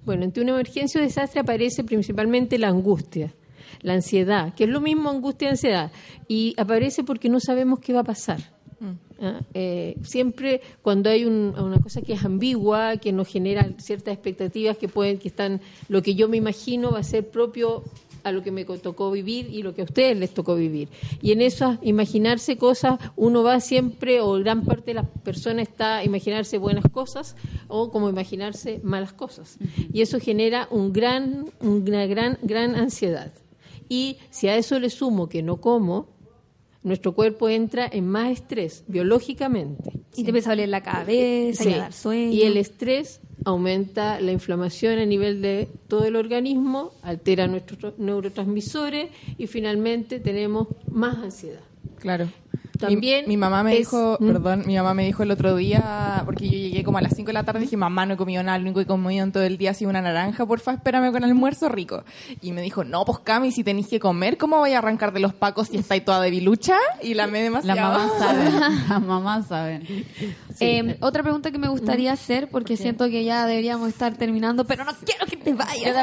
Bueno, 0.05 0.23
ante 0.23 0.41
una 0.41 0.51
emergencia 0.51 0.99
o 0.99 1.03
desastre 1.03 1.41
aparece 1.41 1.83
principalmente 1.83 2.57
la 2.57 2.69
angustia, 2.69 3.33
la 3.81 3.93
ansiedad, 3.93 4.53
que 4.53 4.63
es 4.65 4.69
lo 4.69 4.81
mismo 4.81 5.09
angustia 5.09 5.47
y 5.47 5.51
ansiedad, 5.51 5.91
y 6.27 6.53
aparece 6.57 7.03
porque 7.03 7.29
no 7.29 7.39
sabemos 7.39 7.79
qué 7.79 7.93
va 7.93 7.99
a 8.01 8.03
pasar. 8.05 8.39
¿ah? 9.21 9.39
Eh, 9.53 9.95
siempre 10.03 10.61
cuando 10.81 11.09
hay 11.09 11.25
un- 11.25 11.53
una 11.57 11.79
cosa 11.79 12.01
que 12.01 12.13
es 12.13 12.23
ambigua, 12.25 12.97
que 12.97 13.11
nos 13.11 13.27
genera 13.27 13.69
ciertas 13.77 14.13
expectativas 14.13 14.77
que 14.77 14.87
pueden, 14.87 15.19
que 15.19 15.27
están, 15.27 15.61
lo 15.89 16.01
que 16.01 16.15
yo 16.15 16.27
me 16.27 16.37
imagino 16.37 16.91
va 16.91 16.99
a 16.99 17.03
ser 17.03 17.29
propio 17.29 17.83
a 18.23 18.31
lo 18.31 18.43
que 18.43 18.51
me 18.51 18.65
tocó 18.65 19.11
vivir 19.11 19.47
y 19.51 19.63
lo 19.63 19.73
que 19.73 19.81
a 19.81 19.85
ustedes 19.85 20.17
les 20.17 20.33
tocó 20.33 20.55
vivir. 20.55 20.89
Y 21.21 21.31
en 21.31 21.41
eso, 21.41 21.77
imaginarse 21.81 22.57
cosas, 22.57 22.99
uno 23.15 23.43
va 23.43 23.59
siempre, 23.59 24.21
o 24.21 24.33
gran 24.39 24.63
parte 24.63 24.87
de 24.87 24.95
las 24.95 25.07
personas 25.23 25.67
está 25.67 25.97
a 25.97 26.03
imaginarse 26.03 26.57
buenas 26.57 26.85
cosas 26.91 27.35
o 27.67 27.91
como 27.91 28.09
imaginarse 28.09 28.79
malas 28.83 29.13
cosas. 29.13 29.57
Y 29.93 30.01
eso 30.01 30.19
genera 30.19 30.67
un 30.71 30.93
gran, 30.93 31.45
una 31.61 32.05
gran, 32.05 32.37
gran 32.41 32.75
ansiedad. 32.75 33.31
Y 33.89 34.17
si 34.29 34.47
a 34.47 34.55
eso 34.55 34.79
le 34.79 34.89
sumo 34.89 35.27
que 35.27 35.43
no 35.43 35.57
como, 35.57 36.07
nuestro 36.83 37.13
cuerpo 37.13 37.49
entra 37.49 37.87
en 37.91 38.07
más 38.07 38.31
estrés 38.31 38.83
biológicamente. 38.87 39.91
Y 40.15 40.23
te 40.23 40.29
empieza 40.29 40.49
a 40.49 40.53
doler 40.53 40.69
la 40.69 40.81
cabeza, 40.81 41.69
y 41.69 41.73
a 41.73 41.77
dar 41.77 41.93
sueño. 41.93 42.31
Y 42.31 42.41
el 42.43 42.57
estrés 42.57 43.21
aumenta 43.45 44.19
la 44.19 44.31
inflamación 44.31 44.99
a 44.99 45.05
nivel 45.05 45.41
de 45.41 45.67
todo 45.87 46.05
el 46.05 46.15
organismo, 46.15 46.91
altera 47.01 47.47
nuestros 47.47 47.97
neurotransmisores 47.97 49.09
y 49.37 49.47
finalmente 49.47 50.19
tenemos 50.19 50.67
más 50.91 51.17
ansiedad. 51.17 51.61
Claro. 51.99 52.29
También 52.81 53.23
mi, 53.25 53.29
mi 53.29 53.37
mamá 53.37 53.63
me 53.63 53.73
es- 53.73 53.79
dijo, 53.79 54.17
¿Mm? 54.19 54.27
perdón, 54.27 54.63
mi 54.65 54.75
mamá 54.75 54.93
me 54.93 55.05
dijo 55.05 55.23
el 55.23 55.31
otro 55.31 55.55
día, 55.55 56.21
porque 56.25 56.45
yo 56.47 56.51
llegué 56.57 56.83
como 56.83 56.97
a 56.97 57.01
las 57.01 57.13
5 57.15 57.27
de 57.27 57.33
la 57.33 57.43
tarde 57.43 57.59
y 57.59 57.63
dije, 57.63 57.77
mamá, 57.77 58.05
no 58.05 58.15
he 58.15 58.17
comido 58.17 58.43
nada, 58.43 58.57
lo 58.57 58.63
único 58.63 58.79
que 58.79 58.83
he 58.83 58.87
comido 58.87 59.23
en 59.23 59.31
todo 59.31 59.43
el 59.43 59.57
día 59.57 59.71
ha 59.71 59.73
sido 59.73 59.89
una 59.89 60.01
naranja, 60.01 60.45
porfa, 60.45 60.73
espérame 60.73 61.11
con 61.11 61.23
el 61.23 61.29
almuerzo 61.29 61.69
rico. 61.69 62.03
Y 62.41 62.51
me 62.51 62.61
dijo, 62.61 62.83
no, 62.83 63.05
pues 63.05 63.19
Cami, 63.19 63.51
si 63.51 63.63
tenéis 63.63 63.87
que 63.87 63.99
comer, 63.99 64.37
¿cómo 64.37 64.57
voy 64.57 64.73
a 64.73 64.79
arrancar 64.79 65.13
de 65.13 65.19
los 65.21 65.33
pacos 65.33 65.67
si 65.69 65.77
estáis 65.77 66.03
toda 66.03 66.21
debilucha? 66.21 66.75
Y 67.01 67.13
la 67.13 67.27
me 67.27 67.41
demasiado. 67.41 67.79
mamás 67.81 68.11
saben, 68.19 68.59
las 68.59 69.01
mamás 69.05 69.47
saben. 69.47 70.05
Eh, 70.59 70.97
otra 71.01 71.23
pregunta 71.23 71.51
que 71.51 71.57
me 71.57 71.67
gustaría 71.69 72.11
hacer, 72.11 72.49
porque 72.49 72.77
siento 72.77 73.07
que 73.09 73.23
ya 73.23 73.45
deberíamos 73.45 73.87
estar 73.89 74.15
terminando, 74.17 74.65
pero 74.65 74.83
no 74.83 74.91
quiero 75.05 75.25
que 75.25 75.37
te 75.37 75.53
vayas. 75.53 75.95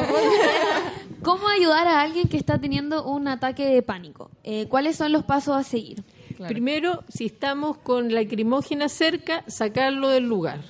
¿Cómo 1.23 1.49
ayudar 1.49 1.87
a 1.89 2.01
alguien 2.03 2.29
que 2.29 2.37
está 2.37 2.59
teniendo 2.59 3.05
un 3.05 3.27
ataque 3.29 3.67
de 3.67 3.83
pánico? 3.83 4.31
Eh, 4.45 4.67
¿Cuáles 4.69 4.97
son 4.97 5.13
los 5.13 5.25
pasos 5.25 5.57
a 5.57 5.63
seguir? 5.65 6.03
Primero, 6.47 7.03
si 7.09 7.27
estamos 7.27 7.79
con 7.79 8.13
la 8.15 8.23
lacrimógena 8.23 8.89
cerca, 8.89 9.43
sacarlo 9.49 10.09
del 10.11 10.25
lugar, 10.29 10.61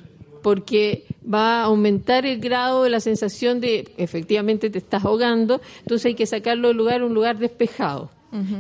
porque 0.43 1.05
va 1.23 1.61
a 1.61 1.65
aumentar 1.65 2.25
el 2.25 2.39
grado 2.41 2.85
de 2.85 2.91
la 2.91 3.01
sensación 3.01 3.61
de 3.61 3.89
efectivamente 3.99 4.71
te 4.71 4.79
estás 4.79 5.05
ahogando, 5.05 5.61
entonces 5.81 6.07
hay 6.07 6.15
que 6.15 6.27
sacarlo 6.27 6.69
del 6.69 6.77
lugar, 6.77 7.03
un 7.03 7.13
lugar 7.15 7.39
despejado. 7.39 8.11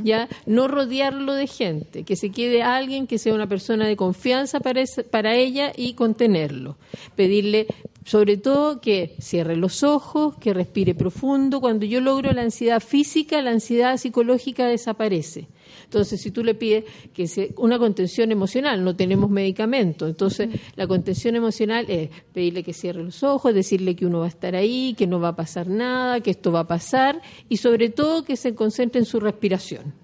Ya 0.02 0.30
no 0.46 0.66
rodearlo 0.66 1.34
de 1.34 1.46
gente, 1.46 2.02
que 2.04 2.16
se 2.16 2.30
quede 2.30 2.62
alguien 2.62 3.06
que 3.06 3.18
sea 3.18 3.34
una 3.34 3.46
persona 3.46 3.86
de 3.86 3.96
confianza 3.96 4.60
para, 4.60 4.80
esa- 4.80 5.02
para 5.02 5.34
ella 5.36 5.72
y 5.76 5.92
contenerlo. 5.92 6.78
Pedirle, 7.16 7.66
sobre 8.06 8.38
todo, 8.38 8.80
que 8.80 9.14
cierre 9.20 9.56
los 9.56 9.82
ojos, 9.82 10.36
que 10.38 10.54
respire 10.54 10.94
profundo. 10.94 11.60
Cuando 11.60 11.84
yo 11.84 12.00
logro 12.00 12.32
la 12.32 12.40
ansiedad 12.42 12.80
física, 12.80 13.42
la 13.42 13.50
ansiedad 13.50 13.98
psicológica 13.98 14.66
desaparece. 14.66 15.48
Entonces, 15.84 16.20
si 16.20 16.30
tú 16.30 16.44
le 16.44 16.54
pides 16.54 16.84
que 17.12 17.26
se, 17.26 17.54
una 17.56 17.78
contención 17.78 18.30
emocional, 18.32 18.84
no 18.84 18.96
tenemos 18.96 19.30
medicamento, 19.30 20.06
entonces 20.06 20.48
la 20.76 20.86
contención 20.86 21.36
emocional 21.36 21.86
es 21.88 22.10
pedirle 22.32 22.62
que 22.62 22.72
cierre 22.72 23.02
los 23.02 23.22
ojos, 23.22 23.54
decirle 23.54 23.96
que 23.96 24.06
uno 24.06 24.20
va 24.20 24.26
a 24.26 24.28
estar 24.28 24.54
ahí, 24.54 24.94
que 24.96 25.06
no 25.06 25.20
va 25.20 25.28
a 25.28 25.36
pasar 25.36 25.68
nada, 25.68 26.20
que 26.20 26.30
esto 26.30 26.52
va 26.52 26.60
a 26.60 26.66
pasar 26.66 27.20
y 27.48 27.58
sobre 27.58 27.90
todo 27.90 28.24
que 28.24 28.36
se 28.36 28.54
concentre 28.54 29.00
en 29.00 29.06
su 29.06 29.20
respiración. 29.20 29.94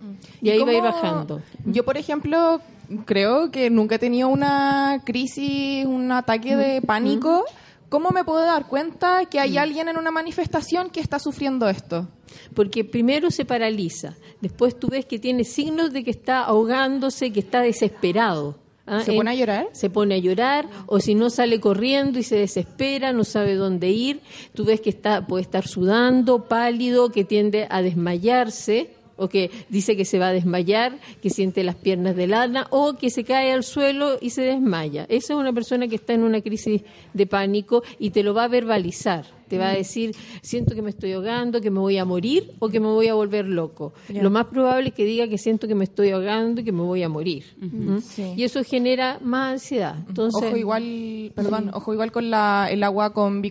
Y, 0.40 0.50
ahí 0.50 0.60
va 0.60 0.70
a 0.70 0.74
ir 0.74 0.82
bajando. 0.82 1.42
Yo, 1.64 1.84
por 1.84 1.96
ejemplo, 1.96 2.60
creo 3.04 3.50
que 3.50 3.70
nunca 3.70 3.96
he 3.96 3.98
tenido 3.98 4.28
una 4.28 5.02
crisis, 5.04 5.84
un 5.86 6.10
ataque 6.12 6.56
de 6.56 6.82
pánico. 6.82 7.44
¿Cómo 7.88 8.10
me 8.10 8.24
puedo 8.24 8.44
dar 8.44 8.66
cuenta 8.66 9.24
que 9.26 9.40
hay 9.40 9.58
alguien 9.58 9.88
en 9.88 9.96
una 9.96 10.10
manifestación 10.10 10.90
que 10.90 11.00
está 11.00 11.18
sufriendo 11.18 11.68
esto? 11.68 12.08
Porque 12.54 12.84
primero 12.84 13.30
se 13.30 13.44
paraliza, 13.44 14.14
después 14.40 14.78
tú 14.78 14.88
ves 14.88 15.06
que 15.06 15.18
tiene 15.18 15.44
signos 15.44 15.92
de 15.92 16.02
que 16.02 16.10
está 16.10 16.40
ahogándose, 16.40 17.32
que 17.32 17.40
está 17.40 17.60
desesperado. 17.60 18.58
¿ah? 18.86 19.00
¿Se 19.02 19.12
pone 19.12 19.30
a 19.30 19.34
llorar? 19.34 19.68
Se 19.72 19.90
pone 19.90 20.14
a 20.16 20.18
llorar, 20.18 20.68
o 20.86 21.00
si 21.00 21.14
no 21.14 21.30
sale 21.30 21.60
corriendo 21.60 22.18
y 22.18 22.22
se 22.22 22.36
desespera, 22.36 23.12
no 23.12 23.24
sabe 23.24 23.54
dónde 23.54 23.90
ir. 23.90 24.20
Tú 24.54 24.64
ves 24.64 24.80
que 24.80 24.90
está, 24.90 25.26
puede 25.26 25.42
estar 25.42 25.66
sudando, 25.66 26.44
pálido, 26.48 27.10
que 27.10 27.24
tiende 27.24 27.66
a 27.70 27.82
desmayarse, 27.82 28.90
o 29.16 29.28
que 29.28 29.50
dice 29.68 29.96
que 29.96 30.04
se 30.04 30.18
va 30.18 30.28
a 30.28 30.32
desmayar, 30.32 30.98
que 31.22 31.30
siente 31.30 31.64
las 31.64 31.76
piernas 31.76 32.16
de 32.16 32.26
lana, 32.26 32.66
o 32.70 32.94
que 32.94 33.10
se 33.10 33.24
cae 33.24 33.52
al 33.52 33.64
suelo 33.64 34.18
y 34.20 34.30
se 34.30 34.42
desmaya. 34.42 35.06
Esa 35.08 35.34
es 35.34 35.38
una 35.38 35.52
persona 35.52 35.88
que 35.88 35.96
está 35.96 36.12
en 36.12 36.22
una 36.22 36.40
crisis 36.40 36.82
de 37.12 37.26
pánico 37.26 37.82
y 37.98 38.10
te 38.10 38.22
lo 38.22 38.34
va 38.34 38.44
a 38.44 38.48
verbalizar. 38.48 39.24
Te 39.48 39.58
va 39.58 39.68
a 39.68 39.72
decir, 39.74 40.14
siento 40.42 40.74
que 40.74 40.82
me 40.82 40.90
estoy 40.90 41.12
ahogando, 41.12 41.60
que 41.60 41.70
me 41.70 41.80
voy 41.80 41.98
a 41.98 42.04
morir 42.04 42.52
o 42.58 42.68
que 42.68 42.80
me 42.80 42.86
voy 42.86 43.08
a 43.08 43.14
volver 43.14 43.46
loco. 43.46 43.92
Lo 44.08 44.30
más 44.30 44.46
probable 44.46 44.88
es 44.88 44.94
que 44.94 45.04
diga 45.04 45.28
que 45.28 45.38
siento 45.38 45.66
que 45.68 45.74
me 45.74 45.84
estoy 45.84 46.10
ahogando 46.10 46.60
y 46.60 46.64
que 46.64 46.72
me 46.72 46.82
voy 46.82 47.02
a 47.02 47.08
morir. 47.08 47.44
¿Mm? 47.60 47.98
Sí. 47.98 48.32
Y 48.36 48.44
eso 48.44 48.62
genera 48.64 49.18
más 49.22 49.52
ansiedad. 49.52 49.96
Entonces, 50.08 50.42
ojo 50.48 50.56
igual, 50.56 51.32
perdón, 51.34 51.70
ojo 51.74 51.92
igual 51.92 52.10
con 52.12 52.30
la, 52.30 52.68
el 52.70 52.82
agua 52.82 53.12
con 53.12 53.42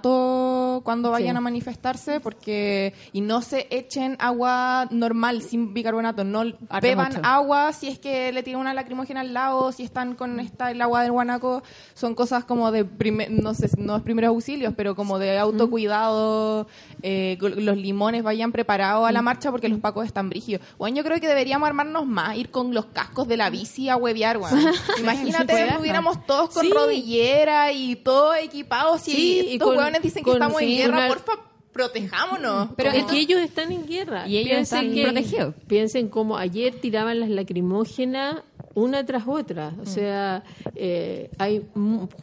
bicarbonato 0.00 0.80
cuando, 0.84 1.10
vayan 1.10 1.34
Sí. 1.34 1.36
a 1.36 1.40
manifestarse, 1.40 2.20
porque 2.20 2.94
y 3.12 3.20
no 3.20 3.42
se 3.42 3.66
echen 3.70 4.16
agua 4.18 4.88
normal 4.90 5.42
sin 5.42 5.72
bicarbonato, 5.74 6.24
no 6.24 6.42
beban 6.82 7.08
mucho. 7.08 7.20
agua 7.24 7.72
si 7.72 7.88
es 7.88 7.98
que 7.98 8.32
le 8.32 8.42
tiran 8.42 8.60
una 8.60 8.74
lacrimógena 8.74 9.20
al 9.20 9.34
lado, 9.34 9.72
si 9.72 9.82
están 9.82 10.14
con 10.14 10.40
esta 10.40 10.70
el 10.70 10.80
agua 10.80 11.02
del 11.02 11.12
guanaco, 11.12 11.62
son 11.94 12.14
cosas 12.14 12.44
como 12.44 12.70
de 12.72 12.84
prime- 12.84 13.28
no 13.30 13.54
sé, 13.54 13.68
no 13.78 13.96
es 13.96 14.02
primeros 14.02 14.28
auxilios, 14.30 14.74
pero 14.76 14.94
como 14.94 15.18
de 15.18 15.38
autocuidado, 15.40 16.66
eh, 17.02 17.36
los 17.40 17.76
limones 17.76 18.22
vayan 18.22 18.52
preparados 18.52 19.08
a 19.08 19.12
la 19.12 19.22
marcha 19.22 19.50
porque 19.50 19.68
los 19.68 19.80
pacos 19.80 20.06
están 20.06 20.28
brígidos. 20.30 20.62
Bueno, 20.78 20.96
yo 20.96 21.04
creo 21.04 21.20
que 21.20 21.28
deberíamos 21.28 21.66
armarnos 21.66 22.06
más, 22.06 22.36
ir 22.36 22.50
con 22.50 22.74
los 22.74 22.86
cascos 22.86 23.26
de 23.28 23.36
la 23.36 23.50
bici 23.50 23.88
a 23.88 23.96
huevear, 23.96 24.38
weón. 24.38 24.50
Imagínate, 25.00 25.46
Cuidarnos. 25.46 25.70
estuviéramos 25.74 26.26
todos 26.26 26.50
con 26.50 26.64
Sí. 26.64 26.72
rodillera 26.72 27.72
y 27.72 27.96
todos 27.96 28.36
equipados 28.38 29.06
y 29.08 29.10
Sí, 29.12 29.40
y 29.46 29.52
estos 29.54 29.76
hueones 29.76 30.02
dicen 30.02 30.22
que 30.24 30.30
con- 30.30 30.40
estamos 30.42 30.60
en 30.62 30.68
guerra, 30.68 30.96
una- 30.98 31.08
porfa, 31.08 31.32
protejámonos. 31.72 32.68
Pero 32.76 32.90
Como- 32.90 33.04
es 33.06 33.10
que 33.10 33.18
ellos 33.20 33.40
están 33.40 33.72
en 33.72 33.86
guerra. 33.86 34.26
Y 34.28 34.36
ellos 34.38 34.58
están 34.58 34.90
protegidos. 34.92 35.54
Piensen 35.66 36.08
como 36.08 36.36
ayer 36.36 36.74
tiraban 36.80 37.20
las 37.20 37.30
lacrimógenas 37.30 38.42
una 38.74 39.04
tras 39.04 39.26
otra. 39.26 39.74
O 39.82 39.86
sea, 39.86 40.44
eh, 40.74 41.30
hay 41.38 41.66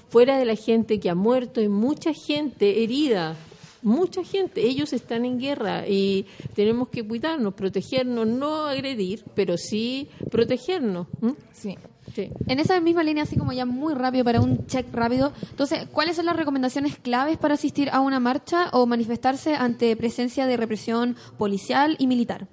fuera 0.09 0.37
de 0.37 0.45
la 0.45 0.55
gente 0.55 0.99
que 0.99 1.09
ha 1.09 1.15
muerto, 1.15 1.59
hay 1.59 1.69
mucha 1.69 2.13
gente 2.13 2.83
herida. 2.83 3.35
Mucha 3.83 4.23
gente, 4.23 4.65
ellos 4.65 4.91
están 4.91 5.23
en 5.23 5.39
guerra 5.39 5.87
y 5.87 6.25
tenemos 6.55 6.89
que 6.89 7.07
cuidarnos, 7.07 7.53
protegernos, 7.53 8.27
no 8.27 8.65
agredir, 8.65 9.23
pero 9.35 9.55
sí 9.55 10.09
protegernos. 10.31 11.07
¿m? 11.21 11.35
Sí. 11.53 11.77
Sí. 12.15 12.31
En 12.47 12.59
esa 12.59 12.79
misma 12.81 13.03
línea, 13.03 13.23
así 13.23 13.37
como 13.37 13.51
ya 13.53 13.65
muy 13.65 13.93
rápido 13.93 14.23
para 14.23 14.41
un 14.41 14.65
check 14.65 14.87
rápido, 14.93 15.33
entonces, 15.51 15.87
¿cuáles 15.91 16.15
son 16.15 16.25
las 16.25 16.35
recomendaciones 16.35 16.97
claves 16.97 17.37
para 17.37 17.53
asistir 17.53 17.89
a 17.91 17.99
una 17.99 18.19
marcha 18.19 18.69
o 18.71 18.85
manifestarse 18.87 19.55
ante 19.55 19.95
presencia 19.95 20.47
de 20.47 20.57
represión 20.57 21.15
policial 21.37 21.95
y 21.99 22.07
militar? 22.07 22.47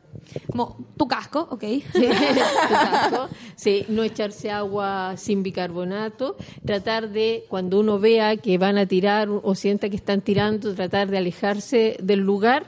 Como 0.50 0.76
tu 0.96 1.06
casco, 1.08 1.46
ok. 1.50 1.62
Exacto. 1.62 3.28
Sí, 3.56 3.84
no 3.88 4.02
echarse 4.02 4.50
agua 4.50 5.14
sin 5.16 5.42
bicarbonato, 5.42 6.36
tratar 6.64 7.10
de, 7.10 7.44
cuando 7.48 7.78
uno 7.78 7.98
vea 7.98 8.36
que 8.36 8.58
van 8.58 8.78
a 8.78 8.86
tirar 8.86 9.28
o 9.30 9.54
sienta 9.54 9.88
que 9.88 9.96
están 9.96 10.20
tirando, 10.22 10.74
tratar 10.74 11.08
de 11.08 11.18
alejarse 11.18 11.96
del 12.02 12.20
lugar, 12.20 12.64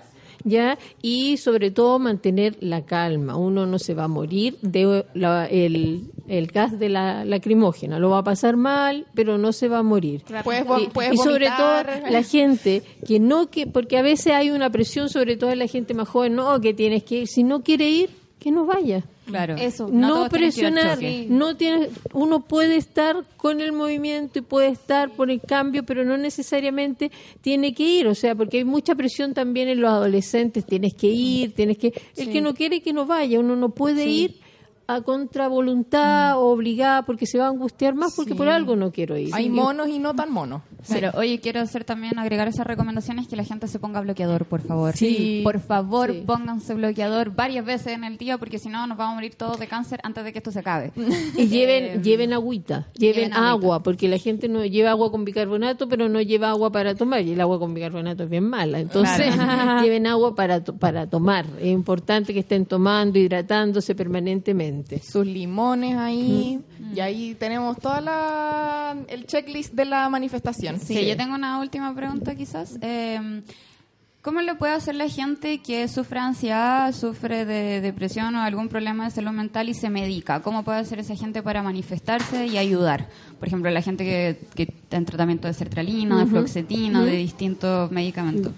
¿ya? 0.46 0.78
Y 1.02 1.36
sobre 1.36 1.70
todo 1.70 1.98
mantener 1.98 2.56
la 2.60 2.86
calma. 2.86 3.36
Uno 3.36 3.66
no 3.66 3.78
se 3.78 3.92
va 3.92 4.04
a 4.04 4.08
morir 4.08 4.56
de 4.62 5.04
la- 5.12 5.46
el, 5.46 6.04
el 6.28 6.46
gas 6.46 6.78
de 6.78 6.88
la 6.88 7.24
lacrimógena. 7.26 7.98
Lo 7.98 8.08
va 8.10 8.18
a 8.18 8.24
pasar 8.24 8.56
mal, 8.56 9.06
pero 9.14 9.36
no 9.36 9.52
se 9.52 9.68
va 9.68 9.78
a 9.78 9.82
morir. 9.82 10.22
Puedes 10.44 10.64
y, 10.82 10.86
puedes 10.86 11.12
y 11.14 11.16
sobre 11.18 11.46
vomitar. 11.50 12.00
todo 12.00 12.10
la 12.10 12.22
gente 12.22 12.82
que 13.06 13.20
no 13.20 13.50
que 13.50 13.66
porque 13.66 13.98
a 13.98 14.02
veces 14.02 14.32
hay 14.32 14.50
una 14.50 14.70
presión 14.70 15.08
sobre 15.10 15.36
todo 15.36 15.50
en 15.50 15.58
la 15.58 15.66
gente 15.66 15.92
más 15.92 16.08
joven 16.08 16.34
no 16.36 16.60
que 16.60 16.72
tienes 16.72 17.02
que 17.02 17.22
ir 17.22 17.26
si 17.28 17.42
no 17.42 17.62
quiere 17.62 17.88
ir 17.90 18.10
que 18.46 18.52
no 18.52 18.64
vaya 18.64 19.02
Claro. 19.26 19.56
Eso. 19.56 19.88
No 19.90 20.22
no, 20.22 20.28
presionar 20.28 21.00
no 21.28 21.56
tiene 21.56 21.88
uno 22.12 22.44
puede 22.44 22.76
estar 22.76 23.24
con 23.36 23.60
el 23.60 23.72
movimiento 23.72 24.38
y 24.38 24.42
puede 24.42 24.68
estar 24.68 25.10
por 25.10 25.32
el 25.32 25.40
cambio 25.40 25.82
pero 25.82 26.04
no 26.04 26.16
necesariamente 26.16 27.10
tiene 27.40 27.74
que 27.74 27.82
ir 27.82 28.06
o 28.06 28.14
sea 28.14 28.36
porque 28.36 28.58
hay 28.58 28.64
mucha 28.64 28.94
presión 28.94 29.34
también 29.34 29.66
en 29.68 29.80
los 29.80 29.90
adolescentes 29.90 30.64
tienes 30.64 30.94
que 30.94 31.08
ir 31.08 31.54
tienes 31.54 31.76
que 31.76 31.88
el 31.88 32.26
Sí. 32.26 32.32
que 32.32 32.40
no 32.40 32.54
quiere 32.54 32.80
que 32.82 32.92
no 32.92 33.04
vaya 33.04 33.40
uno 33.40 33.56
no 33.56 33.70
puede 33.70 34.04
Sí. 34.04 34.10
ir 34.22 34.34
a 34.88 35.00
contra 35.02 35.48
voluntad 35.48 36.38
o 36.38 36.52
obligada 36.52 37.02
porque 37.02 37.26
se 37.26 37.38
va 37.38 37.46
a 37.46 37.48
angustiar 37.48 37.94
más 37.94 38.14
porque 38.14 38.32
Sí. 38.32 38.36
por 38.36 38.48
algo 38.48 38.76
no 38.76 38.92
quiero 38.92 39.16
ir 39.16 39.30
Hay 39.34 39.50
monos 39.50 39.88
y 39.88 39.98
no 39.98 40.14
tan 40.14 40.30
monos. 40.32 40.62
Pero 40.88 41.10
oye, 41.14 41.40
quiero 41.40 41.60
hacer 41.60 41.82
también 41.84 42.16
agregar 42.18 42.46
esas 42.46 42.66
recomendaciones 42.66 43.26
que 43.26 43.34
la 43.34 43.42
gente 43.42 43.66
se 43.66 43.80
ponga 43.80 44.00
bloqueador, 44.00 44.44
por 44.44 44.60
favor. 44.62 44.94
Sí. 44.96 45.40
Por 45.42 45.58
favor, 45.60 46.12
Sí. 46.12 46.22
pónganse 46.24 46.74
bloqueador 46.74 47.34
varias 47.34 47.64
veces 47.64 47.88
en 47.94 48.04
el 48.04 48.16
día 48.18 48.38
porque 48.38 48.58
si 48.60 48.68
no 48.68 48.86
nos 48.86 48.96
vamos 48.96 49.12
a 49.12 49.14
morir 49.16 49.34
todos 49.34 49.58
de 49.58 49.66
cáncer 49.66 49.98
antes 50.04 50.22
de 50.24 50.32
que 50.32 50.38
esto 50.38 50.52
se 50.52 50.60
acabe. 50.60 50.92
Y 51.36 51.46
lleven, 51.48 51.84
Eh, 51.86 52.00
lleven 52.02 52.32
agüita, 52.32 52.86
lleven, 52.94 53.14
lleven 53.16 53.32
agüita. 53.32 53.50
agua, 53.50 53.82
porque 53.82 54.08
la 54.08 54.18
gente 54.18 54.48
no 54.48 54.64
lleva 54.64 54.90
agua 54.90 55.10
con 55.10 55.24
bicarbonato, 55.24 55.88
pero 55.88 56.08
no 56.08 56.20
lleva 56.20 56.50
agua 56.50 56.70
para 56.70 56.94
tomar, 56.94 57.22
y 57.22 57.32
el 57.32 57.40
agua 57.40 57.58
con 57.58 57.74
bicarbonato 57.74 58.22
es 58.24 58.30
bien 58.30 58.48
mala. 58.48 58.78
Entonces, 58.78 59.26
lleven 59.82 60.06
agua 60.06 60.34
para, 60.36 60.62
para 60.62 61.08
tomar. 61.08 61.44
Es 61.60 61.66
importante 61.66 62.32
que 62.32 62.40
estén 62.40 62.66
tomando, 62.66 63.18
hidratándose 63.18 63.94
permanentemente. 63.96 64.75
Sus 65.02 65.26
limones 65.26 65.96
ahí. 65.96 66.60
Mm. 66.78 66.96
Y 66.96 67.00
ahí 67.00 67.34
tenemos 67.34 67.78
toda 67.78 68.00
la 68.00 68.96
el 69.08 69.26
checklist 69.26 69.74
de 69.74 69.84
la 69.84 70.08
manifestación. 70.08 70.80
Sí, 70.80 71.06
yo 71.06 71.16
tengo 71.16 71.34
una 71.34 71.60
última 71.60 71.94
pregunta 71.94 72.34
quizás. 72.34 72.78
Eh, 72.80 73.42
¿Cómo 74.26 74.40
le 74.40 74.56
puede 74.56 74.72
hacer 74.72 74.96
la 74.96 75.08
gente 75.08 75.58
que 75.58 75.86
sufre 75.86 76.18
ansiedad, 76.18 76.92
sufre 76.92 77.44
de 77.44 77.80
depresión 77.80 78.34
o 78.34 78.42
algún 78.42 78.68
problema 78.68 79.04
de 79.04 79.12
salud 79.12 79.30
mental 79.30 79.68
y 79.68 79.74
se 79.74 79.88
medica? 79.88 80.42
¿Cómo 80.42 80.64
puede 80.64 80.80
hacer 80.80 80.98
esa 80.98 81.14
gente 81.14 81.44
para 81.44 81.62
manifestarse 81.62 82.44
y 82.48 82.58
ayudar? 82.58 83.08
Por 83.38 83.46
ejemplo, 83.46 83.70
la 83.70 83.82
gente 83.82 84.02
que, 84.02 84.48
que 84.56 84.62
está 84.64 84.96
en 84.96 85.04
tratamiento 85.04 85.46
de 85.46 85.54
sertralina, 85.54 86.16
de 86.16 86.22
Ujú. 86.24 86.30
fluoxetina, 86.32 87.04
de 87.04 87.12
distintos 87.12 87.92
medicamentos. 87.92 88.52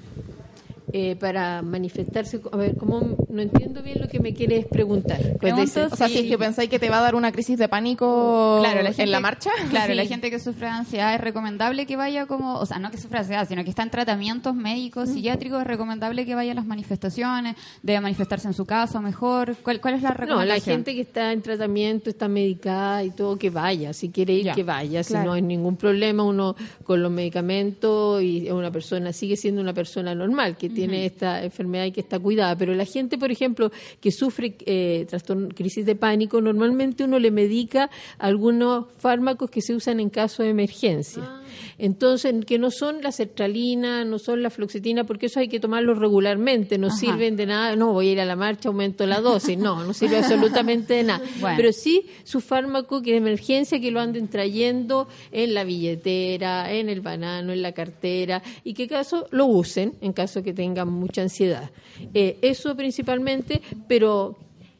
Eh, 0.93 1.16
para 1.16 1.61
manifestarse, 1.61 2.41
a 2.51 2.57
ver, 2.57 2.76
¿cómo? 2.76 3.16
No 3.28 3.43
entiendo 3.43 3.82
bien 3.82 4.01
lo 4.01 4.09
que 4.09 4.20
me 4.20 4.32
quieres 4.32 4.64
preguntar. 4.66 5.20
Pues 5.39 5.55
dice- 5.55 5.82
O 5.82 5.95
sea, 5.97 6.09
si 6.09 6.18
es 6.20 6.26
que 6.26 6.39
pensáis 6.39 6.70
que 6.70 6.78
te 6.78 6.89
va 6.89 6.99
a 6.99 7.03
dar 7.03 7.14
una 7.14 7.30
crisis 7.30 7.59
de 7.59 7.68
pánico 7.68 8.57
Claro, 8.61 8.80
la 8.82 8.89
gente, 8.89 9.03
en 9.03 9.11
la 9.11 9.20
marcha. 9.20 9.51
Claro, 9.70 9.93
Sí. 9.93 9.97
la 9.97 10.07
gente 10.07 10.30
que 10.30 10.39
sufre 10.39 10.66
de 10.66 10.72
ansiedad 10.72 11.14
es 11.14 11.20
recomendable 11.20 11.84
que 11.84 11.97
vaya 11.97 12.24
como, 12.26 12.55
o 12.59 12.64
sea, 12.64 12.78
no 12.78 12.91
que 12.91 12.97
sufra 12.97 13.20
ansiedad, 13.20 13.47
sino 13.47 13.64
que 13.64 13.70
está 13.70 13.82
en 13.82 13.91
tratamientos 13.91 14.55
médicos, 14.55 15.11
psiquiátricos, 15.11 15.61
es 15.61 15.66
recomendable 15.66 16.24
que 16.24 16.34
vaya 16.34 16.53
a 16.53 16.55
las 16.55 16.64
manifestaciones, 16.66 17.57
debe 17.82 18.01
manifestarse 18.01 18.49
en 18.49 18.55
su 18.55 18.64
casa 18.64 19.01
mejor. 19.03 19.57
¿Cuál, 19.62 19.80
cuál 19.82 19.95
es 19.95 20.03
la 20.03 20.11
No, 20.11 20.14
recomendación? 20.14 20.49
la 20.49 20.61
gente 20.76 20.95
que 20.95 21.03
está 21.03 21.32
en 21.32 21.43
tratamiento, 21.43 22.09
está 22.09 22.28
medicada 22.28 23.05
y 23.05 23.11
todo, 23.11 23.36
que 23.36 23.51
vaya. 23.51 23.93
Si 23.93 24.09
quiere 24.09 24.32
ir, 24.32 24.45
Ya, 24.47 24.55
que 24.55 24.64
vaya. 24.64 25.03
Si 25.05 25.12
no 25.14 25.34
hay 25.34 25.43
ningún 25.43 25.76
problema, 25.76 26.22
uno 26.24 26.57
con 26.84 27.03
los 27.03 27.12
medicamentos 27.12 28.22
y 28.22 28.47
es 28.47 28.53
una 28.53 28.70
persona, 28.70 29.12
sigue 29.12 29.36
siendo 29.36 29.61
una 29.61 29.74
persona 29.74 30.14
normal 30.14 30.57
que 30.57 30.70
tiene 30.79 31.07
esta 31.07 31.43
enfermedad 31.43 31.87
y 31.87 31.93
que 31.93 32.01
está 32.01 32.20
cuidada. 32.20 32.57
Pero 32.57 32.72
la 32.74 32.85
gente, 32.85 33.18
por 33.18 33.33
ejemplo, 33.33 33.72
que 34.01 34.12
sufre 34.12 34.57
eh, 34.64 35.07
trastorno, 35.09 35.49
crisis 35.49 35.85
de 35.85 35.97
pánico, 35.97 36.41
normalmente 36.41 37.03
uno 37.03 37.18
le 37.18 37.33
medica 37.33 37.91
algunos 38.18 38.87
fármacos 38.99 39.51
que 39.51 39.61
se 39.61 39.74
usan 39.74 39.99
en 39.99 40.09
caso 40.09 40.45
de 40.45 40.51
emergencia. 40.51 41.38
Entonces, 41.79 42.35
que 42.45 42.59
no 42.59 42.71
son 42.71 43.03
la 43.03 43.13
sertralina, 43.13 44.05
no 44.05 44.19
son 44.19 44.43
la 44.43 44.51
fluoxetina, 44.51 45.05
porque 45.05 45.27
eso 45.27 45.41
hay 45.41 45.49
que 45.49 45.61
tomarlo 45.61 45.95
regularmente, 45.95 46.79
no 46.79 46.89
Ajá. 46.89 46.97
sirven 46.97 47.37
de 47.37 47.47
nada, 47.47 47.77
no, 47.77 47.93
voy 47.93 48.09
a 48.09 48.13
ir 48.13 48.21
a 48.21 48.25
la 48.25 48.37
marcha, 48.37 48.69
aumento 48.69 49.07
la 49.07 49.21
dosis, 49.21 49.59
no, 49.59 49.85
no 49.85 49.93
sirve 49.93 50.19
absolutamente 50.19 50.95
de 50.95 51.05
nada. 51.05 51.25
Bueno. 51.41 51.57
Pero 51.57 51.73
sí 51.73 52.07
su 52.25 52.41
fármaco 52.41 53.03
que 53.03 53.13
de 53.13 53.19
emergencia 53.19 53.81
que 53.81 53.91
lo 53.91 54.01
anden 54.01 54.29
trayendo 54.29 55.09
en 55.33 55.55
la 55.55 55.65
billetera, 55.65 56.73
en 56.73 56.89
el 56.89 57.01
banano, 57.01 57.53
en 57.53 57.63
la 57.63 57.73
cartera, 57.73 58.43
y 58.65 58.75
que 58.75 58.89
caso 58.89 59.27
lo 59.31 59.47
usen 59.47 59.95
en 60.01 60.13
caso 60.13 60.43
que 60.43 60.53
tengan 60.53 60.89
mucha 60.89 61.23
ansiedad. 61.23 61.71
Eh, 62.15 62.39
eso 62.43 62.77
principalmente, 62.77 63.61
pero 63.89 64.37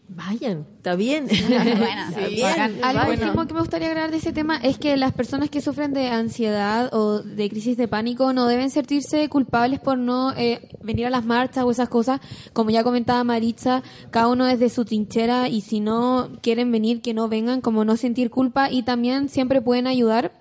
vayan, 0.09 0.67
está 0.77 0.97
bien. 0.97 1.29
Algo 2.83 3.11
último 3.11 3.47
que 3.47 3.55
me 3.55 3.61
gustaría 3.61 3.89
agregar 3.89 4.11
de 4.11 4.17
ese 4.17 4.33
tema 4.33 4.57
es 4.57 4.79
que 4.79 4.97
las 4.97 5.13
personas 5.13 5.51
que 5.51 5.61
sufren 5.61 5.93
de 5.93 6.09
ansiedad 6.09 6.93
o 6.93 7.21
de 7.21 7.49
crisis 7.49 7.77
de 7.77 7.89
pánico 7.89 8.33
no 8.33 8.47
deben 8.47 8.71
sentirse 8.71 9.29
culpables 9.29 9.81
por 9.81 9.99
no 9.99 10.33
eh, 10.37 10.69
venir 10.83 11.07
a 11.07 11.11
las 11.11 11.25
marchas 11.25 11.65
o 11.65 11.71
esas 11.71 11.89
cosas. 11.89 12.21
Como 12.53 12.71
ya 12.71 12.85
comentaba 12.85 13.23
Maritza, 13.25 13.83
cada 14.11 14.29
uno 14.29 14.47
desde 14.47 14.71
su 14.71 14.85
trinchera 14.85 15.49
y 15.49 15.61
si 15.61 15.81
no 15.81 16.31
quieren 16.43 16.73
venir, 16.73 17.03
que 17.03 17.15
no 17.15 17.29
vengan, 17.29 17.61
como 17.61 17.85
no 17.85 17.97
sentir 17.97 18.31
culpa 18.31 18.71
y 18.71 18.83
también 18.83 19.29
siempre 19.29 19.61
pueden 19.61 19.87
ayudar 19.87 20.33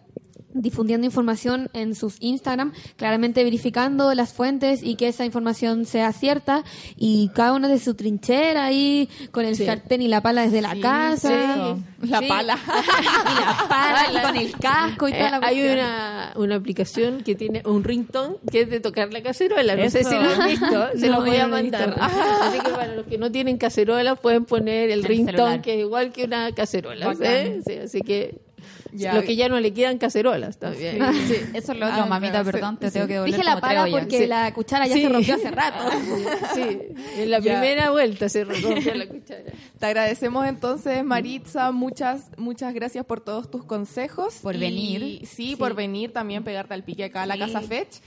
difundiendo 0.61 1.05
información 1.05 1.69
en 1.73 1.95
sus 1.95 2.15
Instagram, 2.19 2.73
claramente 2.95 3.43
verificando 3.43 4.13
las 4.13 4.33
fuentes 4.33 4.81
y 4.83 4.95
que 4.95 5.07
esa 5.07 5.25
información 5.25 5.85
sea 5.85 6.11
cierta 6.13 6.63
y 6.95 7.29
cada 7.33 7.53
uno 7.53 7.67
de 7.67 7.79
su 7.79 7.93
trinchera 7.95 8.65
ahí 8.65 9.09
con 9.31 9.45
el 9.45 9.55
Sí. 9.55 9.65
sartén 9.65 10.01
y 10.01 10.07
la 10.07 10.21
pala 10.21 10.41
desde 10.43 10.61
la 10.61 10.75
casa. 10.79 11.75
sí. 11.75 12.07
La 12.07 12.21
pala. 12.21 12.57
y 13.31 13.41
la 13.41 13.65
pala 13.67 14.05
y 14.11 14.21
con 14.25 14.35
el 14.35 14.51
casco 14.53 15.07
y 15.07 15.11
toda 15.13 15.27
Eh, 15.27 15.31
la 15.31 15.39
hay 15.47 15.61
una, 15.67 16.33
una 16.35 16.55
aplicación 16.55 17.23
que 17.23 17.33
tiene 17.35 17.61
un 17.65 17.83
ringtone 17.83 18.35
que 18.51 18.61
es 18.61 18.69
de 18.69 18.79
tocar 18.79 19.11
la 19.11 19.21
cacerola. 19.23 19.75
No 19.75 19.89
sé 19.89 20.01
Eso. 20.01 20.09
si 20.11 20.15
lo 20.15 20.29
han 20.29 20.47
visto, 20.47 20.87
se 20.97 21.07
No, 21.09 21.19
lo 21.19 21.25
voy 21.25 21.37
a 21.37 21.47
mandar. 21.47 21.95
Así 21.99 22.59
que 22.59 22.69
para 22.69 22.93
los 22.95 23.05
que 23.07 23.17
no 23.17 23.31
tienen 23.31 23.57
cacerola 23.57 24.15
pueden 24.15 24.45
poner 24.45 24.89
el, 24.91 24.99
El 24.99 25.05
ringtone 25.05 25.61
que 25.61 25.73
es 25.73 25.79
igual 25.79 26.11
que 26.11 26.25
una 26.25 26.51
cacerola. 26.53 27.13
Sí, 27.15 27.73
así 27.83 28.01
que 28.01 28.39
Ya. 28.97 29.13
los 29.13 29.23
que 29.23 29.35
ya 29.35 29.47
no 29.49 29.59
le 29.59 29.73
quedan 29.73 29.97
cacerolas 29.97 30.57
también. 30.57 30.99
Sí. 31.27 31.35
Eso 31.53 31.71
es 31.73 31.79
lo 31.79 31.87
otro, 31.87 32.03
Ah, 32.03 32.05
mamita, 32.05 32.43
sí, 32.43 32.51
perdón, 32.51 32.77
te 32.77 32.87
sí. 32.87 32.93
tengo 32.93 33.07
que 33.07 33.13
devolver 33.13 33.33
Dije 33.35 33.43
la 33.45 33.51
como 33.55 33.61
tres 33.61 33.69
pala 33.69 33.83
ollas. 33.83 33.99
porque 34.01 34.17
Sí. 34.19 34.25
la 34.27 34.53
cuchara 34.53 34.87
ya 34.87 34.93
Sí. 34.95 35.01
se 35.03 35.09
rompió 35.09 35.35
hace 35.35 35.51
rato. 35.51 35.89
Sí, 36.55 36.79
en 37.17 37.31
la 37.31 37.39
Ya. 37.39 37.59
primera 37.59 37.91
vuelta 37.91 38.29
se 38.29 38.43
rompió 38.43 38.93
la 38.95 39.07
cuchara. 39.07 39.43
Te 39.79 39.85
agradecemos 39.85 40.47
entonces, 40.47 41.03
Maritza, 41.03 41.71
muchas 41.71 42.29
muchas 42.37 42.73
gracias 42.73 43.05
por 43.05 43.21
todos 43.21 43.49
tus 43.51 43.63
consejos. 43.63 44.35
Por 44.41 44.55
Y- 44.55 44.59
venir. 44.59 45.27
Sí, 45.27 45.55
por 45.55 45.75
venir, 45.75 46.11
también 46.13 46.43
pegarte 46.43 46.73
al 46.73 46.83
pique 46.83 47.03
acá 47.05 47.23
a 47.23 47.25
la 47.25 47.37
Casa 47.37 47.61
Fetch. 47.61 47.97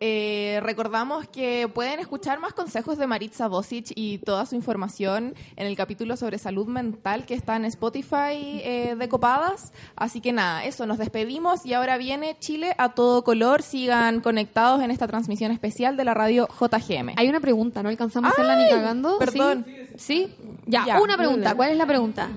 Eh, 0.00 0.60
recordamos 0.62 1.26
que 1.28 1.68
pueden 1.72 1.98
escuchar 1.98 2.38
más 2.38 2.52
consejos 2.52 2.98
de 2.98 3.06
Maritza 3.06 3.48
Bosic 3.48 3.92
y 3.96 4.18
toda 4.18 4.46
su 4.46 4.54
información 4.54 5.34
en 5.56 5.66
el 5.66 5.76
capítulo 5.76 6.16
sobre 6.16 6.38
salud 6.38 6.66
mental 6.68 7.26
que 7.26 7.34
está 7.34 7.56
en 7.56 7.64
Spotify 7.64 8.60
eh, 8.62 8.94
de 8.98 9.08
Copadas. 9.08 9.72
Así 9.96 10.20
que 10.20 10.32
nada, 10.32 10.64
eso, 10.64 10.86
nos 10.86 10.98
despedimos 10.98 11.66
y 11.66 11.74
ahora 11.74 11.98
viene 11.98 12.36
Chile 12.38 12.74
a 12.78 12.90
todo 12.90 13.24
color. 13.24 13.62
Sigan 13.62 14.20
conectados 14.20 14.82
en 14.82 14.90
esta 14.90 15.08
transmisión 15.08 15.50
especial 15.50 15.96
de 15.96 16.04
la 16.04 16.14
radio 16.14 16.48
JGM. 16.60 17.14
Hay 17.16 17.28
una 17.28 17.40
pregunta, 17.40 17.82
no 17.82 17.88
alcanzamos 17.88 18.30
a 18.30 18.32
hacerla 18.32 18.56
ni 18.56 18.70
cagando. 18.70 19.18
perdón. 19.18 19.66
¿Sí? 19.96 20.28
¿Sí? 20.28 20.34
Ya, 20.66 20.84
Ya. 20.86 21.00
una 21.00 21.16
pregunta. 21.16 21.54
¿Cuál 21.54 21.70
es 21.72 21.76
la 21.76 21.86
pregunta? 21.86 22.28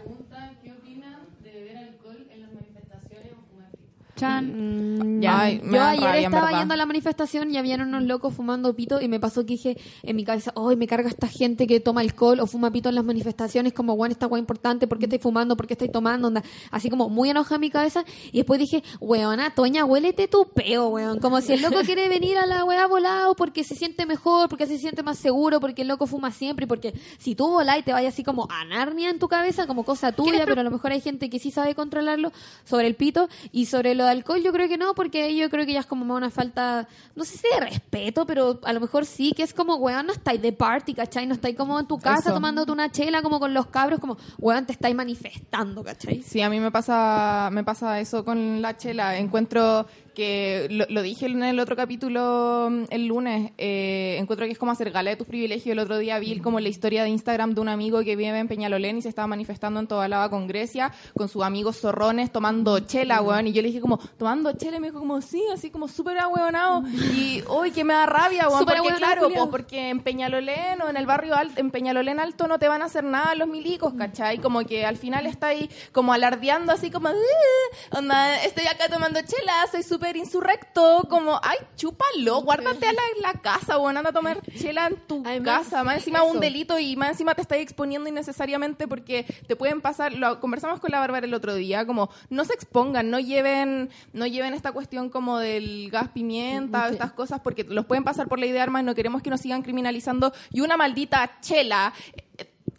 Chan. 4.21 5.19
Ya. 5.19 5.41
Ay, 5.41 5.61
me 5.63 5.77
yo 5.77 5.83
ayer 5.83 6.03
rabia, 6.03 6.27
estaba 6.27 6.59
yendo 6.59 6.73
a 6.75 6.77
la 6.77 6.85
manifestación 6.85 7.49
y 7.49 7.57
habían 7.57 7.81
unos 7.81 8.03
locos 8.03 8.35
fumando 8.35 8.71
pito 8.75 9.01
y 9.01 9.07
me 9.07 9.19
pasó 9.19 9.41
que 9.41 9.53
dije 9.53 9.77
en 10.03 10.15
mi 10.15 10.23
cabeza, 10.23 10.53
¡ay, 10.55 10.75
me 10.75 10.85
carga 10.85 11.09
esta 11.09 11.27
gente 11.27 11.65
que 11.65 11.79
toma 11.79 12.01
alcohol 12.01 12.39
o 12.39 12.45
fuma 12.45 12.71
pito 12.71 12.89
en 12.89 12.95
las 12.95 13.03
manifestaciones! 13.03 13.73
Como, 13.73 13.95
bueno, 13.95 14.13
esta 14.13 14.27
guay 14.27 14.39
importante, 14.39 14.87
¿por 14.87 14.99
qué 14.99 15.05
estáis 15.05 15.23
fumando? 15.23 15.57
¿Por 15.57 15.65
qué 15.65 15.73
estáis 15.73 15.91
tomando? 15.91 16.27
Onda, 16.27 16.43
así 16.69 16.91
como 16.91 17.09
muy 17.09 17.31
enojada 17.31 17.55
en 17.55 17.61
mi 17.61 17.69
cabeza. 17.71 18.05
Y 18.31 18.37
después 18.37 18.59
dije, 18.59 18.83
weona, 18.99 19.55
Toña, 19.55 19.85
huélete 19.85 20.27
tu 20.27 20.45
peo, 20.53 20.89
weón. 20.89 21.19
Como 21.19 21.41
si 21.41 21.53
el 21.53 21.63
loco 21.63 21.79
quiere 21.85 22.07
venir 22.07 22.37
a 22.37 22.45
la 22.45 22.63
weá 22.63 22.85
volado 22.85 23.35
porque 23.35 23.63
se 23.63 23.75
siente 23.75 24.05
mejor, 24.05 24.49
porque 24.49 24.67
se 24.67 24.77
siente 24.77 25.01
más 25.01 25.17
seguro, 25.17 25.59
porque 25.59 25.81
el 25.81 25.87
loco 25.87 26.05
fuma 26.05 26.29
siempre 26.29 26.65
y 26.65 26.67
porque 26.67 26.93
si 27.17 27.33
tú 27.33 27.49
volás 27.49 27.79
y 27.79 27.81
te 27.81 27.91
vayas 27.91 28.13
así 28.13 28.23
como 28.23 28.47
a 28.51 28.65
Narnia 28.65 29.09
en 29.09 29.17
tu 29.17 29.27
cabeza, 29.27 29.65
como 29.65 29.83
cosa 29.83 30.11
tuya, 30.11 30.45
pero 30.45 30.61
a 30.61 30.63
lo 30.63 30.69
mejor 30.69 30.91
hay 30.91 31.01
gente 31.01 31.27
que 31.31 31.39
sí 31.39 31.49
sabe 31.49 31.73
controlarlo 31.73 32.31
sobre 32.65 32.85
el 32.85 32.95
pito 32.95 33.27
y 33.51 33.65
sobre 33.65 33.95
lo 33.95 34.10
de 34.11 34.17
alcohol 34.17 34.41
yo 34.41 34.51
creo 34.51 34.67
que 34.67 34.77
no, 34.77 34.93
porque 34.93 35.35
yo 35.35 35.49
creo 35.49 35.65
que 35.65 35.73
ya 35.73 35.79
es 35.79 35.85
como 35.85 36.05
más 36.05 36.17
una 36.17 36.29
falta, 36.29 36.87
no 37.15 37.23
sé 37.23 37.37
si 37.37 37.47
de 37.53 37.59
respeto, 37.65 38.25
pero 38.25 38.59
a 38.63 38.73
lo 38.73 38.79
mejor 38.79 39.05
sí, 39.05 39.33
que 39.35 39.43
es 39.43 39.53
como, 39.53 39.75
weón, 39.75 40.07
no 40.07 40.13
estáis 40.13 40.41
de 40.41 40.51
party, 40.53 40.93
¿cachai? 40.93 41.25
No 41.25 41.33
estáis 41.33 41.55
como 41.55 41.79
en 41.79 41.87
tu 41.87 41.97
casa 41.97 42.29
Eso. 42.29 42.33
tomándote 42.33 42.71
una 42.71 42.91
chela 42.91 43.21
como 43.21 43.39
con 43.39 43.53
los 43.53 43.67
cabros, 43.67 43.99
como, 43.99 44.17
weón, 44.39 44.65
te 44.65 44.73
estáis 44.73 44.95
manifestando, 44.95 45.83
¿cachai? 45.83 46.21
Sí, 46.21 46.41
a 46.41 46.49
mí 46.49 46.59
me 46.59 46.71
pasa, 46.71 47.49
me 47.51 47.63
pasa 47.63 47.99
eso 47.99 48.23
con 48.25 48.61
la 48.61 48.77
chela. 48.77 49.17
Encuentro 49.17 49.85
que, 50.13 50.67
lo, 50.69 50.85
lo 50.89 51.01
dije 51.01 51.25
en 51.25 51.43
el 51.43 51.59
otro 51.59 51.75
capítulo 51.75 52.69
mm, 52.69 52.83
el 52.89 53.07
lunes, 53.07 53.51
eh, 53.57 54.17
encuentro 54.19 54.45
que 54.45 54.51
es 54.51 54.57
como 54.57 54.71
hacer 54.71 54.91
gala 54.91 55.11
de 55.11 55.15
tus 55.15 55.27
privilegios. 55.27 55.71
El 55.71 55.79
otro 55.79 55.97
día 55.97 56.19
vi 56.19 56.39
como 56.39 56.59
la 56.59 56.69
historia 56.69 57.03
de 57.03 57.09
Instagram 57.09 57.53
de 57.53 57.61
un 57.61 57.69
amigo 57.69 58.03
que 58.03 58.15
vive 58.15 58.37
en 58.37 58.47
Peñalolén 58.47 58.97
y 58.97 59.01
se 59.01 59.09
estaba 59.09 59.27
manifestando 59.27 59.79
en 59.79 59.87
toda 59.87 60.07
lava 60.07 60.29
con 60.29 60.47
Grecia, 60.47 60.91
con 61.15 61.29
sus 61.29 61.43
amigos 61.43 61.79
zorrones 61.79 62.31
tomando 62.31 62.79
chela, 62.81 63.21
weón. 63.21 63.47
Y 63.47 63.53
yo 63.53 63.61
le 63.61 63.69
dije 63.69 63.81
como, 63.81 63.97
tomando 64.17 64.51
chela, 64.53 64.77
y 64.77 64.79
me 64.79 64.87
dijo 64.87 64.99
como, 64.99 65.21
sí, 65.21 65.43
así 65.53 65.69
como 65.69 65.87
súper 65.87 66.19
ahueonado. 66.19 66.83
Y, 67.15 67.43
uy, 67.49 67.71
que 67.71 67.83
me 67.83 67.93
da 67.93 68.05
rabia, 68.05 68.47
weón. 68.47 68.59
Súper 68.59 68.77
Porque 68.77 68.95
claro, 68.95 69.29
pues, 69.29 69.47
porque 69.49 69.89
en 69.89 69.99
Peñalolén 69.99 70.81
o 70.81 70.89
en 70.89 70.97
el 70.97 71.05
barrio 71.05 71.35
alto, 71.35 71.59
en 71.59 71.71
Peñalolén 71.71 72.19
alto 72.19 72.47
no 72.47 72.59
te 72.59 72.67
van 72.67 72.81
a 72.81 72.85
hacer 72.85 73.03
nada 73.03 73.35
los 73.35 73.47
milicos, 73.47 73.93
¿cachai? 73.93 74.39
Como 74.39 74.63
que 74.65 74.85
al 74.85 74.97
final 74.97 75.25
está 75.25 75.47
ahí 75.47 75.69
como 75.91 76.13
alardeando 76.13 76.71
así 76.71 76.91
como, 76.91 77.09
"Uh, 77.09 77.97
onda, 77.97 78.43
estoy 78.43 78.65
acá 78.65 78.89
tomando 78.89 79.19
chela, 79.21 79.53
soy 79.71 79.83
súper 79.83 80.00
insurrecto, 80.15 81.05
como, 81.09 81.39
ay, 81.43 81.57
chúpalo, 81.75 82.41
guárdate 82.41 82.87
a 82.87 82.93
la, 82.93 83.01
la 83.21 83.33
casa, 83.41 83.77
bueno, 83.77 83.99
anda 83.99 84.09
a 84.09 84.13
tomar 84.13 84.41
chela 84.57 84.87
en 84.87 84.95
tu 85.07 85.23
casa, 85.43 85.83
más 85.83 85.97
encima 85.97 86.23
un 86.23 86.31
eso. 86.31 86.39
delito 86.39 86.79
y 86.79 86.95
más 86.95 87.11
encima 87.11 87.35
te 87.35 87.41
estás 87.41 87.59
exponiendo 87.59 88.09
innecesariamente 88.09 88.87
porque 88.87 89.25
te 89.47 89.55
pueden 89.55 89.81
pasar, 89.81 90.13
lo 90.13 90.39
conversamos 90.39 90.79
con 90.79 90.91
la 90.91 90.99
Bárbara 90.99 91.25
el 91.25 91.33
otro 91.33 91.55
día, 91.55 91.85
como, 91.85 92.09
no 92.29 92.45
se 92.45 92.53
expongan, 92.53 93.09
no 93.09 93.19
lleven, 93.19 93.89
no 94.13 94.27
lleven 94.27 94.53
esta 94.53 94.71
cuestión 94.71 95.09
como 95.09 95.39
del 95.39 95.89
gas 95.91 96.09
pimienta, 96.09 96.89
estas 96.89 97.11
cosas, 97.13 97.39
porque 97.41 97.63
los 97.63 97.85
pueden 97.85 98.03
pasar 98.03 98.27
por 98.27 98.39
ley 98.39 98.51
de 98.51 98.59
armas 98.59 98.83
y 98.83 98.85
no 98.85 98.95
queremos 98.95 99.21
que 99.21 99.29
nos 99.29 99.41
sigan 99.41 99.61
criminalizando. 99.61 100.33
Y 100.51 100.61
una 100.61 100.77
maldita 100.77 101.39
chela. 101.41 101.93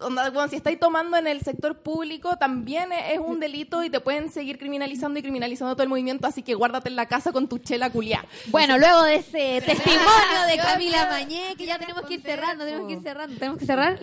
Onda, 0.03 0.31
bueno, 0.31 0.49
si 0.49 0.57
estáis 0.57 0.79
tomando 0.81 1.17
en 1.17 1.27
el 1.27 1.41
sector 1.43 1.77
público, 1.77 2.37
también 2.37 2.93
es 2.93 3.13
es 3.13 3.19
un 3.19 3.41
delito 3.41 3.85
y 3.85 3.91
te 3.91 4.01
pueden 4.01 4.31
seguir 4.31 4.59
criminalizando 4.59 5.19
y 5.19 5.23
criminalizando 5.23 5.75
todo 5.75 5.83
el 5.83 5.89
movimiento, 5.89 6.27
así 6.27 6.43
que 6.43 6.55
guárdate 6.55 6.89
en 6.89 6.97
la 6.97 7.07
casa 7.07 7.33
con 7.33 7.49
tu 7.49 7.59
chela 7.59 7.91
culiá. 7.91 8.25
Bueno, 8.47 8.79
luego 8.79 9.03
de 9.03 9.17
ese 9.17 9.63
testimonio 9.67 10.43
de 10.49 10.57
Camila 10.57 11.07
Mañé, 11.11 11.55
que 11.57 11.67
ya 11.67 11.79
tenemos 11.79 12.03
que 12.03 12.15
ir 12.15 12.23
cerrando, 12.23 12.65
tenemos 12.65 12.87
que 12.87 12.95
ir 12.95 13.03
cerrando, 13.03 13.37
tenemos 13.37 13.59
que 13.59 13.67
cerrar. 13.67 13.99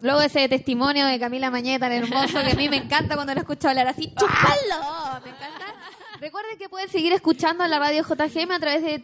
Luego 0.00 0.20
de 0.20 0.26
ese 0.26 0.48
testimonio 0.48 1.06
de 1.06 1.18
Camila 1.18 1.50
Mañé 1.50 1.78
tan 1.78 1.92
hermoso 1.92 2.40
que 2.42 2.52
a 2.52 2.54
mí 2.54 2.68
me 2.68 2.76
encanta 2.76 3.14
cuando 3.14 3.34
lo 3.34 3.40
escucho 3.40 3.68
hablar 3.68 3.88
así, 3.88 4.12
¡chupalo! 4.18 5.20
Me 5.24 5.30
encanta. 5.30 5.74
Recuerden 6.24 6.56
que 6.56 6.70
pueden 6.70 6.88
seguir 6.88 7.12
escuchando 7.12 7.66
la 7.66 7.78
radio 7.78 8.02
JGM 8.02 8.52
a 8.52 8.58
través 8.58 8.82
de 8.82 8.98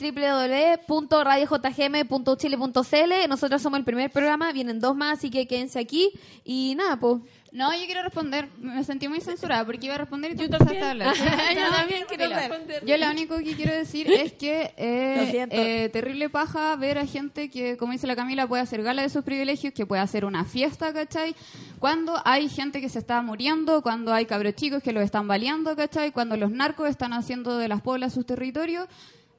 www.radiojgm.chile.cl. 0.89 3.29
Nosotros 3.29 3.61
somos 3.61 3.79
el 3.79 3.85
primer 3.85 4.11
programa, 4.11 4.51
vienen 4.53 4.81
dos 4.81 4.97
más, 4.97 5.19
así 5.19 5.29
que 5.29 5.47
quédense 5.47 5.79
aquí. 5.79 6.13
Y 6.47 6.75
nada, 6.79 6.97
pues. 6.97 7.19
No, 7.53 7.73
yo 7.75 7.85
quiero 7.87 8.03
responder. 8.03 8.49
Me 8.59 8.85
sentí 8.85 9.09
muy 9.09 9.21
censurada 9.21 9.65
porque 9.65 9.87
iba 9.87 9.97
a 9.97 9.99
responder 9.99 10.33
y 10.33 10.37
tú 10.37 10.45
empezaste 10.45 10.81
a 10.81 10.91
hablar. 10.91 11.15
Yo 11.55 11.71
también 11.77 12.05
quiero 12.09 12.29
responder. 12.29 12.85
Yo 12.85 12.97
lo 12.97 13.11
único 13.11 13.37
que 13.39 13.55
quiero 13.55 13.75
decir 13.75 14.11
es 14.11 14.33
que 14.33 14.73
eh, 14.77 15.47
eh, 15.51 15.89
terrible 15.93 16.31
paja 16.31 16.77
ver 16.77 16.99
a 16.99 17.07
gente 17.07 17.51
que, 17.51 17.77
como 17.77 17.93
dice 17.93 18.07
la 18.07 18.15
Camila, 18.15 18.47
puede 18.47 18.63
hacer 18.63 18.83
gala 18.83 19.03
de 19.03 19.09
sus 19.09 19.25
privilegios, 19.25 19.75
que 19.75 19.85
puede 19.85 20.03
hacer 20.03 20.25
una 20.25 20.45
fiesta, 20.45 20.93
¿cachai? 20.93 21.35
Cuando 21.79 22.21
hay 22.25 22.49
gente 22.49 22.81
que 22.81 22.89
se 22.89 22.99
está 22.99 23.21
muriendo, 23.23 23.83
cuando 23.83 24.13
hay 24.13 24.27
cabros 24.27 24.55
chicos 24.55 24.83
que 24.83 24.93
los 24.93 25.03
están 25.03 25.27
baleando, 25.27 25.75
¿cachai? 25.75 26.13
Cuando 26.13 26.37
los 26.37 26.51
narcos 26.51 26.89
están 26.89 27.13
haciendo 27.13 27.59
de 27.59 27.69
las 27.69 27.81
poblas 27.83 28.15
sus 28.15 28.27
territorios. 28.27 28.87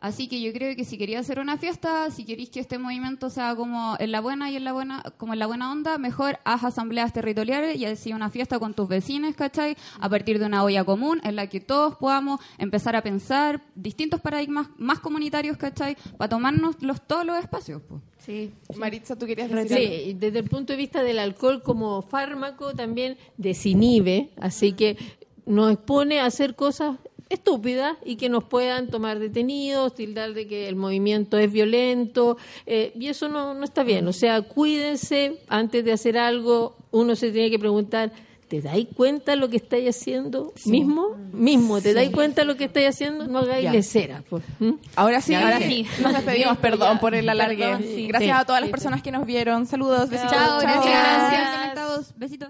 Así 0.02 0.28
que 0.28 0.42
yo 0.42 0.52
creo 0.52 0.76
que 0.76 0.84
si 0.84 0.98
quería 0.98 1.20
hacer 1.20 1.40
una 1.40 1.58
fiesta, 1.58 2.10
si 2.10 2.26
queréis 2.26 2.50
que 2.50 2.60
este 2.60 2.80
movimiento 2.80 3.30
sea 3.30 3.56
como 3.56 3.96
en 4.00 4.12
la 4.12 4.20
buena 4.20 4.50
y 4.50 4.56
en 4.56 4.64
la 4.64 4.74
buena, 4.74 5.04
como 5.18 5.34
en 5.34 5.40
la 5.40 5.46
buena 5.46 5.72
onda, 5.72 6.00
mejor 6.00 6.40
haz 6.44 6.64
asambleas 6.64 7.14
territoriales 7.14 7.78
y 7.78 7.86
así 7.86 8.12
una 8.12 8.32
fiesta 8.32 8.58
con 8.58 8.74
tus 8.74 8.88
vecinos, 8.88 9.36
¿cachai? 9.36 9.78
A 10.00 10.10
partir 10.10 10.40
de 10.40 10.48
una 10.48 10.64
olla 10.64 10.84
común 10.84 11.22
en 11.24 11.36
la 11.36 11.46
que 11.46 11.60
todos 11.60 11.98
podamos 11.98 12.40
empezar 12.58 12.96
a 12.96 13.04
pensar 13.04 13.62
distintos 13.76 14.20
paradigmas 14.22 14.70
más 14.78 15.00
comunitarios, 15.00 15.56
¿cachai? 15.58 15.96
Para 16.18 16.30
tomarnos 16.30 16.82
los, 16.82 17.06
todos 17.06 17.24
los 17.24 17.38
espacios, 17.38 17.84
pues. 17.88 18.02
Sí. 18.26 18.52
Maritza, 18.76 19.16
tú 19.16 19.28
querías 19.28 19.52
decir? 19.52 19.78
Sí, 19.78 20.18
desde 20.20 20.40
el 20.40 20.50
punto 20.50 20.74
de 20.74 20.78
vista 20.78 21.04
del 21.04 21.20
alcohol 21.20 21.62
como 21.62 22.02
fármaco 22.02 22.74
también 22.74 23.18
desinhibe, 23.38 24.32
así 24.40 24.74
que 24.74 24.98
nos 25.46 25.74
expone 25.74 26.20
a 26.20 26.26
hacer 26.26 26.56
cosas 26.56 26.98
estúpidas 27.34 27.98
y 28.06 28.16
que 28.16 28.30
nos 28.30 28.44
puedan 28.44 28.88
tomar 28.88 29.20
detenidos, 29.20 29.94
tildar 29.96 30.34
de 30.34 30.48
que 30.48 30.68
el 30.70 30.76
movimiento 30.76 31.38
es 31.38 31.52
violento, 31.52 32.38
eh, 32.66 32.92
y 33.00 33.08
eso 33.08 33.30
no, 33.30 33.54
no 33.54 33.64
está 33.64 33.84
bien. 33.84 34.08
O 34.08 34.14
sea, 34.14 34.42
cuídense 34.42 35.40
antes 35.48 35.84
de 35.86 35.92
hacer 35.94 36.18
algo, 36.18 36.76
uno 36.92 37.16
se 37.16 37.32
tiene 37.32 37.50
que 37.50 37.60
preguntar, 37.60 38.12
¿te 38.48 38.60
dais 38.62 38.88
cuenta 38.94 39.38
lo 39.38 39.50
que 39.50 39.56
estáis 39.58 39.90
haciendo 39.96 40.52
mismo? 40.66 41.16
Mismo, 41.32 41.80
¿te 41.82 41.94
dais 41.94 42.10
cuenta 42.12 42.44
lo 42.44 42.58
que 42.58 42.66
estáis 42.66 42.90
haciendo? 42.90 43.26
No 43.28 43.40
hagáis 43.40 43.64
Ya. 43.64 43.72
lecera. 43.72 44.24
Pues. 44.30 44.44
¿Mm? 44.60 44.72
Ahora 44.98 45.22
sí, 45.22 45.34
ahora 45.34 45.60
sí. 45.60 45.86
Nos 46.02 46.12
despedimos, 46.14 46.58
perdón 46.62 46.96
ya. 46.96 47.00
por 47.00 47.16
el 47.16 47.30
alargue. 47.30 47.64
Perdón, 47.64 47.84
sí. 47.84 48.08
Gracias 48.08 48.36
Sí. 48.38 48.42
a 48.42 48.46
todas 48.46 48.60
las 48.62 48.70
personas 48.70 49.02
que 49.02 49.12
nos 49.12 49.26
vieron. 49.26 49.66
Saludos, 49.68 50.10
besitos. 50.10 50.34
Chao, 50.34 50.60
gracias. 50.60 51.74
Gracias. 51.74 52.14
Besitos. 52.18 52.50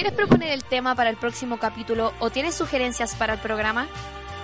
¿Quieres 0.00 0.16
proponer 0.16 0.52
el 0.52 0.64
tema 0.64 0.94
para 0.94 1.10
el 1.10 1.18
próximo 1.18 1.58
capítulo 1.58 2.14
o 2.20 2.30
tienes 2.30 2.54
sugerencias 2.54 3.14
para 3.14 3.34
el 3.34 3.38
programa? 3.38 3.86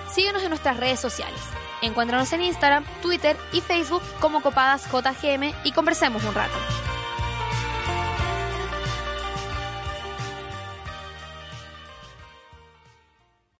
Síguenos 0.07 0.43
en 0.43 0.49
nuestras 0.49 0.77
redes 0.77 0.99
sociales. 0.99 1.39
Encuéntranos 1.81 2.31
en 2.31 2.43
Instagram, 2.43 2.85
Twitter 3.01 3.35
y 3.51 3.61
Facebook 3.61 4.03
como 4.19 4.43
Copadas 4.43 4.85
JGM 4.85 5.51
y 5.63 5.71
conversemos 5.71 6.23
un 6.25 6.35
rato. 6.35 6.53